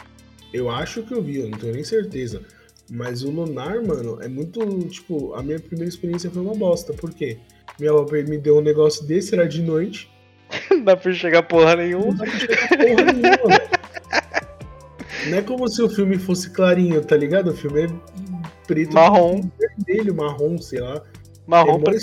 Eu 0.53 0.69
acho 0.69 1.03
que 1.03 1.13
eu 1.13 1.21
vi, 1.21 1.37
eu 1.37 1.49
não 1.49 1.57
tenho 1.57 1.73
nem 1.73 1.83
certeza. 1.83 2.41
Mas 2.89 3.23
o 3.23 3.31
Lunar, 3.31 3.81
mano, 3.81 4.21
é 4.21 4.27
muito. 4.27 4.59
Tipo, 4.89 5.33
a 5.35 5.41
minha 5.41 5.59
primeira 5.59 5.87
experiência 5.87 6.29
foi 6.29 6.41
uma 6.41 6.55
bosta. 6.55 6.91
Por 6.91 7.13
quê? 7.13 7.37
Minha 7.79 7.91
avó 7.91 8.05
me 8.11 8.37
deu 8.37 8.57
um 8.57 8.61
negócio 8.61 9.05
desse, 9.05 9.33
era 9.33 9.47
de 9.47 9.61
noite. 9.61 10.09
não 10.69 10.83
dá 10.83 10.97
pra 10.97 11.13
chegar 11.13 11.43
porra 11.43 11.77
nenhuma. 11.77 12.07
Não 12.07 12.15
dá 12.15 12.25
pra 12.25 12.39
chegar 12.39 12.67
porra 12.67 13.13
nenhuma, 13.13 13.80
Não 15.27 15.37
é 15.37 15.41
como 15.41 15.67
se 15.67 15.81
o 15.81 15.89
filme 15.89 16.17
fosse 16.17 16.49
clarinho, 16.49 17.03
tá 17.03 17.15
ligado? 17.15 17.51
O 17.51 17.55
filme 17.55 17.85
é 17.85 17.87
preto. 18.65 18.93
Marrom. 18.93 19.41
Vermelho, 19.59 20.15
marrom, 20.15 20.57
sei 20.57 20.79
lá. 20.79 21.01
Marrom 21.47 21.79
é 21.79 21.83
pra 21.83 21.93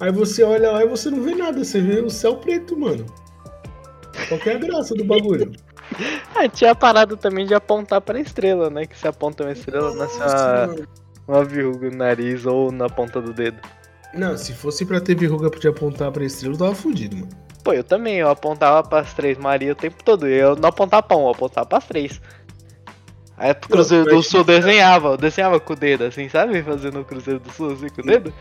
Aí 0.00 0.10
você 0.10 0.42
olha 0.42 0.72
lá 0.72 0.84
e 0.84 0.88
você 0.88 1.08
não 1.10 1.22
vê 1.22 1.34
nada, 1.34 1.62
você 1.62 1.80
vê 1.80 2.00
o 2.00 2.10
céu 2.10 2.36
preto, 2.36 2.76
mano. 2.76 3.06
Qual 4.28 4.40
que 4.40 4.50
é 4.50 4.54
a 4.54 4.58
graça 4.58 4.94
do 4.94 5.04
bagulho? 5.04 5.52
ah, 6.34 6.48
tinha 6.48 6.72
a 6.72 6.74
parada 6.74 7.16
também 7.16 7.46
de 7.46 7.54
apontar 7.54 8.00
pra 8.00 8.20
estrela, 8.20 8.70
né? 8.70 8.86
Que 8.86 8.98
você 8.98 9.08
aponta 9.08 9.44
uma 9.44 9.52
estrela 9.52 9.94
na 9.94 10.08
sua 10.08 10.74
uma 11.26 11.44
verruga 11.44 11.90
no 11.90 11.96
nariz 11.96 12.44
ou 12.44 12.70
na 12.70 12.88
ponta 12.88 13.20
do 13.20 13.32
dedo. 13.32 13.58
Não, 14.12 14.36
se 14.36 14.52
fosse 14.52 14.84
pra 14.84 15.00
ter 15.00 15.16
verruga 15.16 15.50
de 15.50 15.68
apontar 15.68 16.12
pra 16.12 16.24
estrela, 16.24 16.54
eu 16.54 16.58
tava 16.58 16.74
fudido, 16.74 17.16
mano. 17.16 17.43
Pô, 17.64 17.72
eu 17.72 17.82
também, 17.82 18.16
eu 18.16 18.28
apontava 18.28 18.86
pras 18.86 19.14
três 19.14 19.38
Maria 19.38 19.72
o 19.72 19.74
tempo 19.74 20.04
todo. 20.04 20.28
Eu 20.28 20.54
não 20.54 20.68
apontava 20.68 21.02
pra 21.02 21.16
um, 21.16 21.22
eu 21.22 21.30
apontava 21.30 21.66
pras 21.66 21.86
três. 21.86 22.20
Aí 23.38 23.54
pro 23.54 23.70
Cruzeiro 23.70 24.04
do 24.04 24.22
Sul 24.22 24.44
desenhava, 24.44 25.08
eu 25.08 25.16
desenhava 25.16 25.58
com 25.58 25.72
o 25.72 25.76
dedo, 25.76 26.04
assim, 26.04 26.28
sabe? 26.28 26.62
Fazendo 26.62 27.00
o 27.00 27.04
Cruzeiro 27.04 27.40
do 27.40 27.50
Sul 27.50 27.72
assim 27.72 27.88
com 27.88 28.02
o 28.02 28.04
dedo. 28.04 28.32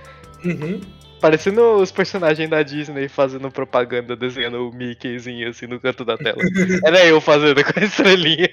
Uhum. 0.43 0.81
Parecendo 1.21 1.61
os 1.77 1.89
personagens 1.89 2.49
da 2.49 2.61
Disney 2.61 3.07
fazendo 3.07 3.49
propaganda, 3.49 4.13
desenhando 4.13 4.69
o 4.69 4.73
Mickeyzinho 4.73 5.49
assim 5.49 5.67
no 5.67 5.79
canto 5.79 6.03
da 6.03 6.17
tela. 6.17 6.37
Era 6.85 7.05
eu 7.05 7.21
fazendo 7.21 7.63
com 7.63 7.79
a 7.79 7.83
estrelinha. 7.83 8.49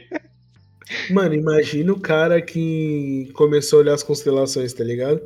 Mano, 1.10 1.34
imagina 1.34 1.92
o 1.92 2.00
cara 2.00 2.40
que 2.40 3.28
começou 3.34 3.80
a 3.80 3.82
olhar 3.82 3.94
as 3.94 4.04
constelações, 4.04 4.72
tá 4.72 4.84
ligado? 4.84 5.20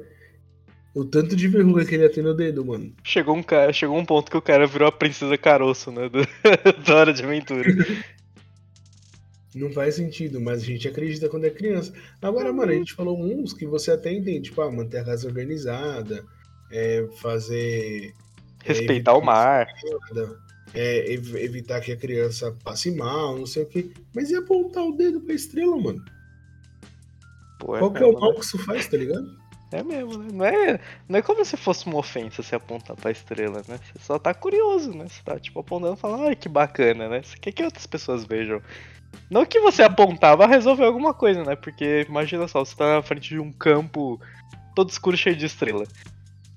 O 0.95 1.05
tanto 1.05 1.35
de 1.35 1.49
verruga 1.49 1.85
que 1.85 1.97
ele 1.97 2.05
ia 2.05 2.11
ter 2.11 2.23
no 2.23 2.35
dedo, 2.35 2.65
mano. 2.65 2.95
Chegou 3.03 3.37
um, 3.37 3.43
cara, 3.43 3.73
chegou 3.73 3.99
um 3.99 4.05
ponto 4.05 4.31
que 4.31 4.37
o 4.37 4.43
cara 4.43 4.65
virou 4.65 4.87
a 4.87 4.93
princesa 4.93 5.37
caroço, 5.37 5.91
né? 5.91 6.09
Do, 6.09 6.21
da 6.87 6.95
Hora 6.95 7.13
de 7.13 7.25
Aventura. 7.25 7.65
Não 9.55 9.73
faz 9.73 9.97
sentido, 9.97 10.41
mas 10.41 10.63
a 10.63 10.67
gente 10.67 10.87
acredita 10.87 11.29
quando 11.29 11.47
é 11.47 11.51
criança. 11.51 11.93
Agora, 12.23 12.53
mano, 12.53 12.71
a 12.71 12.75
gente 12.75 12.95
falou 12.95 13.21
uns 13.21 13.53
que 13.53 13.67
você 13.67 13.91
até 13.91 14.13
entende, 14.13 14.51
tipo, 14.51 14.61
ah, 14.63 14.71
manter 14.71 14.99
a 14.99 15.05
casa 15.05 15.27
organizada, 15.27 16.25
é, 16.71 17.09
fazer. 17.21 18.13
É, 18.65 18.69
Respeitar 18.69 19.13
é, 19.13 19.15
o 19.15 19.21
mar. 19.21 19.67
É, 20.75 21.13
evitar 21.13 21.81
que 21.81 21.93
a 21.93 21.97
criança 21.97 22.57
passe 22.65 22.93
mal, 22.93 23.37
não 23.37 23.47
sei 23.47 23.65
o 23.65 23.67
que. 23.67 23.93
Mas 24.15 24.31
e 24.31 24.37
apontar 24.37 24.85
o 24.85 24.97
dedo 24.97 25.21
pra 25.21 25.35
estrela, 25.35 25.77
mano? 25.77 26.05
Pô, 27.59 27.77
é 27.77 27.79
Qual 27.79 27.93
que 27.93 28.03
é 28.03 28.07
o 28.07 28.13
mal 28.13 28.31
né? 28.31 28.39
que 28.39 28.45
isso 28.45 28.59
faz, 28.59 28.87
tá 28.87 28.97
ligado? 28.97 29.44
É 29.79 29.83
mesmo, 29.83 30.19
né? 30.19 30.29
Não 30.33 30.45
é, 30.45 30.81
não 31.09 31.19
é 31.19 31.23
como 31.23 31.45
se 31.45 31.57
fosse 31.57 31.87
uma 31.87 31.99
ofensa 31.99 32.43
você 32.43 32.55
apontar 32.55 32.97
pra 32.97 33.11
estrela, 33.11 33.63
né? 33.69 33.79
Você 33.79 34.05
só 34.05 34.19
tá 34.19 34.33
curioso, 34.33 34.93
né? 34.93 35.07
Você 35.09 35.23
tá, 35.25 35.39
tipo, 35.39 35.61
apontando 35.61 35.95
e 35.95 35.97
falando, 35.97 36.25
ai, 36.29 36.37
que 36.37 36.49
bacana, 36.49 37.09
né? 37.09 37.23
Você 37.23 37.37
quer 37.39 37.53
que 37.53 37.65
outras 37.65 37.87
pessoas 37.87 38.25
vejam. 38.25 38.61
Não 39.31 39.47
que 39.47 39.61
você 39.61 39.83
apontar 39.83 40.37
vai 40.37 40.49
resolver 40.49 40.85
alguma 40.85 41.15
coisa, 41.15 41.45
né? 41.45 41.57
Porque 41.57 42.07
imagina 42.09 42.49
só, 42.49 42.65
você 42.65 42.77
tá 42.77 42.97
na 42.97 43.03
frente 43.03 43.29
de 43.29 43.39
um 43.39 43.53
campo 43.53 44.21
todo 44.75 44.91
escuro 44.91 45.17
cheio 45.17 45.37
de 45.37 45.47
estrela 45.47 45.85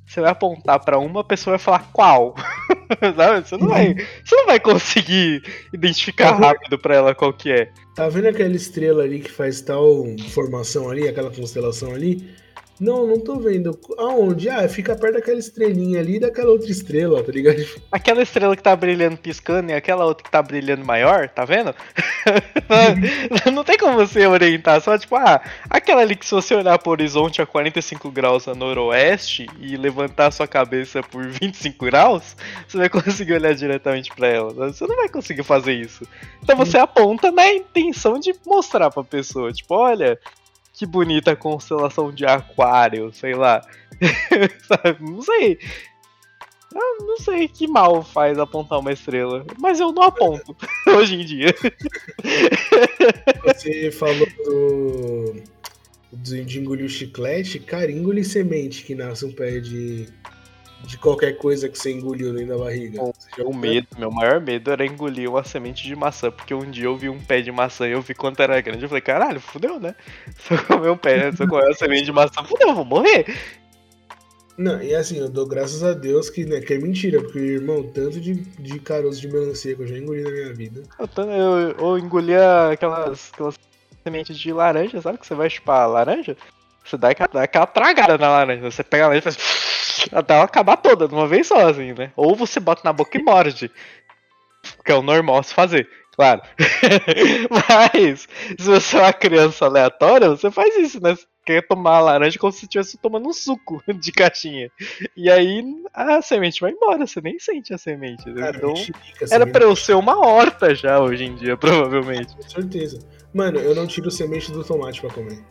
você 0.07 0.21
vai 0.21 0.31
apontar 0.31 0.83
para 0.83 0.97
uma 0.97 1.23
pessoa 1.23 1.55
e 1.55 1.57
vai 1.57 1.63
falar 1.63 1.91
qual. 1.91 2.33
Sabe? 3.15 3.47
Você 3.47 3.57
não, 3.57 3.67
vai, 3.67 3.93
você 4.23 4.35
não 4.35 4.45
vai 4.45 4.59
conseguir 4.59 5.43
identificar 5.73 6.31
tá 6.31 6.47
rápido 6.47 6.79
para 6.79 6.95
ela 6.95 7.13
qual 7.13 7.33
que 7.33 7.51
é. 7.51 7.69
Tá 7.93 8.07
vendo 8.07 8.27
aquela 8.27 8.55
estrela 8.55 9.03
ali 9.03 9.19
que 9.19 9.29
faz 9.29 9.61
tal 9.61 10.05
formação 10.29 10.89
ali, 10.89 11.07
aquela 11.07 11.29
constelação 11.29 11.93
ali? 11.93 12.25
Não, 12.79 13.07
não 13.07 13.19
tô 13.19 13.39
vendo. 13.39 13.79
Aonde? 13.97 14.49
Ah, 14.49 14.67
fica 14.69 14.95
perto 14.95 15.15
daquela 15.15 15.39
estrelinha 15.39 15.99
ali 15.99 16.17
e 16.17 16.19
daquela 16.19 16.51
outra 16.51 16.69
estrela, 16.69 17.23
tá 17.23 17.31
ligado? 17.31 17.57
Aquela 17.91 18.21
estrela 18.21 18.55
que 18.55 18.61
tá 18.61 18.75
brilhando 18.75 19.17
piscando 19.17 19.71
e 19.71 19.73
aquela 19.73 20.05
outra 20.05 20.23
que 20.23 20.31
tá 20.31 20.41
brilhando 20.41 20.85
maior, 20.85 21.27
tá 21.29 21.43
vendo? 21.43 21.73
não 23.51 23.63
tem 23.63 23.77
como 23.77 23.95
você 23.95 24.25
orientar, 24.27 24.79
só 24.81 24.97
tipo, 24.97 25.15
ah, 25.15 25.41
aquela 25.69 26.01
ali 26.01 26.15
que 26.15 26.25
se 26.25 26.31
você 26.31 26.53
olhar 26.53 26.77
pro 26.77 26.91
horizonte 26.91 27.41
a 27.41 27.45
45 27.45 28.11
graus 28.11 28.47
a 28.47 28.53
noroeste 28.53 29.47
e 29.59 29.75
levantar 29.75 30.31
sua 30.31 30.47
cabeça 30.47 31.01
por 31.01 31.25
25 31.27 31.85
graus, 31.85 32.35
você 32.67 32.77
vai 32.77 32.89
conseguir 32.89 33.33
olhar 33.33 33.53
diretamente 33.53 34.13
para 34.15 34.27
ela. 34.27 34.53
Você 34.53 34.85
não 34.85 34.95
vai 34.95 35.09
conseguir 35.09 35.43
fazer 35.43 35.73
isso. 35.73 36.07
Então 36.43 36.55
você 36.55 36.77
aponta 36.77 37.31
na 37.31 37.51
intenção 37.51 38.19
de 38.19 38.33
mostrar 38.45 38.91
pra 38.91 39.03
pessoa, 39.03 39.51
tipo, 39.51 39.73
olha, 39.75 40.19
que 40.77 40.85
bonita 40.85 41.35
constelação 41.35 42.11
de 42.11 42.23
aquário, 42.23 43.11
sei 43.11 43.33
lá. 43.33 43.61
Não 45.01 45.21
sei. 45.23 45.57
Eu 46.73 47.05
não 47.07 47.17
sei 47.17 47.47
que 47.47 47.65
mal 47.65 48.03
faz 48.03 48.37
apontar 48.37 48.77
uma 48.77 48.91
estrela, 48.91 49.43
mas 49.57 49.79
eu 49.79 49.91
não 49.91 50.03
aponto 50.03 50.55
hoje 50.85 51.15
em 51.15 51.25
dia. 51.25 51.55
Você 53.45 53.89
falou 53.89 54.27
do, 54.45 55.41
do 56.11 56.43
de 56.45 56.59
engolir 56.59 56.89
chiclete, 56.89 57.59
cara, 57.59 57.89
engolir 57.89 58.27
semente 58.27 58.83
que 58.83 58.93
nasce 58.93 59.25
um 59.25 59.31
pé 59.31 59.59
de, 59.59 60.07
de 60.83 60.97
qualquer 60.97 61.37
coisa 61.37 61.67
que 61.67 61.77
você 61.77 61.91
engoliu 61.91 62.33
dentro 62.33 62.57
da 62.57 62.63
barriga. 62.63 63.01
O, 63.01 63.13
o 63.45 63.55
medo, 63.55 63.87
meu 63.97 64.11
maior 64.11 64.39
medo 64.39 64.71
era 64.71 64.85
engolir 64.85 65.29
uma 65.29 65.43
semente 65.43 65.83
de 65.83 65.95
maçã, 65.95 66.31
porque 66.31 66.53
um 66.53 66.69
dia 66.69 66.85
eu 66.85 66.97
vi 66.97 67.09
um 67.09 67.19
pé 67.19 67.41
de 67.41 67.51
maçã 67.51 67.87
e 67.87 67.91
eu 67.91 68.01
vi 68.01 68.13
quanto 68.13 68.41
era 68.41 68.59
grande. 68.61 68.83
Eu 68.83 68.89
falei, 68.89 69.01
caralho, 69.01 69.39
fudeu, 69.39 69.79
né? 69.79 69.95
Se 70.37 70.53
eu 70.53 70.63
comer 70.63 70.89
um 70.89 70.97
pé, 70.97 71.31
se 71.31 71.43
eu 71.43 71.47
comer 71.47 71.65
uma 71.65 71.73
semente 71.73 72.05
de 72.05 72.11
maçã, 72.11 72.43
fudeu, 72.43 72.69
eu 72.69 72.75
vou 72.75 72.85
morrer. 72.85 73.25
Não, 74.57 74.81
e 74.81 74.95
assim, 74.95 75.19
eu 75.19 75.29
dou 75.29 75.45
graças 75.45 75.83
a 75.83 75.93
Deus 75.93 76.31
que, 76.31 76.43
né, 76.43 76.59
que 76.59 76.73
é 76.73 76.79
mentira, 76.79 77.21
porque, 77.21 77.37
irmão, 77.37 77.83
tanto 77.83 78.19
de, 78.19 78.33
de 78.33 78.79
caroço 78.79 79.21
de 79.21 79.27
melancia 79.27 79.75
que 79.75 79.83
eu 79.83 79.87
já 79.87 79.95
engoli 79.95 80.23
na 80.23 80.31
minha 80.31 80.53
vida. 80.53 80.81
Eu, 80.97 81.31
eu, 81.31 81.71
eu 81.77 81.97
engolia 81.99 82.71
aquelas, 82.71 83.29
aquelas 83.31 83.55
sementes 84.03 84.37
de 84.37 84.51
laranja, 84.51 84.99
sabe? 84.99 85.19
Que 85.19 85.27
você 85.27 85.35
vai 85.35 85.47
chupar 85.47 85.87
laranja? 85.87 86.35
Você 86.83 86.97
dá 86.97 87.09
aquela, 87.09 87.29
dá 87.31 87.43
aquela 87.43 87.67
tragada 87.67 88.17
na 88.17 88.29
laranja. 88.29 88.71
Você 88.71 88.83
pega 88.83 89.03
a 89.03 89.07
laranja 89.09 89.29
e 89.29 89.31
faz. 89.31 89.66
Até 90.11 90.33
ela 90.33 90.43
acabar 90.43 90.77
toda 90.77 91.07
de 91.07 91.13
uma 91.13 91.27
vez 91.27 91.47
só, 91.47 91.67
assim, 91.67 91.93
né? 91.93 92.11
Ou 92.15 92.35
você 92.35 92.59
bota 92.59 92.81
na 92.83 92.93
boca 92.93 93.17
e 93.17 93.23
morde. 93.23 93.71
Que 94.83 94.91
é 94.91 94.95
o 94.95 95.01
normal 95.01 95.43
se 95.43 95.53
fazer, 95.53 95.87
claro. 96.13 96.41
Mas, 97.49 98.27
se 98.59 98.65
você 98.65 98.97
é 98.97 99.01
uma 99.01 99.13
criança 99.13 99.65
aleatória, 99.65 100.29
você 100.29 100.51
faz 100.51 100.75
isso, 100.77 101.01
né? 101.01 101.15
quer 101.47 101.65
tomar 101.65 101.95
a 101.95 102.01
laranja 102.01 102.37
como 102.37 102.51
se 102.51 102.65
estivesse 102.65 102.97
tomando 102.97 103.29
um 103.29 103.33
suco 103.33 103.81
de 104.01 104.11
caixinha. 104.11 104.69
E 105.15 105.31
aí 105.31 105.63
a 105.93 106.21
semente 106.21 106.59
vai 106.59 106.71
embora, 106.71 107.07
você 107.07 107.21
nem 107.21 107.39
sente 107.39 107.73
a 107.73 107.77
semente. 107.77 108.25
Cara, 108.33 108.57
então, 108.57 108.73
era 109.31 109.47
pra 109.47 109.63
eu 109.63 109.73
ser 109.73 109.93
uma 109.93 110.19
horta 110.19 110.75
já 110.75 110.99
hoje 110.99 111.23
em 111.23 111.35
dia, 111.35 111.55
provavelmente. 111.57 112.35
Com 112.35 112.49
certeza. 112.49 112.99
Mano, 113.33 113.59
eu 113.59 113.73
não 113.73 113.87
tiro 113.87 114.11
semente 114.11 114.51
do 114.51 114.61
tomate 114.61 114.99
pra 114.99 115.09
comer. 115.09 115.41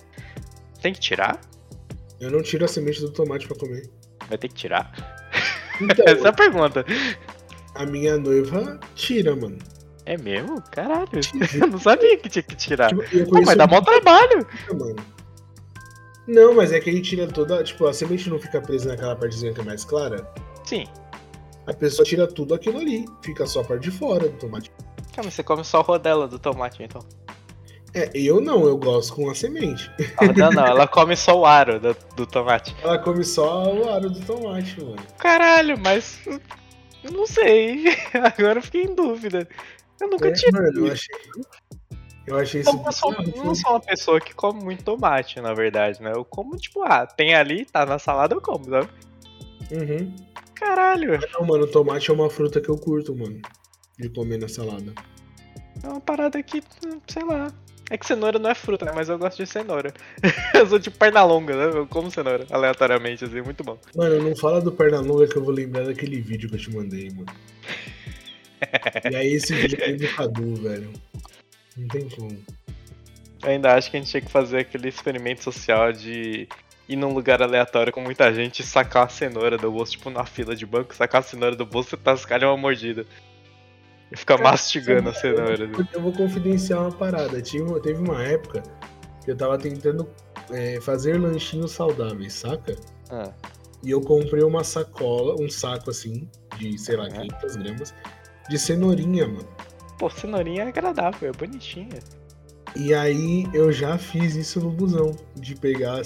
Tem 0.82 0.92
que 0.92 1.00
tirar? 1.00 1.40
Eu 2.20 2.30
não 2.30 2.42
tiro 2.42 2.66
a 2.66 2.68
semente 2.68 3.00
do 3.00 3.10
tomate 3.10 3.46
pra 3.46 3.56
comer. 3.56 3.88
Vai 4.28 4.38
ter 4.38 4.48
que 4.48 4.54
tirar? 4.54 4.92
Então, 5.80 6.04
Essa 6.06 6.26
é 6.26 6.28
a 6.28 6.32
pergunta. 6.32 6.84
A 7.74 7.86
minha 7.86 8.16
noiva 8.16 8.78
tira, 8.94 9.34
mano. 9.36 9.58
É 10.04 10.16
mesmo? 10.16 10.62
Caralho. 10.70 11.08
Eu 11.60 11.66
não 11.66 11.78
sabia 11.78 12.16
que 12.16 12.28
tinha 12.28 12.42
que 12.42 12.56
tirar. 12.56 12.88
Tipo, 12.88 13.30
Pô, 13.30 13.42
mas 13.44 13.56
dá 13.56 13.66
mó 13.66 13.80
trabalho. 13.80 14.46
Mano. 14.72 14.96
Não, 16.26 16.54
mas 16.54 16.72
é 16.72 16.80
que 16.80 16.90
a 16.90 16.92
gente 16.92 17.10
tira 17.10 17.26
toda. 17.26 17.62
Tipo, 17.62 17.86
a 17.86 17.92
semente 17.92 18.30
não 18.30 18.38
fica 18.38 18.60
presa 18.60 18.88
naquela 18.88 19.14
partezinha 19.14 19.52
que 19.52 19.60
é 19.60 19.64
mais 19.64 19.84
clara? 19.84 20.28
Sim. 20.64 20.86
A 21.66 21.72
pessoa 21.72 22.06
tira 22.06 22.26
tudo 22.26 22.54
aquilo 22.54 22.78
ali, 22.78 23.04
fica 23.22 23.44
só 23.44 23.60
a 23.60 23.64
parte 23.64 23.82
de 23.82 23.90
fora 23.90 24.28
do 24.28 24.38
tomate. 24.38 24.70
Ah, 25.16 25.22
mas 25.24 25.34
você 25.34 25.42
come 25.42 25.64
só 25.64 25.80
a 25.80 25.82
rodela 25.82 26.28
do 26.28 26.38
tomate, 26.38 26.82
então. 26.82 27.00
É, 27.96 28.10
eu 28.14 28.42
não, 28.42 28.66
eu 28.66 28.76
gosto 28.76 29.14
com 29.14 29.30
a 29.30 29.34
semente. 29.34 29.90
A 30.18 30.26
rodela 30.26 30.50
não, 30.50 30.66
ela 30.66 30.86
come 30.86 31.16
só 31.16 31.40
o 31.40 31.46
aro 31.46 31.80
do, 31.80 31.96
do 32.14 32.26
tomate. 32.26 32.76
Ela 32.82 32.98
come 32.98 33.24
só 33.24 33.74
o 33.74 33.88
aro 33.88 34.10
do 34.10 34.20
tomate, 34.20 34.78
mano. 34.78 34.98
Caralho, 35.16 35.78
mas. 35.78 36.20
Não 37.10 37.26
sei. 37.26 37.86
Agora 38.12 38.58
eu 38.58 38.62
fiquei 38.62 38.82
em 38.82 38.94
dúvida. 38.94 39.48
Eu 39.98 40.10
nunca 40.10 40.28
é, 40.28 40.32
tive. 40.32 40.52
Mano, 40.52 40.86
eu 40.86 40.92
achei, 40.92 41.16
eu 42.26 42.38
achei 42.38 42.60
isso. 42.60 42.82
Eu 42.84 42.92
sou, 42.92 43.12
não 43.12 43.54
sou 43.54 43.70
uma 43.70 43.80
pessoa 43.80 44.20
que 44.20 44.34
come 44.34 44.62
muito 44.62 44.84
tomate, 44.84 45.40
na 45.40 45.54
verdade, 45.54 46.02
né? 46.02 46.12
Eu 46.14 46.22
como, 46.22 46.54
tipo, 46.58 46.82
ah, 46.82 47.06
tem 47.06 47.34
ali, 47.34 47.64
tá 47.64 47.86
na 47.86 47.98
salada, 47.98 48.34
eu 48.34 48.42
como, 48.42 48.66
sabe? 48.66 48.90
Uhum. 49.72 50.14
Caralho. 50.54 51.18
Não, 51.32 51.46
mano, 51.46 51.66
tomate 51.66 52.10
é 52.10 52.12
uma 52.12 52.28
fruta 52.28 52.60
que 52.60 52.68
eu 52.68 52.76
curto, 52.76 53.16
mano. 53.16 53.40
De 53.98 54.10
comer 54.10 54.38
na 54.38 54.48
salada. 54.48 54.92
É 55.82 55.88
uma 55.88 56.00
parada 56.00 56.42
que, 56.42 56.62
sei 57.06 57.24
lá. 57.24 57.50
É 57.90 57.96
que 57.96 58.06
cenoura 58.06 58.38
não 58.38 58.50
é 58.50 58.54
fruta, 58.54 58.84
né? 58.84 58.92
Mas 58.94 59.08
eu 59.08 59.18
gosto 59.18 59.36
de 59.36 59.46
cenoura. 59.46 59.94
eu 60.54 60.66
sou 60.66 60.80
tipo 60.80 60.98
perna 60.98 61.22
longa, 61.22 61.54
né? 61.54 61.78
Eu 61.78 61.86
como 61.86 62.10
cenoura, 62.10 62.44
aleatoriamente, 62.50 63.24
assim, 63.24 63.40
muito 63.42 63.62
bom. 63.62 63.78
Mano, 63.94 64.22
não 64.22 64.36
fala 64.36 64.60
do 64.60 64.72
perna 64.72 65.00
longa 65.00 65.28
que 65.28 65.36
eu 65.36 65.44
vou 65.44 65.54
lembrar 65.54 65.84
daquele 65.84 66.20
vídeo 66.20 66.48
que 66.48 66.56
eu 66.56 66.60
te 66.60 66.74
mandei, 66.74 67.10
mano. 67.10 67.26
e 69.10 69.14
aí 69.14 69.32
esse 69.34 69.54
vídeo 69.54 69.78
é 69.80 69.92
do 69.92 70.08
Cadu, 70.14 70.56
velho. 70.56 70.92
Não 71.76 71.88
tem 71.88 72.08
como. 72.08 72.36
Eu 73.42 73.50
ainda 73.50 73.74
acho 73.74 73.90
que 73.90 73.96
a 73.96 74.00
gente 74.00 74.10
tinha 74.10 74.20
que 74.20 74.30
fazer 74.30 74.58
aquele 74.58 74.88
experimento 74.88 75.44
social 75.44 75.92
de 75.92 76.48
ir 76.88 76.96
num 76.96 77.12
lugar 77.12 77.42
aleatório 77.42 77.92
com 77.92 78.00
muita 78.00 78.32
gente 78.32 78.60
e 78.60 78.64
sacar 78.64 79.06
a 79.06 79.08
cenoura 79.08 79.58
do 79.58 79.70
bolso, 79.70 79.92
tipo 79.92 80.10
na 80.10 80.24
fila 80.24 80.56
de 80.56 80.64
banco, 80.64 80.94
sacar 80.94 81.20
a 81.20 81.24
cenoura 81.24 81.54
do 81.54 81.66
bolso 81.66 81.94
e 81.94 81.98
tascar 81.98 82.42
uma 82.42 82.56
mordida. 82.56 83.06
E 84.10 84.16
ficar 84.16 84.38
Cara, 84.38 84.50
mastigando 84.50 85.08
a 85.10 85.14
cenoura. 85.14 85.64
Eu, 85.64 85.86
eu 85.92 86.00
vou 86.00 86.12
confidenciar 86.12 86.80
uma 86.80 86.92
parada. 86.92 87.40
Tive, 87.42 87.80
teve 87.80 88.00
uma 88.00 88.22
época 88.22 88.62
que 89.24 89.30
eu 89.30 89.36
tava 89.36 89.58
tentando 89.58 90.08
é, 90.50 90.80
fazer 90.80 91.18
lanchinhos 91.20 91.72
saudáveis, 91.72 92.34
saca? 92.34 92.76
Ah. 93.10 93.32
E 93.82 93.90
eu 93.90 94.00
comprei 94.00 94.42
uma 94.42 94.64
sacola, 94.64 95.34
um 95.40 95.48
saco 95.48 95.90
assim, 95.90 96.28
de, 96.58 96.78
sei 96.78 96.96
lá, 96.96 97.08
500 97.08 97.56
gramas, 97.56 97.94
de 98.48 98.58
cenourinha, 98.58 99.26
mano. 99.26 99.48
Pô, 99.98 100.08
cenourinha 100.10 100.64
é 100.64 100.68
agradável, 100.68 101.28
é 101.28 101.32
bonitinha. 101.32 102.00
E 102.74 102.92
aí 102.94 103.48
eu 103.54 103.72
já 103.72 103.96
fiz 103.96 104.34
isso 104.34 104.60
no 104.60 104.70
busão, 104.70 105.16
de 105.34 105.54
pegar 105.54 106.02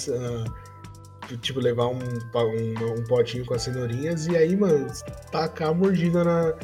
tipo, 1.40 1.60
levar 1.60 1.86
um, 1.86 1.98
um, 1.98 2.98
um, 2.98 3.04
potinho 3.04 3.44
com 3.44 3.54
as 3.54 3.62
cenourinhas 3.62 4.26
e 4.26 4.36
aí, 4.36 4.56
mano, 4.56 4.86
tacar 5.30 5.68
a 5.68 5.74
mordida 5.74 6.24
na, 6.24 6.54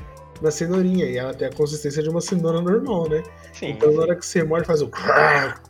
na 0.41 0.51
cenourinha. 0.51 1.07
E 1.07 1.17
ela 1.17 1.35
tem 1.35 1.49
a 1.49 1.53
consistência 1.53 2.03
de 2.03 2.09
uma 2.09 2.21
cenoura 2.21 2.61
normal, 2.61 3.09
né? 3.09 3.23
Sim. 3.53 3.71
Então 3.71 3.93
na 3.93 4.03
hora 4.03 4.17
que 4.17 4.25
você 4.25 4.43
morde, 4.43 4.67
faz 4.67 4.83
o 4.83 4.91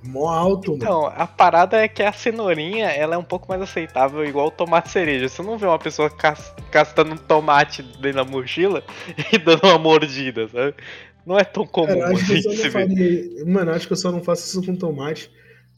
mó 0.05 0.29
alto, 0.29 0.73
mano. 0.73 0.83
Então, 0.83 1.07
a 1.07 1.27
parada 1.27 1.77
é 1.77 1.89
que 1.89 2.03
a 2.03 2.13
cenourinha, 2.13 2.87
ela 2.87 3.15
é 3.15 3.19
um 3.19 3.25
pouco 3.25 3.49
mais 3.49 3.61
aceitável, 3.63 4.25
igual 4.25 4.49
o 4.49 4.51
tomate 4.51 4.91
cereja. 4.91 5.29
Você 5.29 5.43
não 5.43 5.59
vê 5.59 5.67
uma 5.67 5.79
pessoa 5.79 6.11
castando 6.71 7.15
um 7.15 7.17
tomate 7.17 7.83
dentro 7.83 8.19
da 8.19 8.25
mochila 8.25 8.83
e 9.33 9.39
dando 9.39 9.65
uma 9.65 9.79
mordida, 9.79 10.49
sabe? 10.49 10.75
Não 11.25 11.39
é 11.39 11.45
tão 11.45 11.67
comum 11.67 11.99
Cara, 11.99 12.13
acho 12.13 12.27
que 12.27 12.33
eu 12.35 12.43
só 12.43 12.51
não 12.51 12.71
faria... 12.71 13.45
Mano, 13.45 13.71
acho 13.73 13.87
que 13.87 13.93
eu 13.93 13.97
só 13.97 14.13
não 14.13 14.23
faço 14.23 14.47
isso 14.47 14.65
com 14.65 14.77
tomate. 14.77 15.31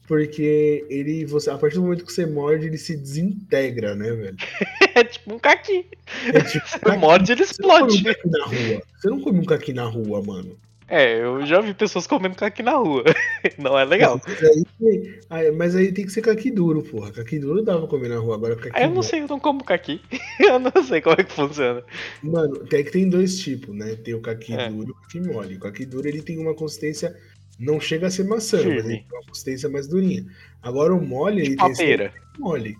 Porque 0.09 0.87
ele, 0.89 1.23
você, 1.23 1.51
a 1.51 1.57
partir 1.59 1.75
do 1.75 1.83
momento 1.83 2.03
que 2.03 2.11
você 2.11 2.25
morde, 2.25 2.65
ele 2.65 2.79
se 2.79 2.97
desintegra, 2.97 3.93
né, 3.93 4.11
velho? 4.11 4.37
é 4.95 5.03
tipo 5.03 5.35
um 5.35 5.37
caqui. 5.37 5.85
É 6.33 6.41
tipo 6.41 6.65
você 6.67 6.79
caqui. 6.79 6.97
morde, 6.97 7.31
ele 7.31 7.43
explode. 7.43 8.01
Você 8.01 8.07
não, 8.07 8.09
come 8.09 8.09
um 8.09 8.15
caqui 8.15 8.31
na 8.31 8.45
rua. 8.45 8.83
você 8.97 9.09
não 9.09 9.21
come 9.21 9.39
um 9.39 9.45
caqui 9.45 9.73
na 9.73 9.83
rua, 9.83 10.23
mano. 10.23 10.57
É, 10.87 11.21
eu 11.21 11.45
já 11.45 11.61
vi 11.61 11.75
pessoas 11.75 12.07
comendo 12.07 12.35
caqui 12.35 12.63
na 12.63 12.71
rua. 12.71 13.03
Não 13.59 13.77
é 13.77 13.85
legal. 13.85 14.19
Mas 14.25 14.43
aí, 14.43 15.19
aí, 15.29 15.51
mas 15.51 15.75
aí 15.75 15.91
tem 15.91 16.03
que 16.03 16.11
ser 16.11 16.23
caqui 16.23 16.49
duro, 16.49 16.81
porra. 16.81 17.11
Caqui 17.11 17.37
duro 17.37 17.61
dá 17.61 17.77
pra 17.77 17.87
comer 17.87 18.09
na 18.09 18.17
rua, 18.17 18.33
agora 18.33 18.55
caqui 18.55 18.81
Eu 18.81 18.89
não 18.89 19.03
sei, 19.03 19.21
eu 19.21 19.27
não 19.27 19.39
como 19.39 19.63
caqui. 19.63 20.01
eu 20.39 20.57
não 20.57 20.83
sei 20.83 20.99
como 20.99 21.15
é 21.19 21.23
que 21.23 21.31
funciona. 21.31 21.83
Mano, 22.23 22.65
tem 22.65 22.83
que 22.83 22.91
tem 22.91 23.07
dois 23.07 23.37
tipos, 23.37 23.75
né? 23.75 23.95
Tem 23.97 24.15
o 24.15 24.21
caqui 24.21 24.53
é. 24.53 24.67
duro 24.67 24.87
e 24.87 24.91
o 24.91 24.95
caqui 24.95 25.19
mole. 25.19 25.57
O 25.57 25.59
caqui 25.59 25.85
duro 25.85 26.07
ele 26.07 26.23
tem 26.23 26.39
uma 26.39 26.55
consistência. 26.55 27.15
Não 27.59 27.79
chega 27.79 28.07
a 28.07 28.11
ser 28.11 28.23
maçã, 28.23 28.57
Firme. 28.57 28.75
mas 28.75 28.85
ele 28.85 28.97
tem 28.99 29.07
uma 29.11 29.25
consistência 29.25 29.69
mais 29.69 29.87
durinha. 29.87 30.25
Agora 30.61 30.93
o 30.93 31.01
mole, 31.01 31.43
tipo 31.43 31.65
ele 31.65 31.71
uma 31.71 31.77
pera. 31.77 32.13
mole. 32.37 32.77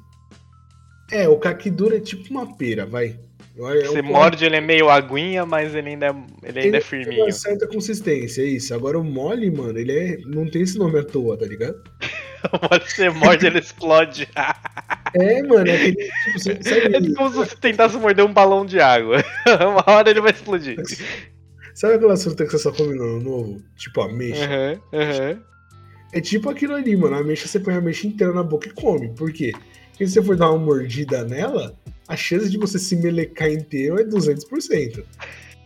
É, 1.11 1.27
o 1.27 1.37
caqui 1.37 1.69
duro 1.69 1.95
é 1.95 1.99
tipo 1.99 2.29
uma 2.31 2.55
pera, 2.55 2.85
vai. 2.85 3.19
É 3.57 3.87
Você 3.87 4.01
morde, 4.01 4.45
ele 4.45 4.55
é 4.55 4.61
meio 4.61 4.89
aguinha, 4.89 5.45
mas 5.45 5.75
ele 5.75 5.89
ainda 5.89 6.05
é, 6.05 6.15
ele 6.43 6.59
ainda 6.59 6.77
é 6.77 6.81
firminho. 6.81 7.09
Tem 7.11 7.23
uma 7.23 7.31
certa 7.31 7.67
consistência, 7.67 8.41
é 8.41 8.45
isso. 8.45 8.73
Agora 8.73 8.97
o 8.97 9.03
mole, 9.03 9.51
mano, 9.51 9.77
ele 9.77 9.91
é. 9.91 10.17
Não 10.25 10.49
tem 10.49 10.61
esse 10.61 10.77
nome 10.77 10.97
à 10.97 11.03
toa, 11.03 11.37
tá 11.37 11.45
ligado? 11.45 11.75
Você 12.85 13.09
morde, 13.09 13.47
ele 13.47 13.59
explode. 13.59 14.29
é, 15.13 15.43
mano, 15.43 15.67
é 15.67 15.75
aquele. 15.75 15.95
Tipo, 15.95 16.39
você, 16.39 16.55
sabe, 16.63 16.95
é 16.95 17.13
como 17.13 17.29
se 17.31 17.35
você 17.35 17.55
tentasse 17.57 17.97
morder 17.97 18.23
um 18.23 18.31
balão 18.31 18.65
de 18.65 18.79
água. 18.79 19.21
Uma 19.59 19.83
hora 19.93 20.09
ele 20.09 20.21
vai 20.21 20.31
explodir. 20.31 20.77
Sabe 21.79 21.93
aquela 21.93 22.17
fruta 22.17 22.45
que 22.45 22.51
você 22.51 22.59
só 22.59 22.73
come 22.73 22.93
no 22.93 23.21
novo? 23.21 23.61
Tipo 23.77 24.01
ameixa? 24.01 24.43
Aham, 24.43 24.81
uhum, 24.91 24.99
aham. 24.99 25.29
Uhum. 25.31 25.43
É 26.11 26.19
tipo 26.19 26.49
aquilo 26.49 26.75
ali, 26.75 26.93
mano. 26.97 27.15
A 27.15 27.19
ameixa 27.19 27.47
você 27.47 27.57
põe 27.57 27.73
a 27.73 27.77
ameixa 27.77 28.05
inteira 28.05 28.33
na 28.33 28.43
boca 28.43 28.67
e 28.67 28.71
come. 28.73 29.07
Por 29.15 29.31
quê? 29.31 29.53
Porque 29.91 30.05
se 30.05 30.11
você 30.11 30.21
for 30.21 30.35
dar 30.35 30.49
uma 30.49 30.59
mordida 30.59 31.23
nela, 31.23 31.73
a 32.05 32.17
chance 32.17 32.49
de 32.49 32.57
você 32.57 32.77
se 32.77 32.97
melecar 32.97 33.49
inteiro 33.49 33.97
é 33.97 34.03
200%. 34.03 35.05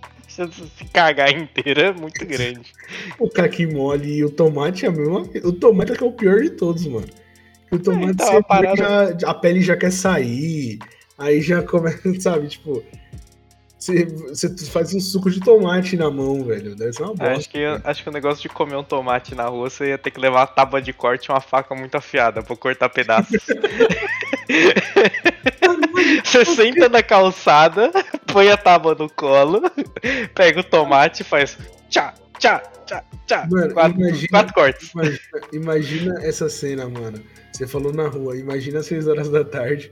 A 0.03 0.29
chance 0.29 0.61
de 0.61 0.67
se 0.67 0.85
cagar 0.93 1.31
inteiro 1.35 1.81
é 1.81 1.91
muito 1.91 2.23
grande. 2.27 2.71
o 3.17 3.27
caqui 3.27 3.65
mole 3.65 4.17
e 4.17 4.23
o 4.23 4.29
tomate 4.29 4.85
é 4.85 4.89
a 4.89 4.91
mesma. 4.91 5.21
O 5.43 5.51
tomate 5.51 5.93
é 5.93 5.95
que 5.95 6.03
é 6.03 6.07
o 6.07 6.11
pior 6.11 6.43
de 6.43 6.51
todos, 6.51 6.85
mano. 6.85 7.07
O 7.71 7.79
tomate 7.79 8.05
é, 8.05 8.11
então, 8.11 8.37
a, 8.37 8.43
parada... 8.43 9.17
já, 9.19 9.31
a 9.31 9.33
pele 9.33 9.61
já 9.61 9.75
quer 9.75 9.91
sair, 9.91 10.77
aí 11.17 11.41
já 11.41 11.63
começa, 11.63 12.01
sabe, 12.21 12.49
tipo. 12.49 12.83
Você, 13.83 14.05
você 14.05 14.47
faz 14.67 14.93
um 14.93 14.99
suco 15.01 15.29
de 15.29 15.41
tomate 15.41 15.97
na 15.97 16.09
mão, 16.09 16.41
velho. 16.45 16.73
Deve 16.73 16.93
ser 16.93 17.03
uma 17.03 17.15
bosta. 17.15 17.33
Acho 17.33 17.49
que, 17.49 17.59
acho 17.83 18.01
que 18.03 18.09
o 18.09 18.13
negócio 18.13 18.41
de 18.41 18.47
comer 18.47 18.77
um 18.77 18.83
tomate 18.83 19.35
na 19.35 19.43
rua, 19.47 19.69
você 19.69 19.89
ia 19.89 19.97
ter 19.97 20.09
que 20.09 20.21
levar 20.21 20.39
uma 20.39 20.47
tábua 20.47 20.81
de 20.81 20.93
corte 20.93 21.25
e 21.25 21.31
uma 21.33 21.41
faca 21.41 21.75
muito 21.75 21.93
afiada 21.95 22.41
pra 22.41 22.55
cortar 22.55 22.87
pedaços. 22.87 23.43
Você 26.23 26.45
senta 26.45 26.89
na 26.89 27.03
calçada, 27.03 27.91
põe 28.27 28.49
a 28.49 28.57
tábua 28.57 28.95
no 28.95 29.09
colo, 29.09 29.61
pega 30.33 30.61
o 30.61 30.63
tomate 30.63 31.21
e 31.21 31.25
faz 31.25 31.57
tchá, 31.89 32.13
tchá, 32.39 32.59
tchá, 32.85 33.03
tchá. 33.27 33.47
Mano, 33.49 33.73
quatro, 33.73 33.99
imagina- 33.99 34.27
quatro 34.29 34.53
cortes. 34.53 34.91
Imagina, 34.93 35.19
imagina 35.53 36.25
essa 36.25 36.49
cena, 36.49 36.87
mano. 36.89 37.19
Você 37.51 37.67
falou 37.67 37.93
na 37.93 38.07
rua, 38.07 38.35
imagina 38.37 38.79
às 38.79 38.85
6 38.87 39.07
horas 39.07 39.29
da 39.29 39.43
tarde. 39.43 39.91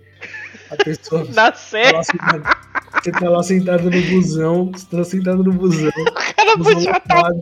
A 0.71 0.75
pessoa 0.83 1.25
Na 1.33 1.53
sentada- 1.53 2.57
você 3.01 3.11
tá 3.11 3.29
lá 3.29 3.41
sentado 3.41 3.89
no 3.89 4.01
busão, 4.09 4.71
você 4.71 4.85
tá 4.85 5.03
sentado 5.03 5.43
no 5.43 5.51
busão, 5.51 5.89
o 5.97 6.35
cara 6.35 6.55
busão 6.55 6.93
lotado. 6.93 7.41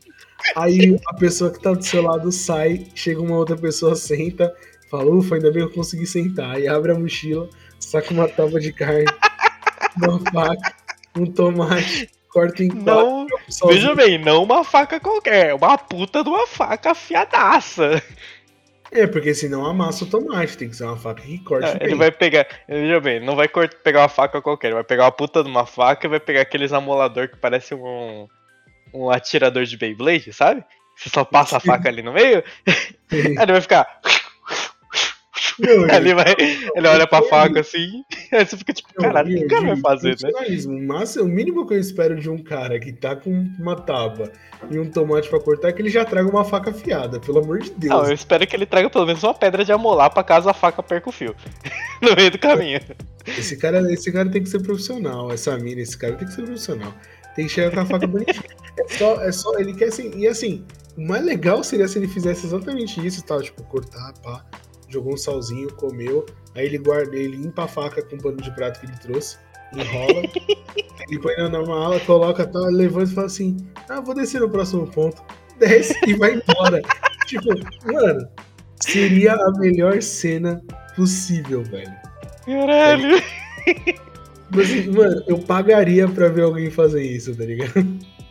Aí 0.55 0.97
a 1.07 1.13
pessoa 1.15 1.51
que 1.51 1.61
tá 1.61 1.73
do 1.73 1.83
seu 1.83 2.01
lado 2.01 2.31
sai, 2.31 2.87
chega 2.95 3.21
uma 3.21 3.35
outra 3.35 3.57
pessoa, 3.57 3.95
senta, 3.95 4.53
fala, 4.89 5.13
ufa, 5.13 5.35
ainda 5.35 5.51
bem 5.51 5.63
que 5.65 5.71
eu 5.71 5.75
consegui 5.75 6.05
sentar. 6.05 6.55
Aí 6.55 6.67
abre 6.67 6.93
a 6.93 6.95
mochila, 6.95 7.49
saca 7.79 8.13
uma 8.13 8.27
tábua 8.27 8.59
de 8.59 8.71
carne, 8.71 9.05
uma 10.01 10.19
faca, 10.31 10.73
um 11.17 11.25
tomate, 11.25 12.09
corta 12.29 12.63
em 12.63 12.69
quatro, 12.69 13.27
Não, 13.61 13.67
veja 13.67 13.93
bem, 13.93 14.17
não 14.17 14.43
uma 14.43 14.63
faca 14.63 14.99
qualquer, 14.99 15.53
uma 15.53 15.77
puta 15.77 16.23
de 16.23 16.29
uma 16.29 16.47
faca 16.47 16.91
afiadaça. 16.91 18.01
É, 18.91 19.05
porque 19.05 19.33
senão 19.33 19.65
amassa 19.65 20.03
o 20.03 20.07
tomate, 20.07 20.57
tem 20.57 20.69
que 20.69 20.75
ser 20.75 20.85
uma 20.85 20.97
faca 20.97 21.21
que 21.21 21.37
corte. 21.43 21.67
É, 21.67 21.85
ele 21.85 21.95
vai 21.95 22.11
pegar, 22.11 22.47
veja 22.67 22.99
bem, 22.99 23.19
não 23.19 23.35
vai 23.35 23.47
cort- 23.47 23.75
pegar 23.83 24.01
uma 24.01 24.09
faca 24.09 24.41
qualquer, 24.41 24.67
ele 24.67 24.75
vai 24.75 24.83
pegar 24.83 25.03
uma 25.05 25.11
puta 25.11 25.43
de 25.43 25.49
uma 25.49 25.65
faca 25.65 26.07
e 26.07 26.09
vai 26.09 26.19
pegar 26.19 26.41
aqueles 26.41 26.73
amolador 26.73 27.29
que 27.29 27.37
parece 27.37 27.75
um, 27.75 28.27
um 28.93 29.09
atirador 29.09 29.63
de 29.63 29.77
Beyblade, 29.77 30.33
sabe? 30.33 30.63
Você 30.95 31.09
só 31.09 31.23
passa 31.23 31.57
a 31.57 31.59
faca 31.59 31.87
ali 31.87 32.01
no 32.01 32.13
meio, 32.13 32.43
aí 33.11 33.43
ele 33.43 33.51
vai 33.51 33.61
ficar. 33.61 34.01
Não, 35.59 35.89
ele 35.93 36.13
vai. 36.13 36.35
Ele 36.37 36.87
olha 36.87 37.07
pra 37.07 37.21
faca 37.23 37.59
assim, 37.59 38.03
aí 38.31 38.45
você 38.45 38.57
fica 38.57 38.73
tipo, 38.73 38.93
caralho, 38.93 39.35
o 39.35 39.39
que 39.39 39.45
o 39.45 39.47
cara 39.47 39.65
vai 39.67 39.77
fazer, 39.77 40.17
né? 40.21 40.31
Mas 40.85 41.15
o 41.15 41.25
mínimo 41.25 41.67
que 41.67 41.73
eu 41.73 41.79
espero 41.79 42.19
de 42.19 42.29
um 42.29 42.41
cara 42.41 42.79
que 42.79 42.93
tá 42.93 43.15
com 43.15 43.31
uma 43.59 43.75
tábua 43.75 44.31
e 44.69 44.79
um 44.79 44.89
tomate 44.89 45.29
pra 45.29 45.39
cortar 45.39 45.69
é 45.69 45.73
que 45.73 45.81
ele 45.81 45.89
já 45.89 46.05
traga 46.05 46.29
uma 46.29 46.45
faca 46.45 46.71
afiada, 46.71 47.19
pelo 47.19 47.39
amor 47.39 47.59
de 47.59 47.71
Deus. 47.71 47.93
Não, 47.93 48.05
eu 48.05 48.13
espero 48.13 48.45
que 48.45 48.55
ele 48.55 48.65
traga 48.65 48.89
pelo 48.89 49.05
menos 49.05 49.23
uma 49.23 49.33
pedra 49.33 49.63
de 49.63 49.71
amolar 49.71 50.11
pra 50.11 50.23
caso 50.23 50.49
a 50.49 50.53
faca 50.53 50.81
perca 50.81 51.09
o 51.09 51.11
fio. 51.11 51.35
no 52.01 52.15
meio 52.15 52.31
do 52.31 52.39
caminho. 52.39 52.79
Esse, 53.25 53.57
cara, 53.57 53.79
esse 53.91 54.11
cara 54.11 54.29
tem 54.29 54.43
que 54.43 54.49
ser 54.49 54.61
profissional. 54.61 55.31
Essa 55.31 55.57
mina, 55.57 55.81
esse 55.81 55.97
cara 55.97 56.15
tem 56.15 56.27
que 56.27 56.33
ser 56.33 56.43
profissional. 56.43 56.93
Tem 57.35 57.45
que 57.45 57.51
chegar 57.51 57.71
com 57.71 57.79
a 57.81 57.85
faca 57.85 58.07
bonitinha. 58.07 58.43
É 58.77 58.97
só, 58.97 59.21
é 59.21 59.31
só, 59.31 59.57
ele 59.59 59.73
quer 59.73 59.89
assim. 59.89 60.11
E 60.15 60.27
assim, 60.27 60.65
o 60.97 61.01
mais 61.01 61.23
legal 61.23 61.63
seria 61.63 61.87
se 61.87 61.97
ele 61.97 62.07
fizesse 62.07 62.45
exatamente 62.45 63.05
isso, 63.05 63.23
tá? 63.23 63.41
Tipo, 63.41 63.63
cortar, 63.63 64.13
pá, 64.23 64.43
jogou 64.89 65.13
um 65.13 65.17
salzinho, 65.17 65.73
comeu, 65.75 66.25
aí 66.55 66.65
ele 66.65 66.77
guarda, 66.77 67.15
ele 67.15 67.37
limpa 67.37 67.63
a 67.63 67.67
faca 67.67 68.01
com 68.01 68.15
o 68.15 68.21
pano 68.21 68.37
de 68.37 68.51
prato 68.51 68.79
que 68.79 68.85
ele 68.87 68.97
trouxe, 68.97 69.37
enrola, 69.73 70.23
ele 71.09 71.19
põe 71.19 71.35
na 71.37 71.61
mala, 71.61 71.99
coloca, 72.01 72.45
tá, 72.45 72.59
levanta 72.59 73.11
e 73.11 73.13
fala 73.13 73.27
assim: 73.27 73.57
Ah, 73.87 74.01
vou 74.01 74.15
descer 74.15 74.41
no 74.41 74.49
próximo 74.49 74.87
ponto. 74.87 75.21
Desce 75.57 75.93
e 76.07 76.13
vai 76.13 76.35
embora. 76.35 76.81
tipo, 77.27 77.49
mano, 77.85 78.27
seria 78.79 79.33
a 79.33 79.51
melhor 79.59 80.01
cena 80.01 80.61
possível, 80.95 81.63
velho. 81.63 81.93
Caralho. 82.45 83.21
Mas, 84.51 84.71
assim, 84.71 84.89
mano, 84.89 85.23
eu 85.27 85.37
pagaria 85.39 86.07
pra 86.07 86.29
ver 86.29 86.43
alguém 86.43 86.71
fazer 86.71 87.03
isso, 87.03 87.35
tá 87.35 87.43
ligado? 87.43 87.85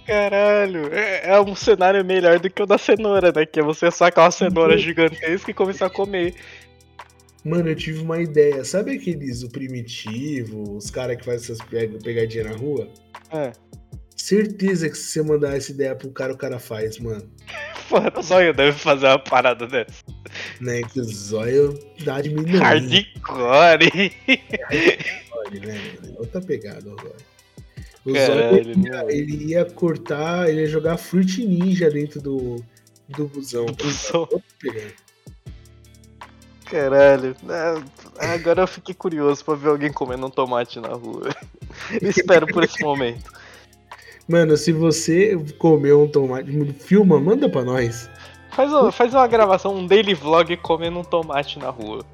Caralho. 0.08 0.90
É, 0.92 1.28
é 1.34 1.40
um 1.40 1.54
cenário 1.54 2.02
melhor 2.02 2.38
do 2.38 2.48
que 2.48 2.62
o 2.62 2.66
da 2.66 2.78
cenoura, 2.78 3.30
né? 3.30 3.44
Que 3.44 3.60
é 3.60 3.62
você 3.62 3.90
sacar 3.90 4.24
uma 4.24 4.30
cenoura 4.30 4.78
gigantesca 4.78 5.50
e 5.50 5.54
começar 5.54 5.86
a 5.86 5.90
comer. 5.90 6.34
Mano, 7.44 7.68
eu 7.68 7.76
tive 7.76 8.00
uma 8.00 8.18
ideia. 8.18 8.64
Sabe 8.64 8.96
aqueles, 8.96 9.42
o 9.42 9.50
primitivo, 9.50 10.76
os 10.76 10.90
caras 10.90 11.18
que 11.18 11.24
fazem 11.26 11.40
essas 11.52 11.58
peg- 11.68 12.02
pegadinhas 12.02 12.46
na 12.50 12.56
rua? 12.56 12.88
É. 13.30 13.52
Certeza 14.16 14.88
que 14.88 14.96
se 14.96 15.12
você 15.12 15.22
mandar 15.22 15.56
essa 15.56 15.70
ideia 15.70 15.94
pro 15.94 16.10
cara, 16.10 16.32
o 16.32 16.38
cara 16.38 16.58
faz, 16.58 16.98
mano. 16.98 17.30
Mano, 17.90 18.12
o 18.18 18.22
Zóio 18.22 18.52
deve 18.52 18.72
fazer 18.76 19.06
uma 19.06 19.18
parada 19.18 19.66
dessa. 19.66 20.04
Né? 20.60 20.82
Que 20.82 21.00
o 21.00 21.04
zóio 21.04 21.72
dá 22.04 22.20
de 22.20 22.28
milhões. 22.28 22.60
Hardcore. 22.60 24.12
Olha, 25.32 25.60
né? 25.60 25.80
mano? 26.02 26.14
Outra 26.18 26.38
pegada, 26.42 26.86
o 26.86 26.96
zóio. 27.00 27.16
O 28.06 28.12
Caralho, 28.12 28.86
ia, 28.86 29.04
ele 29.08 29.44
ia 29.52 29.64
cortar, 29.64 30.48
ele 30.48 30.62
ia 30.62 30.66
jogar 30.68 30.96
Fruit 30.96 31.44
Ninja 31.46 31.90
dentro 31.90 32.20
do, 32.20 32.64
do 33.08 33.26
busão. 33.28 33.66
busão. 33.66 34.28
Caralho. 36.64 37.34
Ah, 37.48 37.82
Agora 38.34 38.62
eu 38.62 38.66
fiquei 38.66 38.94
curioso 38.94 39.44
pra 39.44 39.54
ver 39.54 39.68
alguém 39.68 39.92
comendo 39.92 40.26
um 40.26 40.30
tomate 40.30 40.80
na 40.80 40.88
rua. 40.88 41.28
Espero 42.02 42.46
por 42.46 42.64
esse 42.64 42.82
momento. 42.82 43.30
Mano, 44.28 44.56
se 44.56 44.72
você 44.72 45.36
comeu 45.58 46.02
um 46.02 46.08
tomate, 46.08 46.50
filma, 46.80 47.18
manda 47.18 47.48
pra 47.48 47.64
nós. 47.64 48.10
Faz, 48.52 48.70
uma- 48.72 48.92
faz 48.92 49.14
uma 49.14 49.26
gravação, 49.26 49.74
um 49.74 49.86
daily 49.86 50.14
vlog 50.14 50.54
comendo 50.58 50.98
um 50.98 51.04
tomate 51.04 51.58
na 51.58 51.70
rua. 51.70 52.04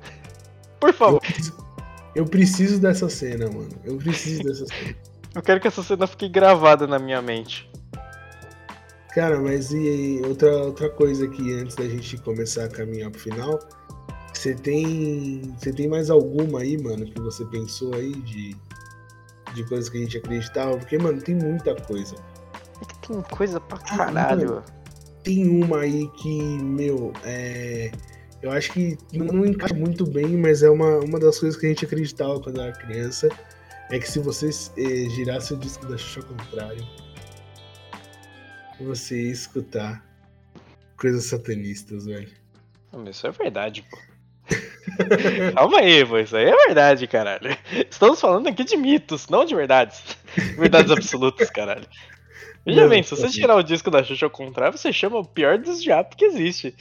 Por 0.79 0.91
Eu, 0.91 0.95
favor, 0.95 1.21
preciso- 1.21 1.57
eu 2.15 2.25
preciso 2.25 2.81
dessa 2.81 3.09
cena, 3.09 3.47
mano. 3.51 3.71
Eu 3.85 3.97
preciso 3.97 4.43
dessa 4.45 4.67
cena. 4.67 4.95
Eu 5.35 5.43
quero 5.43 5.61
que 5.61 5.69
essa 5.69 5.83
cena 5.83 6.07
fique 6.07 6.29
gravada 6.29 6.87
na 6.87 6.99
minha 6.99 7.21
mente. 7.21 7.71
Cara, 9.15 9.41
mas 9.41 9.71
e 9.73 10.21
outra, 10.27 10.51
outra 10.65 10.91
coisa 10.91 11.25
aqui 11.27 11.53
antes 11.55 11.77
da 11.77 11.85
gente 11.85 12.17
começar 12.19 12.65
a 12.65 12.69
caminhar 12.69 13.11
pro 13.11 13.21
final. 13.21 13.61
Você 14.33 14.55
tem. 14.55 15.55
Você 15.57 15.73
tem 15.73 15.89
mais 15.89 16.11
alguma 16.11 16.61
aí, 16.61 16.77
mano, 16.77 17.07
que 17.07 17.21
você 17.21 17.45
pensou 17.45 17.95
aí 17.95 18.13
de, 18.13 18.57
de 19.55 19.65
coisas 19.69 19.89
que 19.89 19.99
a 19.99 20.01
gente 20.01 20.19
acreditava? 20.19 20.77
Porque, 20.77 20.99
mano, 20.99 21.23
tem 21.23 21.37
muita 21.37 21.75
coisa. 21.77 22.17
Tem 23.07 23.23
coisa 23.23 23.61
pra 23.61 23.79
Ah, 23.79 23.97
caralho. 23.97 24.63
Tem 25.23 25.49
uma 25.49 25.81
aí 25.81 26.09
que, 26.19 26.59
meu, 26.63 27.13
é. 27.25 27.93
Eu 28.43 28.51
acho 28.51 28.73
que 28.73 28.99
não 29.13 29.47
encaixa 29.47 29.75
muito 29.75 30.05
bem, 30.05 30.37
mas 30.37 30.63
é 30.63 30.69
uma, 30.69 30.99
uma 30.99 31.19
das 31.19 31.39
coisas 31.39 31.59
que 31.59 31.65
a 31.65 31.69
gente 31.69 31.85
acreditava 31.87 32.39
quando 32.41 32.61
era 32.61 32.73
criança. 32.73 33.29
É 33.91 33.99
que 33.99 34.11
se 34.11 34.19
você 34.19 34.49
eh, 34.77 35.09
girasse 35.11 35.53
o 35.53 35.57
disco 35.57 35.87
da 35.87 35.97
Xuxa 35.97 36.21
ao 36.21 36.27
contrário, 36.27 36.87
você 38.81 39.27
ia 39.27 39.33
escutar 39.33 40.05
coisas 40.97 41.25
satanistas, 41.25 42.07
velho. 42.07 42.33
Isso 43.09 43.27
é 43.27 43.31
verdade, 43.31 43.85
pô. 43.91 43.99
Calma 45.55 45.79
aí, 45.79 46.05
pô. 46.05 46.19
Isso 46.19 46.37
aí 46.37 46.47
é 46.47 46.67
verdade, 46.67 47.07
caralho. 47.07 47.57
Estamos 47.91 48.21
falando 48.21 48.49
aqui 48.49 48.65
de 48.65 48.77
mitos, 48.77 49.29
não 49.29 49.45
de 49.45 49.55
verdades. 49.55 50.03
Verdades 50.59 50.91
absolutas, 50.91 51.51
caralho. 51.51 51.87
Veja 52.67 52.81
Não, 52.81 52.89
bem, 52.89 53.03
se 53.03 53.11
você 53.11 53.29
tirar 53.29 53.57
o 53.57 53.63
disco 53.63 53.91
da 53.91 54.03
Xuxa 54.03 54.27
ao 54.27 54.31
contrário, 54.31 54.77
você 54.77 54.93
chama 54.93 55.19
o 55.19 55.25
pior 55.25 55.59
dos 55.59 55.83
diabos 55.83 56.17
que 56.17 56.25
existe. 56.25 56.75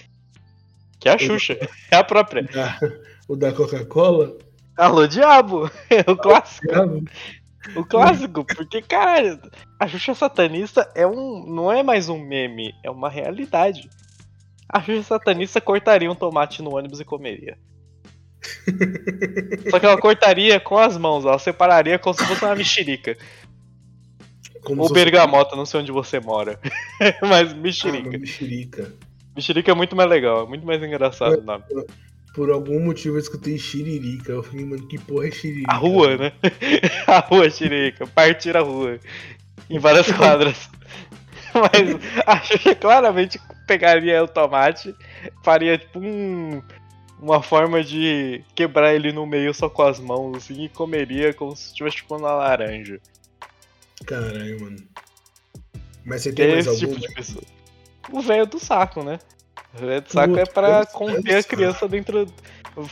Que 0.99 1.09
é 1.09 1.13
a 1.13 1.17
Xuxa. 1.17 1.57
É 1.91 1.97
a 1.97 2.03
própria. 2.03 2.43
O 2.43 2.53
da, 2.53 2.79
o 3.27 3.35
da 3.35 3.51
Coca-Cola? 3.51 4.37
Alô, 4.77 5.07
diabo! 5.07 5.69
É 5.89 6.01
o 6.09 6.17
clássico. 6.17 6.67
O 7.75 7.85
clássico, 7.85 8.43
porque, 8.43 8.81
caralho, 8.81 9.39
a 9.79 9.87
Xuxa 9.87 10.13
satanista 10.13 10.89
é 10.95 11.05
um. 11.07 11.45
não 11.47 11.71
é 11.71 11.83
mais 11.83 12.09
um 12.09 12.19
meme, 12.19 12.73
é 12.83 12.89
uma 12.89 13.09
realidade. 13.09 13.89
A 14.67 14.81
Xuxa 14.81 15.03
satanista 15.03 15.61
cortaria 15.61 16.11
um 16.11 16.15
tomate 16.15 16.61
no 16.61 16.75
ônibus 16.75 16.99
e 16.99 17.05
comeria. 17.05 17.57
Só 19.69 19.79
que 19.79 19.85
ela 19.85 19.97
cortaria 19.97 20.59
com 20.59 20.77
as 20.77 20.97
mãos, 20.97 21.23
ela 21.23 21.39
separaria 21.39 21.97
como 21.97 22.15
se 22.15 22.25
fosse 22.25 22.43
uma 22.43 22.55
mexerica. 22.55 23.15
Como 24.63 24.81
Ou 24.81 24.87
se 24.87 24.93
fosse 24.93 25.05
bergamota, 25.05 25.55
não 25.55 25.65
sei 25.65 25.81
onde 25.81 25.91
você 25.91 26.19
mora. 26.19 26.59
Mas 27.21 27.53
mexerica. 27.53 28.17
mexerica. 28.17 28.93
Mexerica 29.35 29.71
é 29.71 29.75
muito 29.75 29.95
mais 29.95 30.09
legal, 30.09 30.45
é 30.45 30.47
muito 30.47 30.65
mais 30.65 30.81
engraçado 30.83 31.39
o 31.39 31.43
nome. 31.43 31.63
Por 32.33 32.49
algum 32.49 32.79
motivo 32.79 33.15
eu 33.15 33.19
escutei 33.19 33.57
xiririca. 33.59 34.31
Eu 34.31 34.43
falei, 34.43 34.65
mano, 34.65 34.87
que 34.87 34.97
porra 34.99 35.27
é 35.27 35.31
xiririca? 35.31 35.71
A 35.71 35.75
rua, 35.75 36.17
né? 36.17 36.33
A 37.07 37.19
rua, 37.19 37.49
Xerica. 37.49 38.07
Partir 38.07 38.57
a 38.57 38.61
rua. 38.61 38.99
Em 39.69 39.77
várias 39.79 40.07
quadras. 40.13 40.69
Mas 41.53 42.23
a 42.25 42.41
Xuxa 42.41 42.73
claramente 42.73 43.39
pegaria 43.67 44.23
o 44.23 44.27
tomate, 44.27 44.95
faria 45.43 45.77
tipo 45.77 45.99
um, 45.99 46.59
uma 47.19 47.43
forma 47.43 47.83
de 47.83 48.43
quebrar 48.55 48.95
ele 48.95 49.11
no 49.11 49.27
meio 49.27 49.53
só 49.53 49.69
com 49.69 49.83
as 49.83 49.99
mãos, 49.99 50.35
assim, 50.37 50.63
e 50.63 50.69
comeria 50.69 51.31
como 51.31 51.55
se 51.55 51.67
estivesse 51.67 51.97
chupando 51.97 52.23
uma 52.23 52.33
laranja. 52.33 52.99
Caralho, 54.07 54.59
mano. 54.61 54.77
Mas 56.03 56.23
você 56.23 56.29
Que 56.31 56.35
tem 56.37 56.45
é 56.47 56.53
mais 56.55 56.65
esse 56.67 56.83
alguma? 56.85 56.99
tipo 56.99 57.07
de 57.07 57.15
pessoa. 57.15 57.43
O 58.11 58.19
velho 58.21 58.47
do 58.47 58.57
saco, 58.59 59.03
né? 59.03 59.19
O 59.73 59.77
velho 59.77 60.01
do 60.01 60.11
saco 60.11 60.37
é 60.37 60.45
pra 60.45 60.85
conter 60.85 61.35
a 61.35 61.43
criança 61.43 61.87
dentro. 61.87 62.27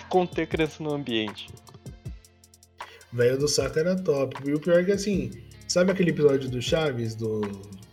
conter 0.09 0.43
a 0.43 0.47
criança 0.47 0.83
no 0.83 0.93
ambiente. 0.93 1.49
Velho 3.13 3.37
do 3.37 3.47
saco 3.47 3.77
era 3.77 3.95
top. 3.95 4.37
E 4.45 4.53
o 4.53 4.59
pior 4.59 4.79
é 4.79 4.83
que 4.83 4.91
assim, 4.91 5.31
sabe 5.67 5.91
aquele 5.91 6.11
episódio 6.11 6.49
do 6.49 6.61
Chaves, 6.61 7.13
do 7.13 7.41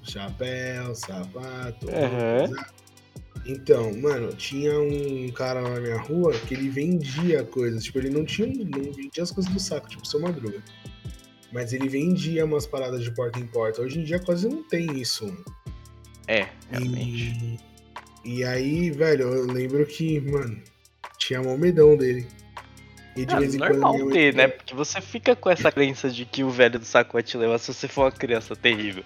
chapéu, 0.02 0.94
sapato? 0.94 1.88
Aham. 1.90 2.52
Então, 3.46 3.94
mano, 3.96 4.32
tinha 4.34 4.78
um 4.78 5.30
cara 5.32 5.60
lá 5.60 5.70
na 5.70 5.80
minha 5.80 5.98
rua 5.98 6.32
que 6.32 6.54
ele 6.54 6.68
vendia 6.68 7.44
coisas. 7.44 7.84
Tipo, 7.84 7.98
ele 7.98 8.10
não 8.10 8.24
tinha. 8.24 8.46
não 8.46 8.92
vendia 8.92 9.22
as 9.22 9.30
coisas 9.30 9.52
do 9.52 9.60
saco, 9.60 9.88
tipo, 9.88 10.06
seu 10.06 10.20
madruga. 10.20 10.62
Mas 11.52 11.72
ele 11.72 11.88
vendia 11.88 12.44
umas 12.44 12.66
paradas 12.66 13.02
de 13.02 13.10
porta 13.10 13.38
em 13.38 13.46
porta. 13.46 13.80
Hoje 13.80 14.00
em 14.00 14.04
dia 14.04 14.18
quase 14.18 14.48
não 14.48 14.62
tem 14.62 15.00
isso. 15.00 15.34
É, 16.26 16.46
realmente. 16.70 17.32
E, 17.42 17.67
e 18.28 18.44
aí, 18.44 18.90
velho, 18.90 19.22
eu 19.22 19.46
lembro 19.46 19.86
que, 19.86 20.20
mano, 20.20 20.60
tinha 21.16 21.40
um 21.40 21.56
medão 21.56 21.96
dele. 21.96 22.26
E 23.16 23.24
de 23.24 23.34
é, 23.34 23.38
vez 23.38 23.54
em 23.54 23.58
normal 23.58 23.96
quando. 23.96 24.12
ter, 24.12 24.34
né? 24.34 24.48
Porque 24.48 24.74
você 24.74 25.00
fica 25.00 25.34
com 25.34 25.48
essa 25.48 25.72
crença 25.72 26.10
de 26.10 26.26
que 26.26 26.44
o 26.44 26.50
velho 26.50 26.78
do 26.78 26.84
saco 26.84 27.14
vai 27.14 27.22
te 27.22 27.38
levar 27.38 27.56
se 27.56 27.72
você 27.72 27.88
for 27.88 28.02
uma 28.02 28.12
criança 28.12 28.54
terrível. 28.54 29.02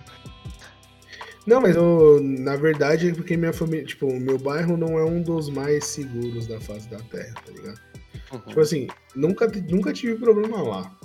Não, 1.47 1.61
mas 1.61 1.77
eu, 1.77 2.21
na 2.21 2.57
verdade 2.57 3.11
é 3.11 3.15
porque 3.15 3.37
minha 3.37 3.53
família, 3.53 3.87
tipo, 3.87 4.09
o 4.09 4.19
meu 4.19 4.39
bairro 4.39 4.77
não 4.77 4.99
é 4.99 5.05
um 5.05 5.23
dos 5.23 5.49
mais 5.49 5.85
seguros 5.85 6.49
da 6.49 6.61
face 6.61 6.89
da 6.89 6.99
terra, 6.99 7.35
tá 7.47 7.53
ligado? 7.53 7.81
Uhum. 8.33 8.41
Tipo 8.41 8.61
assim, 8.61 8.89
nunca, 9.15 9.47
nunca 9.69 9.93
tive 9.93 10.17
problema 10.17 10.61
lá. 10.63 10.99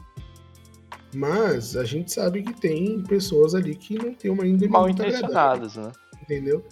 Mas 1.14 1.78
a 1.78 1.86
gente 1.86 2.12
sabe 2.12 2.42
que 2.42 2.54
tem 2.60 3.00
pessoas 3.04 3.54
ali 3.54 3.76
que 3.76 3.94
não 3.94 4.12
tem 4.16 4.32
uma 4.32 4.48
índole 4.48 4.72
mal 4.72 4.90
intencionadas, 4.90 5.76
né? 5.76 5.92
Entendeu? 6.24 6.66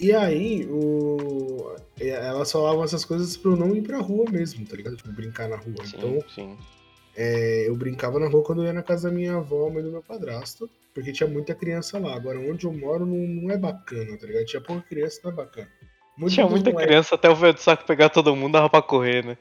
E 0.00 0.12
aí, 0.12 0.66
o... 0.66 1.74
elas 1.98 2.50
falavam 2.50 2.84
essas 2.84 3.04
coisas 3.04 3.36
pra 3.36 3.52
eu 3.52 3.56
não 3.56 3.74
ir 3.74 3.82
pra 3.82 3.98
rua 3.98 4.24
mesmo, 4.30 4.66
tá 4.66 4.76
ligado? 4.76 4.96
Tipo, 4.96 5.12
brincar 5.12 5.48
na 5.48 5.56
rua. 5.56 5.84
Sim, 5.84 5.96
então, 5.96 6.24
sim. 6.34 6.56
É, 7.16 7.68
eu 7.68 7.76
brincava 7.76 8.18
na 8.18 8.28
rua 8.28 8.42
quando 8.42 8.62
eu 8.62 8.66
ia 8.66 8.72
na 8.72 8.82
casa 8.82 9.08
da 9.08 9.14
minha 9.14 9.36
avó, 9.36 9.70
mãe 9.70 9.82
do 9.82 9.92
meu 9.92 10.02
padrasto, 10.02 10.68
porque 10.92 11.12
tinha 11.12 11.28
muita 11.28 11.54
criança 11.54 11.98
lá. 11.98 12.14
Agora, 12.14 12.40
onde 12.40 12.66
eu 12.66 12.72
moro 12.72 13.06
não, 13.06 13.16
não 13.16 13.50
é 13.50 13.56
bacana, 13.56 14.16
tá 14.16 14.26
ligado? 14.26 14.46
Tinha 14.46 14.60
pouca 14.60 14.82
criança, 14.88 15.20
não 15.22 15.30
é 15.30 15.34
bacana. 15.34 15.68
Tinha 16.28 16.46
muita 16.46 16.70
moleques... 16.70 16.86
criança 16.86 17.14
até 17.14 17.28
o 17.28 17.34
velho 17.34 17.54
do 17.54 17.60
saco 17.60 17.86
pegar 17.86 18.08
todo 18.08 18.34
mundo, 18.34 18.52
dava 18.52 18.68
pra 18.68 18.82
correr, 18.82 19.24
né? 19.24 19.38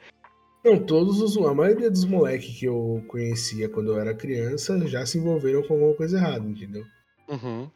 Não, 0.63 0.79
todos 0.79 1.19
os. 1.19 1.37
A 1.37 1.53
maioria 1.53 1.91
dos 1.91 2.05
moleques 2.05 2.57
que 2.57 2.65
eu 2.65 3.03
conhecia 3.07 3.67
quando 3.67 3.91
eu 3.91 3.99
era 3.99 4.13
criança 4.13 4.79
já 4.87 5.05
se 5.05 5.17
envolveram 5.17 5.61
com 5.63 5.73
alguma 5.73 5.93
coisa 5.93 6.17
errada, 6.17 6.47
entendeu? 6.47 6.85
Uhum. 7.27 7.69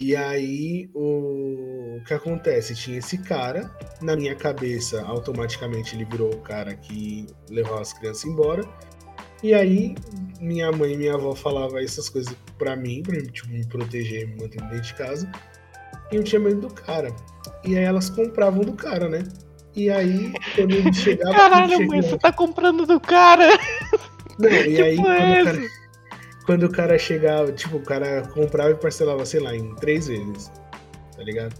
E 0.00 0.14
aí, 0.14 0.88
o... 0.94 1.96
o 1.96 2.04
que 2.04 2.14
acontece? 2.14 2.74
Tinha 2.74 2.98
esse 2.98 3.18
cara, 3.18 3.68
na 4.00 4.14
minha 4.14 4.34
cabeça, 4.34 5.02
automaticamente 5.02 5.96
ele 5.96 6.04
virou 6.04 6.32
o 6.32 6.40
cara 6.40 6.74
que 6.74 7.26
levou 7.50 7.78
as 7.78 7.92
crianças 7.92 8.24
embora. 8.24 8.62
E 9.42 9.52
aí, 9.52 9.96
minha 10.40 10.70
mãe 10.70 10.92
e 10.92 10.96
minha 10.96 11.14
avó 11.14 11.34
falavam 11.34 11.78
essas 11.78 12.08
coisas 12.08 12.34
pra 12.56 12.76
mim, 12.76 13.02
pra 13.02 13.20
tipo, 13.22 13.48
me 13.48 13.66
proteger, 13.66 14.28
me 14.28 14.42
manter 14.42 14.60
dentro 14.62 14.80
de 14.80 14.94
casa. 14.94 15.30
E 16.12 16.16
eu 16.16 16.22
tinha 16.22 16.40
medo 16.40 16.60
do 16.60 16.74
cara. 16.74 17.14
E 17.64 17.76
aí 17.76 17.84
elas 17.84 18.08
compravam 18.08 18.62
do 18.62 18.74
cara, 18.74 19.08
né? 19.08 19.24
E 19.74 19.90
aí, 19.90 20.32
quando 20.54 20.72
ele 20.72 20.92
chegava. 20.92 21.34
Caralho, 21.34 21.70
chegava... 21.70 21.86
mãe, 21.86 22.02
você 22.02 22.18
tá 22.18 22.32
comprando 22.32 22.86
do 22.86 23.00
cara! 23.00 23.58
Não, 24.38 24.48
e 24.48 24.78
aí, 24.82 24.96
quando, 24.96 25.10
é 25.10 25.42
o 25.42 25.44
cara, 25.44 25.68
quando 26.48 26.62
o 26.62 26.72
cara 26.72 26.98
chegava, 26.98 27.52
tipo, 27.52 27.76
o 27.76 27.82
cara 27.82 28.22
comprava 28.28 28.70
e 28.70 28.74
parcelava, 28.74 29.22
sei 29.26 29.38
lá, 29.38 29.54
em 29.54 29.74
três 29.74 30.08
vezes. 30.08 30.50
Tá 31.14 31.22
ligado? 31.22 31.54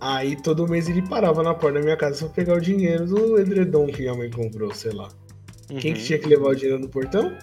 Aí 0.00 0.40
todo 0.40 0.68
mês 0.68 0.88
ele 0.88 1.02
parava 1.02 1.42
na 1.42 1.52
porta 1.52 1.80
da 1.80 1.84
minha 1.84 1.96
casa 1.96 2.26
pra 2.26 2.34
pegar 2.36 2.54
o 2.54 2.60
dinheiro 2.60 3.06
do 3.06 3.40
edredom 3.40 3.88
que 3.88 4.02
minha 4.02 4.14
mãe 4.14 4.30
comprou, 4.30 4.72
sei 4.72 4.92
lá. 4.92 5.08
Uhum. 5.68 5.78
Quem 5.78 5.94
que 5.94 5.98
uhum. 5.98 6.06
tinha 6.06 6.18
que 6.20 6.28
levar 6.28 6.50
o 6.50 6.54
dinheiro 6.54 6.78
no 6.78 6.88
portão? 6.88 7.36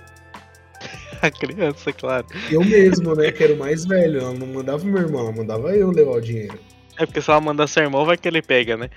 A 1.21 1.29
criança, 1.29 1.91
claro. 1.91 2.25
Eu 2.49 2.63
mesmo, 2.63 3.13
né? 3.15 3.33
Que 3.33 3.43
era 3.43 3.53
o 3.53 3.57
mais 3.57 3.83
velho. 3.83 4.21
Ela 4.21 4.33
não 4.33 4.47
mandava 4.47 4.85
meu 4.85 5.01
irmão, 5.01 5.23
ela 5.23 5.33
mandava 5.33 5.75
eu 5.75 5.91
levar 5.91 6.11
o 6.11 6.21
dinheiro. 6.21 6.57
É 6.97 7.05
porque 7.05 7.21
se 7.21 7.29
ela 7.29 7.41
mandar 7.41 7.67
seu 7.67 7.83
irmão, 7.83 8.05
vai 8.05 8.15
que 8.15 8.29
ele 8.29 8.41
pega, 8.41 8.77
né? 8.77 8.89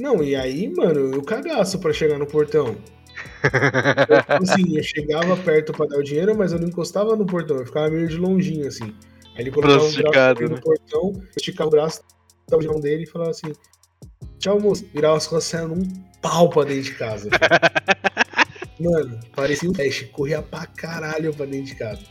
Não, 0.00 0.24
e 0.24 0.34
aí, 0.34 0.72
mano, 0.74 1.12
eu 1.12 1.22
cagaço 1.22 1.78
pra 1.80 1.92
chegar 1.92 2.18
no 2.18 2.26
portão. 2.26 2.78
Eu, 3.42 4.20
tipo 4.20 4.52
assim, 4.52 4.76
eu 4.76 4.82
chegava 4.82 5.36
perto 5.36 5.72
pra 5.72 5.86
dar 5.86 5.98
o 5.98 6.02
dinheiro, 6.02 6.36
mas 6.36 6.52
eu 6.52 6.58
não 6.58 6.68
encostava 6.68 7.16
no 7.16 7.26
portão, 7.26 7.58
eu 7.58 7.66
ficava 7.66 7.88
meio 7.90 8.08
de 8.08 8.16
longinho, 8.16 8.66
assim. 8.66 8.94
Aí 9.34 9.42
ele 9.42 9.50
colocava 9.50 9.84
o 9.84 9.92
braço 9.92 10.42
né? 10.42 10.48
no 10.48 10.60
portão, 10.60 11.12
eu 11.14 11.22
esticava 11.36 11.68
o 11.68 11.70
braço, 11.70 12.02
dava 12.48 12.62
o 12.62 12.66
mão 12.66 12.80
dele 12.80 13.04
e 13.04 13.06
falava 13.06 13.30
assim: 13.30 13.52
Tchau, 14.38 14.60
moço. 14.60 14.86
Virava 14.94 15.16
as 15.16 15.26
costas 15.26 15.68
num 15.68 15.82
pau 16.22 16.48
pra 16.48 16.64
dentro 16.64 16.82
de 16.84 16.94
casa. 16.94 17.28
Mano, 18.80 19.18
parecia 19.34 19.68
um 19.68 19.72
teste, 19.72 20.06
corria 20.06 20.40
pra 20.40 20.66
caralho 20.66 21.34
pra 21.34 21.46
dentro 21.46 21.66
de 21.66 21.74
casa. 21.74 22.02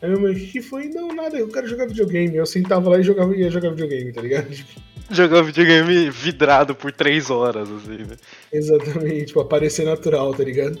Aí 0.00 0.08
minha 0.08 0.20
mãe, 0.20 0.32
o 0.32 0.34
que 0.36 0.62
foi? 0.62 0.88
Não, 0.88 1.08
nada, 1.08 1.36
eu 1.38 1.48
quero 1.48 1.66
jogar 1.66 1.86
videogame. 1.86 2.36
Eu 2.36 2.46
sentava 2.46 2.88
lá 2.88 2.98
e 2.98 3.02
jogava, 3.02 3.36
ia 3.36 3.50
jogar 3.50 3.70
videogame, 3.70 4.12
tá 4.12 4.22
ligado? 4.22 4.48
Jogar 5.10 5.42
videogame 5.42 6.10
vidrado 6.10 6.74
por 6.74 6.92
três 6.92 7.30
horas, 7.30 7.70
assim, 7.70 8.04
né? 8.04 8.16
Exatamente, 8.52 9.26
tipo, 9.26 9.40
aparecer 9.40 9.86
natural, 9.86 10.34
tá 10.34 10.44
ligado? 10.44 10.78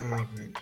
Ah, 0.00 0.26
velho. 0.34 0.52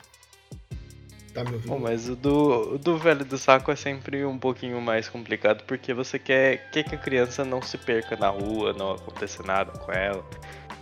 Tá 1.34 1.44
me 1.44 1.52
ouvindo? 1.52 1.68
Bom, 1.68 1.78
mas 1.80 2.08
o 2.08 2.14
do, 2.14 2.74
o 2.74 2.78
do 2.78 2.96
velho 2.96 3.24
do 3.24 3.36
saco 3.36 3.70
é 3.70 3.76
sempre 3.76 4.24
um 4.24 4.38
pouquinho 4.38 4.80
mais 4.80 5.08
complicado, 5.08 5.64
porque 5.64 5.92
você 5.92 6.18
quer, 6.18 6.70
quer 6.70 6.84
que 6.84 6.94
a 6.94 6.98
criança 6.98 7.44
não 7.44 7.60
se 7.60 7.76
perca 7.76 8.16
na 8.16 8.28
rua, 8.28 8.72
não 8.72 8.92
aconteça 8.92 9.42
nada 9.42 9.72
com 9.72 9.92
ela, 9.92 10.24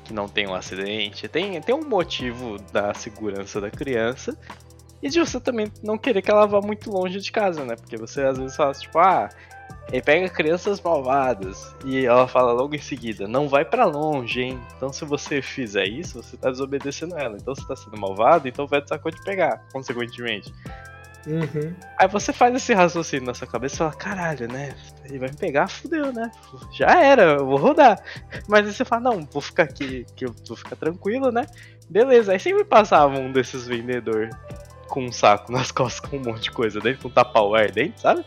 que 0.04 0.12
não 0.12 0.28
tenha 0.28 0.50
um 0.50 0.54
acidente. 0.54 1.26
Tem, 1.28 1.60
tem 1.62 1.74
um 1.74 1.88
motivo 1.88 2.58
da 2.72 2.92
segurança 2.92 3.60
da 3.60 3.70
criança 3.70 4.38
e 5.05 5.11
de 5.11 5.20
você 5.20 5.38
também 5.38 5.70
não 5.82 5.98
querer 5.98 6.22
que 6.22 6.30
ela 6.30 6.46
vá 6.46 6.62
muito 6.62 6.90
longe 6.90 7.20
de 7.20 7.30
casa, 7.30 7.62
né? 7.62 7.76
Porque 7.76 7.94
você 7.94 8.22
às 8.22 8.38
vezes 8.38 8.57
fala 8.57 8.72
tipo, 8.72 8.98
ah, 8.98 9.28
ele 9.92 10.00
pega 10.00 10.30
crianças 10.30 10.80
malvadas 10.80 11.76
e 11.84 12.07
ela 12.07 12.26
fala 12.26 12.55
logo 12.55 12.74
em 12.74 12.80
seguida, 12.80 13.28
não 13.28 13.46
vai 13.46 13.66
para 13.66 13.84
longe, 13.84 14.40
hein? 14.40 14.59
Então 14.74 14.90
se 14.90 15.05
você 15.05 15.42
fizer 15.42 15.84
isso, 15.84 16.22
você 16.22 16.38
tá 16.38 16.50
desobedecendo 16.50 17.18
ela. 17.18 17.36
Então 17.36 17.55
você 17.55 17.66
tá 17.68 17.76
sendo 17.76 17.98
malvado, 17.98 18.48
então 18.48 18.66
vai 18.66 18.82
sacou 18.86 19.12
de 19.12 19.22
pegar, 19.22 19.62
consequentemente. 19.70 20.50
Uhum. 21.26 21.74
Aí 21.98 22.09
você 22.09 22.32
faz 22.32 22.55
esse 22.55 22.72
raciocínio 22.72 23.26
na 23.26 23.34
sua 23.34 23.46
cabeça 23.46 23.74
e 23.74 23.78
fala, 23.78 23.92
caralho, 23.92 24.48
né? 24.50 24.74
Ele 25.05 25.18
vai 25.18 25.28
me 25.28 25.36
pegar, 25.36 25.68
fudeu, 25.68 26.14
né? 26.14 26.30
Já 26.72 26.98
era, 26.98 27.34
eu 27.34 27.46
vou 27.46 27.59
rodar. 27.59 28.02
Mas 28.48 28.66
aí 28.66 28.72
você 28.72 28.86
fala, 28.86 29.02
não, 29.02 29.28
vou 29.30 29.42
ficar 29.42 29.64
aqui, 29.64 30.07
que 30.16 30.24
eu 30.24 30.34
vou 30.48 30.57
ficar 30.57 30.76
tranquilo, 30.76 31.30
né? 31.30 31.46
Beleza, 31.90 32.32
aí 32.32 32.40
sempre 32.40 32.64
passava 32.64 33.18
um 33.18 33.30
desses 33.30 33.66
vendedores 33.66 34.34
com 34.95 35.05
um 35.05 35.12
saco 35.12 35.51
nas 35.53 35.72
costas 35.72 36.09
com 36.09 36.16
um 36.16 36.22
monte 36.22 36.45
de 36.45 36.53
coisa 36.53 36.80
dentro, 36.80 37.03
com 37.03 37.09
um 37.09 37.11
tapaué 37.11 37.68
dentro, 37.68 38.01
sabe? 38.01 38.24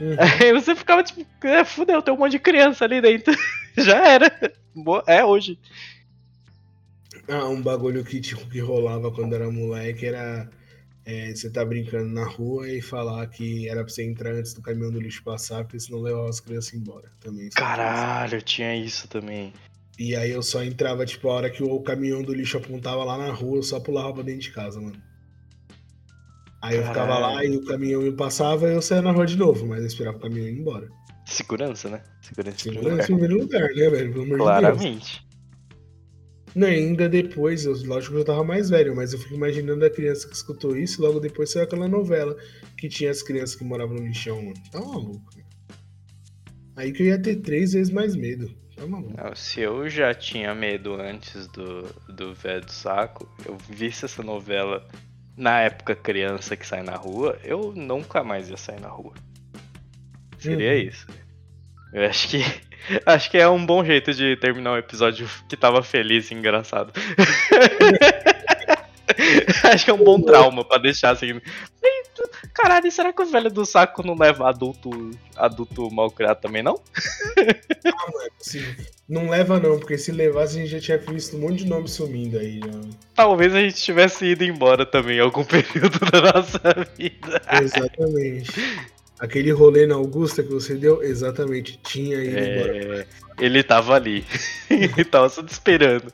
Uhum. 0.00 0.16
Aí 0.18 0.52
você 0.52 0.74
ficava 0.74 1.02
tipo, 1.02 1.26
é, 1.44 1.64
fudeu, 1.64 2.00
tem 2.00 2.14
um 2.14 2.16
monte 2.16 2.32
de 2.32 2.38
criança 2.38 2.84
ali 2.84 3.00
dentro. 3.00 3.34
Já 3.76 4.06
era. 4.06 4.54
É 5.06 5.24
hoje. 5.24 5.58
Ah, 7.28 7.48
um 7.48 7.60
bagulho 7.60 8.04
que, 8.04 8.20
tipo, 8.20 8.46
que 8.48 8.60
rolava 8.60 9.10
quando 9.10 9.34
era 9.34 9.50
moleque 9.50 10.06
era 10.06 10.48
é, 11.04 11.34
você 11.34 11.50
tá 11.50 11.64
brincando 11.64 12.08
na 12.08 12.24
rua 12.24 12.68
e 12.68 12.80
falar 12.80 13.26
que 13.26 13.68
era 13.68 13.84
pra 13.84 13.92
você 13.92 14.04
entrar 14.04 14.32
antes 14.32 14.54
do 14.54 14.62
caminhão 14.62 14.90
do 14.90 15.00
lixo 15.00 15.22
passar, 15.22 15.64
porque 15.64 15.80
senão 15.80 16.00
levava 16.00 16.28
as 16.28 16.40
crianças 16.40 16.74
embora. 16.74 17.10
Também. 17.20 17.48
Caralho, 17.50 18.40
tinha 18.42 18.76
isso 18.76 19.08
também. 19.08 19.52
E 19.98 20.16
aí 20.16 20.30
eu 20.30 20.42
só 20.42 20.62
entrava, 20.62 21.06
tipo, 21.06 21.28
a 21.28 21.34
hora 21.34 21.50
que 21.50 21.62
o 21.62 21.80
caminhão 21.80 22.22
do 22.22 22.34
lixo 22.34 22.56
apontava 22.56 23.04
lá 23.04 23.16
na 23.16 23.32
rua, 23.32 23.58
eu 23.58 23.62
só 23.62 23.78
pulava 23.78 24.12
pra 24.12 24.22
dentro 24.22 24.42
de 24.42 24.50
casa, 24.50 24.80
mano. 24.80 25.00
Aí 26.64 26.76
eu 26.78 26.82
ficava 26.82 27.18
lá 27.18 27.44
e 27.44 27.54
o 27.54 27.62
caminhão 27.62 28.00
me 28.00 28.10
passava 28.10 28.66
e 28.66 28.72
eu 28.72 28.80
saía 28.80 29.02
na 29.02 29.12
rua 29.12 29.26
de 29.26 29.36
novo, 29.36 29.66
mas 29.66 29.80
eu 29.80 29.86
esperava 29.86 30.16
o 30.16 30.20
caminhão 30.20 30.48
ir 30.48 30.58
embora. 30.58 30.88
Segurança, 31.26 31.90
né? 31.90 32.02
Segurança, 32.22 32.58
Segurança 32.58 33.02
em 33.02 33.18
primeiro 33.18 33.38
lugar, 33.38 33.68
né, 33.68 33.90
velho? 33.90 34.12
Pelo 34.12 34.24
amor 34.24 34.38
Claramente. 34.38 35.26
De 36.54 36.58
Não, 36.58 36.66
ainda 36.66 37.06
depois, 37.06 37.66
eu, 37.66 37.74
lógico 37.84 38.14
que 38.14 38.20
eu 38.20 38.24
tava 38.24 38.42
mais 38.42 38.70
velho, 38.70 38.96
mas 38.96 39.12
eu 39.12 39.18
fico 39.18 39.34
imaginando 39.34 39.84
a 39.84 39.90
criança 39.90 40.26
que 40.26 40.34
escutou 40.34 40.74
isso, 40.74 41.02
logo 41.02 41.20
depois 41.20 41.52
saiu 41.52 41.64
aquela 41.64 41.86
novela 41.86 42.34
que 42.78 42.88
tinha 42.88 43.10
as 43.10 43.22
crianças 43.22 43.56
que 43.56 43.64
moravam 43.64 43.96
no 43.96 44.06
lixão, 44.06 44.42
mano. 44.42 44.54
Tá 44.72 44.80
maluco? 44.80 45.22
Aí 46.76 46.92
que 46.92 47.02
eu 47.02 47.06
ia 47.08 47.20
ter 47.20 47.36
três 47.42 47.74
vezes 47.74 47.92
mais 47.92 48.16
medo. 48.16 48.50
Tá 48.74 48.86
maluco. 48.86 49.14
Não, 49.14 49.36
se 49.36 49.60
eu 49.60 49.86
já 49.86 50.14
tinha 50.14 50.54
medo 50.54 50.94
antes 50.94 51.46
do, 51.48 51.82
do 52.08 52.32
velho 52.32 52.64
do 52.64 52.72
saco, 52.72 53.28
eu 53.44 53.58
visse 53.68 54.06
essa 54.06 54.22
novela 54.22 54.88
na 55.36 55.60
época 55.60 55.94
criança 55.94 56.56
que 56.56 56.66
sai 56.66 56.82
na 56.82 56.96
rua, 56.96 57.38
eu 57.42 57.72
nunca 57.74 58.22
mais 58.22 58.48
ia 58.48 58.56
sair 58.56 58.80
na 58.80 58.88
rua. 58.88 59.14
Seria 60.38 60.72
uhum. 60.72 60.88
isso. 60.88 61.06
Eu 61.92 62.06
acho 62.06 62.28
que 62.28 62.42
acho 63.06 63.30
que 63.30 63.38
é 63.38 63.48
um 63.48 63.64
bom 63.64 63.84
jeito 63.84 64.12
de 64.12 64.36
terminar 64.36 64.72
um 64.72 64.78
episódio 64.78 65.28
que 65.48 65.56
tava 65.56 65.82
feliz 65.82 66.30
e 66.30 66.34
engraçado. 66.34 66.92
acho 69.64 69.84
que 69.84 69.90
é 69.90 69.94
um 69.94 70.04
bom 70.04 70.20
trauma 70.20 70.64
para 70.64 70.82
deixar 70.82 71.10
assim. 71.10 71.40
Caralho, 72.54 72.90
será 72.90 73.12
que 73.12 73.20
o 73.20 73.26
velho 73.26 73.50
do 73.50 73.66
saco 73.66 74.06
não 74.06 74.16
leva 74.16 74.48
adulto, 74.48 75.10
adulto 75.36 75.90
mal 75.90 76.08
criado 76.08 76.40
também, 76.40 76.62
não? 76.62 76.80
Ah, 77.84 78.12
mano, 78.12 78.30
sim. 78.38 78.64
Não 79.08 79.28
leva 79.28 79.58
não, 79.58 79.78
porque 79.78 79.98
se 79.98 80.12
levasse 80.12 80.56
a 80.56 80.60
gente 80.60 80.70
já 80.70 80.80
tinha 80.80 80.98
visto 80.98 81.36
um 81.36 81.40
monte 81.40 81.64
de 81.64 81.66
nome 81.66 81.88
sumindo 81.88 82.38
aí. 82.38 82.60
Já. 82.60 82.70
Talvez 83.16 83.52
a 83.54 83.60
gente 83.60 83.74
tivesse 83.74 84.24
ido 84.24 84.44
embora 84.44 84.86
também 84.86 85.16
em 85.16 85.20
algum 85.20 85.42
período 85.44 85.98
da 86.10 86.32
nossa 86.32 86.88
vida. 86.96 87.42
Exatamente. 87.60 88.52
Aquele 89.18 89.50
rolê 89.50 89.86
na 89.86 89.96
Augusta 89.96 90.42
que 90.42 90.52
você 90.52 90.76
deu, 90.76 91.02
exatamente, 91.02 91.78
tinha 91.82 92.22
ido 92.22 92.38
é... 92.38 92.56
embora. 92.56 93.06
Ele 93.38 93.62
tava 93.64 93.94
ali. 93.94 94.24
ele 94.70 95.04
tava 95.04 95.28
só 95.28 95.42
te 95.42 95.52
esperando. 95.52 96.12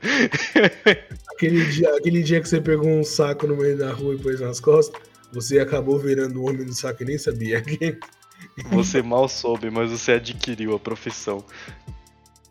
Aquele 1.34 1.64
dia, 1.66 1.94
aquele 1.96 2.22
dia 2.22 2.40
que 2.40 2.48
você 2.48 2.60
pegou 2.60 2.88
um 2.88 3.04
saco 3.04 3.46
no 3.46 3.56
meio 3.56 3.76
da 3.76 3.92
rua 3.92 4.14
e 4.14 4.18
pôs 4.18 4.40
nas 4.40 4.58
costas, 4.58 5.00
você 5.32 5.58
acabou 5.58 5.98
virando 5.98 6.40
o 6.40 6.48
homem 6.48 6.64
do 6.64 6.74
saco 6.74 7.02
e 7.02 7.06
nem 7.06 7.18
sabia. 7.18 7.62
Você 8.70 9.02
mal 9.02 9.28
soube, 9.28 9.70
mas 9.70 9.90
você 9.90 10.12
adquiriu 10.12 10.74
a 10.74 10.78
profissão. 10.78 11.44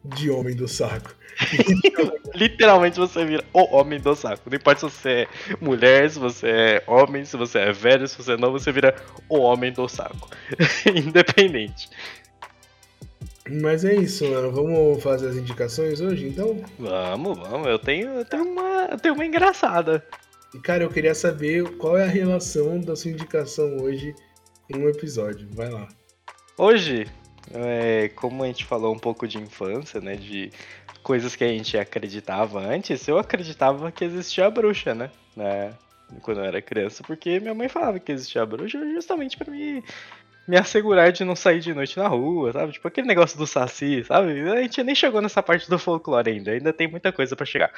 De 0.03 0.29
homem 0.29 0.55
do 0.55 0.67
saco. 0.67 1.15
Literalmente 2.35 2.99
você 2.99 3.25
vira 3.25 3.43
o 3.53 3.75
homem 3.75 3.99
do 3.99 4.15
saco. 4.15 4.49
Não 4.49 4.55
importa 4.55 4.87
se 4.87 4.95
você 4.95 5.09
é 5.09 5.27
mulher, 5.59 6.09
se 6.09 6.19
você 6.19 6.47
é 6.47 6.83
homem, 6.85 7.25
se 7.25 7.35
você 7.35 7.59
é 7.59 7.71
velho, 7.71 8.07
se 8.07 8.17
você 8.17 8.33
é 8.33 8.37
novo, 8.37 8.59
você 8.59 8.71
vira 8.71 8.95
o 9.27 9.39
homem 9.39 9.71
do 9.71 9.87
saco. 9.87 10.29
Independente. 10.95 11.89
Mas 13.49 13.83
é 13.83 13.95
isso, 13.95 14.29
mano. 14.29 14.51
Vamos 14.51 15.01
fazer 15.01 15.29
as 15.29 15.35
indicações 15.35 15.99
hoje, 15.99 16.27
então? 16.27 16.61
Vamos, 16.77 17.37
vamos. 17.39 17.67
Eu 17.67 17.79
tenho, 17.79 18.09
eu 18.09 18.25
tenho, 18.25 18.43
uma, 18.43 18.87
eu 18.91 18.99
tenho 18.99 19.15
uma 19.15 19.25
engraçada. 19.25 20.05
E, 20.53 20.59
cara, 20.59 20.83
eu 20.83 20.89
queria 20.89 21.13
saber 21.13 21.63
qual 21.77 21.97
é 21.97 22.03
a 22.03 22.07
relação 22.07 22.79
da 22.79 22.95
sua 22.95 23.11
indicação 23.11 23.77
hoje 23.77 24.15
em 24.69 24.77
um 24.77 24.89
episódio. 24.89 25.47
Vai 25.51 25.69
lá. 25.69 25.87
Hoje, 26.57 27.07
é, 27.53 28.09
como 28.09 28.43
a 28.43 28.47
gente 28.47 28.65
falou 28.65 28.93
um 28.93 28.99
pouco 28.99 29.27
de 29.27 29.37
infância, 29.37 30.01
né? 30.01 30.15
De 30.15 30.51
coisas 31.03 31.35
que 31.35 31.43
a 31.43 31.47
gente 31.47 31.77
acreditava 31.77 32.59
antes, 32.59 33.07
eu 33.07 33.17
acreditava 33.17 33.91
que 33.91 34.03
existia 34.03 34.45
a 34.45 34.51
bruxa, 34.51 34.93
né? 34.93 35.09
né 35.35 35.73
quando 36.21 36.39
eu 36.39 36.43
era 36.43 36.61
criança, 36.61 37.03
porque 37.03 37.39
minha 37.39 37.53
mãe 37.53 37.69
falava 37.69 37.99
que 37.99 38.11
existia 38.11 38.41
a 38.41 38.45
bruxa 38.45 38.79
justamente 38.93 39.37
para 39.37 39.51
me 39.51 39.83
me 40.47 40.57
assegurar 40.57 41.11
de 41.11 41.23
não 41.23 41.35
sair 41.35 41.59
de 41.59 41.71
noite 41.75 41.95
na 41.95 42.07
rua, 42.07 42.51
sabe? 42.51 42.71
Tipo 42.71 42.87
aquele 42.87 43.05
negócio 43.05 43.37
do 43.37 43.45
saci, 43.45 44.03
sabe? 44.03 44.49
A 44.49 44.63
gente 44.63 44.81
nem 44.83 44.95
chegou 44.95 45.21
nessa 45.21 45.43
parte 45.43 45.69
do 45.69 45.77
folclore 45.77 46.31
ainda, 46.31 46.49
ainda 46.49 46.73
tem 46.73 46.87
muita 46.87 47.11
coisa 47.11 47.35
para 47.35 47.45
chegar. 47.45 47.71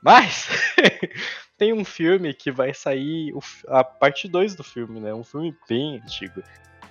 Mas 0.00 0.48
tem 1.64 1.72
um 1.72 1.84
filme 1.84 2.34
que 2.34 2.52
vai 2.52 2.74
sair, 2.74 3.32
a 3.68 3.82
parte 3.82 4.28
2 4.28 4.54
do 4.54 4.62
filme, 4.62 5.00
né? 5.00 5.14
Um 5.14 5.24
filme 5.24 5.56
bem 5.66 5.96
antigo, 5.96 6.42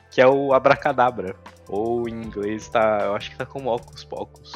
que 0.09 0.19
é 0.19 0.27
o 0.27 0.51
Abracadabra, 0.51 1.35
ou 1.69 2.09
em 2.09 2.23
inglês 2.23 2.67
tá, 2.69 3.01
eu 3.03 3.15
acho 3.15 3.29
que 3.29 3.37
tá 3.37 3.45
como 3.45 3.71
Ocus 3.71 4.03
Pocus. 4.03 4.51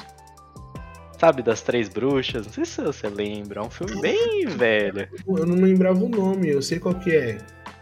Sabe, 1.19 1.43
das 1.43 1.61
três 1.61 1.87
bruxas, 1.87 2.47
não 2.47 2.53
sei 2.53 2.65
se 2.65 2.81
você 2.81 3.07
lembra, 3.09 3.59
é 3.59 3.63
um 3.63 3.69
filme 3.69 4.01
bem 4.01 4.47
velho. 4.47 5.07
Eu 5.27 5.45
não 5.45 5.55
lembrava 5.55 6.03
o 6.03 6.09
nome, 6.09 6.49
eu 6.49 6.63
sei 6.63 6.79
qual 6.79 6.95
que 6.95 7.15
é. 7.15 7.37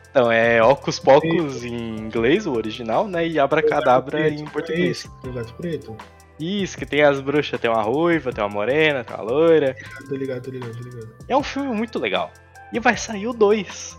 Então, 0.10 0.30
é 0.30 0.62
Ocus 0.62 1.00
Pocus 1.00 1.64
em 1.64 1.98
inglês, 1.98 2.46
o 2.46 2.52
original, 2.52 3.08
né? 3.08 3.26
E 3.26 3.40
Abracadabra 3.40 4.28
em 4.28 4.44
português. 4.44 5.10
É 5.24 5.30
gato 5.30 5.54
preto. 5.54 5.96
Isso, 6.40 6.78
que 6.78 6.86
tem 6.86 7.02
as 7.02 7.22
bruxas, 7.22 7.60
tem 7.60 7.70
uma 7.70 7.82
ruiva, 7.82 8.32
tem 8.32 8.44
uma 8.44 8.50
morena, 8.50 9.04
tem 9.04 9.16
uma 9.16 9.24
loira. 9.24 9.76
Tô 10.08 10.16
ligado, 10.16 10.44
tô 10.44 10.52
ligado, 10.52 10.78
tô 10.78 10.84
ligado. 10.84 11.16
É 11.28 11.38
um 11.38 11.44
filme 11.44 11.74
muito 11.74 11.98
legal. 11.98 12.32
E 12.74 12.80
vai 12.80 12.98
sair 12.98 13.28
o 13.28 13.34
2. 13.34 13.98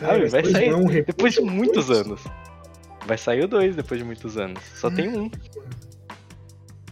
Sabe? 0.00 0.26
Vai 0.26 0.44
sair 0.44 0.74
um 0.74 0.84
depois 0.86 1.34
de 1.34 1.40
muitos 1.40 1.86
dois? 1.86 2.00
anos. 2.00 2.24
Vai 3.06 3.16
sair 3.16 3.44
o 3.44 3.48
2 3.48 3.76
depois 3.76 4.00
de 4.00 4.04
muitos 4.04 4.36
anos. 4.36 4.62
Só 4.74 4.90
tem 4.90 5.08
um. 5.08 5.30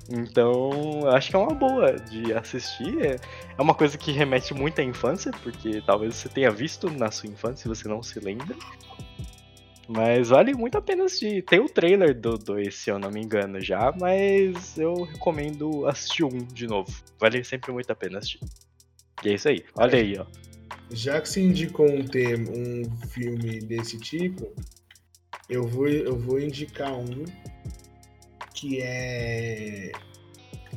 Então, 0.08 1.08
acho 1.08 1.30
que 1.30 1.36
é 1.36 1.38
uma 1.38 1.54
boa 1.54 1.94
de 1.94 2.32
assistir. 2.32 3.04
É, 3.04 3.16
é 3.58 3.62
uma 3.62 3.74
coisa 3.74 3.96
que 3.98 4.12
remete 4.12 4.54
muito 4.54 4.80
à 4.80 4.84
infância, 4.84 5.32
porque 5.42 5.82
talvez 5.84 6.14
você 6.14 6.28
tenha 6.28 6.50
visto 6.50 6.90
na 6.90 7.10
sua 7.10 7.28
infância 7.28 7.66
e 7.66 7.68
você 7.68 7.88
não 7.88 8.02
se 8.02 8.20
lembra. 8.20 8.54
Mas 9.88 10.28
vale 10.30 10.54
muito 10.54 10.78
a 10.78 10.82
pena 10.82 11.04
assistir. 11.04 11.42
Tem 11.42 11.60
o 11.60 11.68
trailer 11.68 12.18
do 12.18 12.38
2, 12.38 12.74
se 12.74 12.90
eu 12.90 12.98
não 12.98 13.10
me 13.10 13.20
engano, 13.20 13.60
já, 13.60 13.92
mas 13.92 14.78
eu 14.78 15.02
recomendo 15.02 15.86
assistir 15.86 16.24
um 16.24 16.38
de 16.38 16.66
novo. 16.66 16.90
Vale 17.18 17.44
sempre 17.44 17.72
muito 17.72 17.90
a 17.90 17.94
pena 17.94 18.18
assistir. 18.18 18.40
E 19.22 19.30
é 19.30 19.34
isso 19.34 19.48
aí. 19.48 19.64
Olha 19.76 19.98
aí, 19.98 20.18
ó. 20.18 20.26
Já 20.90 21.20
que 21.20 21.28
se 21.28 21.40
indicou 21.40 21.90
um, 21.90 22.04
tema, 22.04 22.50
um 22.50 22.84
filme 23.08 23.60
desse 23.60 23.98
tipo, 23.98 24.52
eu 25.48 25.66
vou, 25.66 25.88
eu 25.88 26.16
vou 26.16 26.40
indicar 26.40 26.92
um 26.94 27.24
que 28.54 28.80
é. 28.80 29.92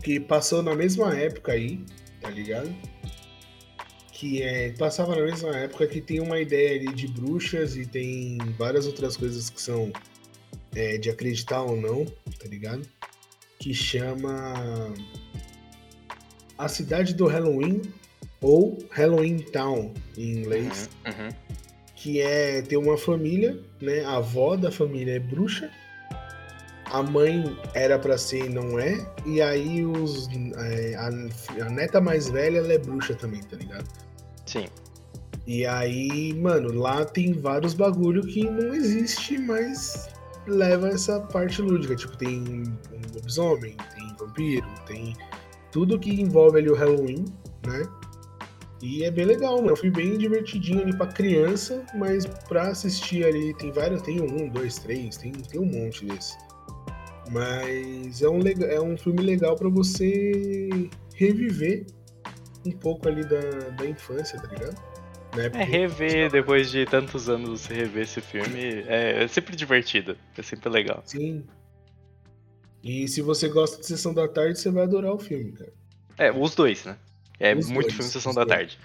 que 0.04 0.20
passou 0.20 0.62
na 0.62 0.76
mesma 0.76 1.16
época 1.16 1.54
aí, 1.54 1.84
tá 2.22 2.30
ligado? 2.30 2.74
Que 4.18 4.42
é. 4.42 4.72
Passava 4.72 5.16
na 5.16 5.22
mesma 5.22 5.56
época 5.56 5.86
que 5.86 6.02
tem 6.02 6.20
uma 6.20 6.40
ideia 6.40 6.80
ali 6.80 6.92
de 6.92 7.08
bruxas 7.08 7.76
e 7.76 7.86
tem 7.86 8.40
várias 8.58 8.88
outras 8.88 9.16
coisas 9.16 9.48
que 9.48 9.62
são 9.62 9.94
é, 10.76 10.98
de 10.98 11.12
acreditar 11.12 11.62
ou 11.62 11.78
não, 11.78 12.04
tá 12.04 12.48
ligado? 12.48 12.82
Que 13.60 13.76
chama. 13.76 14.92
A 16.58 16.68
Cidade 16.68 17.14
do 17.14 17.28
Halloween 17.28 17.84
ou 18.42 18.80
Halloween 18.90 19.38
Town 19.38 19.94
em 20.18 20.40
inglês. 20.40 20.90
Uhum, 21.06 21.26
uhum. 21.26 21.30
Que 21.96 22.20
é 22.20 22.64
ter 22.64 22.78
uma 22.78 22.98
família, 22.98 23.60
né? 23.80 24.04
A 24.04 24.18
avó 24.18 24.56
da 24.56 24.72
família 24.72 25.18
é 25.18 25.20
bruxa 25.20 25.72
a 26.92 27.04
mãe 27.04 27.44
era 27.74 28.00
para 28.00 28.18
ser 28.18 28.46
e 28.46 28.50
não 28.50 28.80
é, 28.80 29.06
e 29.26 29.42
aí 29.42 29.86
os, 29.86 30.30
é, 30.56 30.96
a, 30.96 31.08
a, 31.66 31.70
neta 31.70 32.00
mais 32.00 32.30
velha 32.30 32.60
ela 32.60 32.72
é 32.72 32.78
bruxa 32.78 33.14
também, 33.14 33.42
tá 33.44 33.58
ligado? 33.58 34.07
Sim. 34.48 34.66
E 35.46 35.66
aí, 35.66 36.34
mano, 36.34 36.74
lá 36.74 37.06
tem 37.06 37.34
vários 37.34 37.74
bagulho 37.74 38.22
que 38.22 38.50
não 38.50 38.74
existe, 38.74 39.38
mas 39.38 40.10
leva 40.48 40.90
essa 40.90 41.20
parte 41.20 41.62
lúdica. 41.62 41.96
Tipo, 41.96 42.18
tem 42.18 42.40
um 42.40 43.14
lobisomem, 43.14 43.76
tem 43.96 44.16
vampiro, 44.20 44.68
tem 44.86 45.16
tudo 45.72 46.00
que 46.00 46.10
envolve 46.10 46.60
ali 46.60 46.70
o 46.70 46.76
Halloween, 46.76 47.26
né? 47.66 47.88
E 48.82 49.04
é 49.04 49.12
bem 49.12 49.26
legal, 49.26 49.58
mano. 49.58 49.70
Eu 49.70 49.78
fui 49.78 49.90
bem 49.90 50.18
divertidinho 50.18 50.82
ali 50.82 50.96
pra 50.96 51.08
criança, 51.08 51.84
mas 51.96 52.26
pra 52.26 52.70
assistir 52.70 53.26
ali, 53.26 53.54
tem 53.56 53.72
vários, 53.72 54.02
tem 54.02 54.22
um, 54.22 54.50
dois, 54.50 54.78
três, 54.78 55.18
tem, 55.18 55.32
tem 55.32 55.60
um 55.60 55.66
monte 55.66 56.06
desse. 56.06 56.38
Mas 57.32 58.22
é 58.22 58.30
um, 58.30 58.40
é 58.48 58.82
um 58.82 58.98
filme 58.98 59.22
legal 59.22 59.56
para 59.56 59.70
você 59.70 60.70
reviver 61.16 61.86
um 62.68 62.72
pouco 62.72 63.08
ali 63.08 63.24
da, 63.24 63.40
da 63.72 63.86
infância, 63.86 64.40
tá 64.40 64.48
ligado? 64.48 64.76
É, 65.38 65.64
rever 65.64 66.32
depois 66.32 66.72
de 66.72 66.86
tantos 66.86 67.30
anos 67.30 67.62
você 67.62 67.74
rever 67.74 68.04
esse 68.04 68.22
filme 68.22 68.84
é, 68.88 69.24
é, 69.24 69.28
sempre 69.28 69.56
divertido, 69.56 70.18
é 70.38 70.42
sempre 70.42 70.70
legal. 70.70 71.04
Sim. 71.06 71.44
E 72.84 73.08
se 73.08 73.22
você 73.22 73.50
gosta 73.50 73.80
de 73.80 73.86
Sessão 73.86 74.14
da 74.14 74.28
Tarde, 74.28 74.58
você 74.58 74.72
vai 74.72 74.84
adorar 74.84 75.14
o 75.14 75.20
filme, 75.20 75.52
cara. 75.52 75.74
É, 76.18 76.32
os 76.32 76.56
dois, 76.56 76.86
né? 76.86 76.98
É 77.40 77.54
os 77.54 77.68
muito 77.70 77.88
dois, 77.88 77.94
filme 77.96 78.12
Sessão 78.12 78.34
da 78.34 78.44
dois. 78.44 78.58
Tarde. 78.58 78.80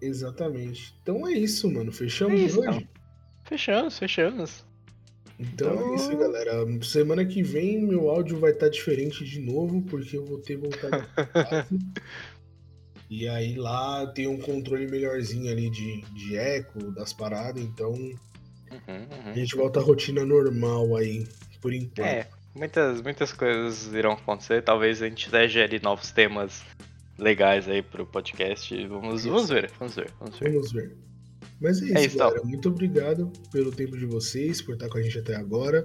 Exatamente. 0.00 0.94
Então 1.02 1.28
é 1.28 1.32
isso, 1.32 1.70
mano. 1.70 1.92
Fechamos 1.92 2.40
é 2.40 2.44
isso, 2.44 2.60
hoje? 2.60 2.68
Não. 2.68 2.88
Fechamos, 3.44 3.98
fechamos. 3.98 4.64
Então, 5.38 5.74
então 5.74 5.92
é 5.92 5.94
isso, 5.94 6.16
galera. 6.16 6.82
Semana 6.82 7.24
que 7.24 7.42
vem 7.42 7.82
meu 7.82 8.10
áudio 8.10 8.38
vai 8.38 8.52
estar 8.52 8.66
tá 8.66 8.70
diferente 8.70 9.24
de 9.24 9.40
novo, 9.40 9.82
porque 9.82 10.16
eu 10.16 10.24
vou 10.24 10.38
ter 10.38 10.56
voltado 10.56 11.06
E 13.10 13.28
aí 13.28 13.56
lá 13.56 14.06
tem 14.06 14.28
um 14.28 14.38
controle 14.38 14.86
melhorzinho 14.86 15.50
ali 15.50 15.68
de, 15.68 16.02
de 16.14 16.36
eco 16.36 16.92
das 16.92 17.12
paradas, 17.12 17.60
então 17.60 17.90
uhum, 17.90 18.16
uhum. 18.88 19.30
a 19.30 19.32
gente 19.34 19.56
volta 19.56 19.80
à 19.80 19.82
rotina 19.82 20.24
normal 20.24 20.96
aí, 20.96 21.26
por 21.60 21.74
enquanto. 21.74 22.06
É, 22.06 22.28
muitas, 22.54 23.02
muitas 23.02 23.32
coisas 23.32 23.92
irão 23.92 24.12
acontecer, 24.12 24.62
talvez 24.62 25.02
a 25.02 25.08
gente 25.08 25.26
até 25.26 25.48
gere 25.48 25.80
novos 25.82 26.12
temas 26.12 26.62
legais 27.18 27.68
aí 27.68 27.82
pro 27.82 28.06
podcast. 28.06 28.86
Vamos, 28.86 29.24
vamos 29.24 29.48
ver, 29.48 29.72
vamos 29.76 29.96
ver, 29.96 30.10
vamos 30.20 30.38
ver. 30.38 30.52
Vamos 30.52 30.72
ver. 30.72 30.96
Mas 31.60 31.82
é 31.82 31.86
isso, 31.86 31.98
é 31.98 32.06
isso 32.06 32.16
galera. 32.16 32.38
Então. 32.38 32.48
Muito 32.48 32.68
obrigado 32.68 33.32
pelo 33.50 33.72
tempo 33.72 33.98
de 33.98 34.06
vocês, 34.06 34.62
por 34.62 34.74
estar 34.74 34.88
com 34.88 34.98
a 34.98 35.02
gente 35.02 35.18
até 35.18 35.34
agora. 35.34 35.82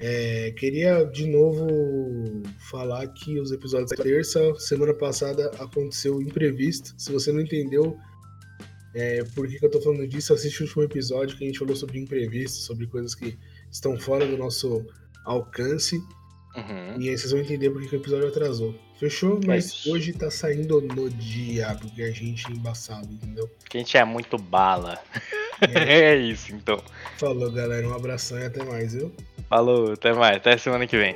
É, 0.00 0.50
queria 0.52 1.04
de 1.04 1.26
novo 1.26 2.42
falar 2.70 3.06
que 3.08 3.38
os 3.38 3.52
episódios 3.52 3.90
da 3.90 4.02
terça, 4.02 4.40
semana 4.58 4.92
passada, 4.92 5.50
aconteceu 5.58 6.20
imprevisto. 6.20 6.94
Se 6.98 7.12
você 7.12 7.32
não 7.32 7.40
entendeu 7.40 7.96
é, 8.94 9.24
por 9.34 9.48
que, 9.48 9.58
que 9.58 9.66
eu 9.66 9.70
tô 9.70 9.80
falando 9.80 10.06
disso, 10.06 10.32
assiste 10.32 10.60
o 10.60 10.64
último 10.64 10.82
episódio 10.84 11.36
que 11.36 11.44
a 11.44 11.46
gente 11.46 11.58
falou 11.58 11.74
sobre 11.74 11.98
imprevisto, 11.98 12.58
sobre 12.58 12.86
coisas 12.86 13.14
que 13.14 13.36
estão 13.70 13.98
fora 13.98 14.26
do 14.26 14.36
nosso 14.36 14.84
alcance. 15.24 15.96
Uhum. 16.56 17.00
E 17.00 17.08
aí 17.08 17.18
vocês 17.18 17.32
vão 17.32 17.40
entender 17.40 17.70
por 17.70 17.82
que, 17.82 17.88
que 17.88 17.96
o 17.96 17.98
episódio 17.98 18.28
atrasou. 18.28 18.74
Fechou? 18.98 19.40
Mas 19.44 19.84
é 19.84 19.90
hoje 19.90 20.12
tá 20.12 20.30
saindo 20.30 20.80
no 20.80 21.10
dia, 21.10 21.76
porque 21.80 22.02
a 22.02 22.10
gente 22.12 22.46
é 22.46 22.52
embaçado, 22.52 23.12
entendeu? 23.12 23.50
Que 23.68 23.78
a 23.78 23.80
gente 23.80 23.96
é 23.96 24.04
muito 24.04 24.38
bala. 24.38 24.98
É. 25.60 26.12
é 26.12 26.16
isso, 26.16 26.54
então. 26.54 26.80
Falou, 27.18 27.50
galera. 27.50 27.86
Um 27.86 27.94
abração 27.94 28.38
e 28.38 28.44
até 28.46 28.64
mais, 28.64 28.94
viu? 28.94 29.12
Falou, 29.48 29.92
até 29.92 30.12
mais. 30.12 30.36
Até 30.36 30.56
semana 30.56 30.86
que 30.86 30.96
vem. 30.96 31.14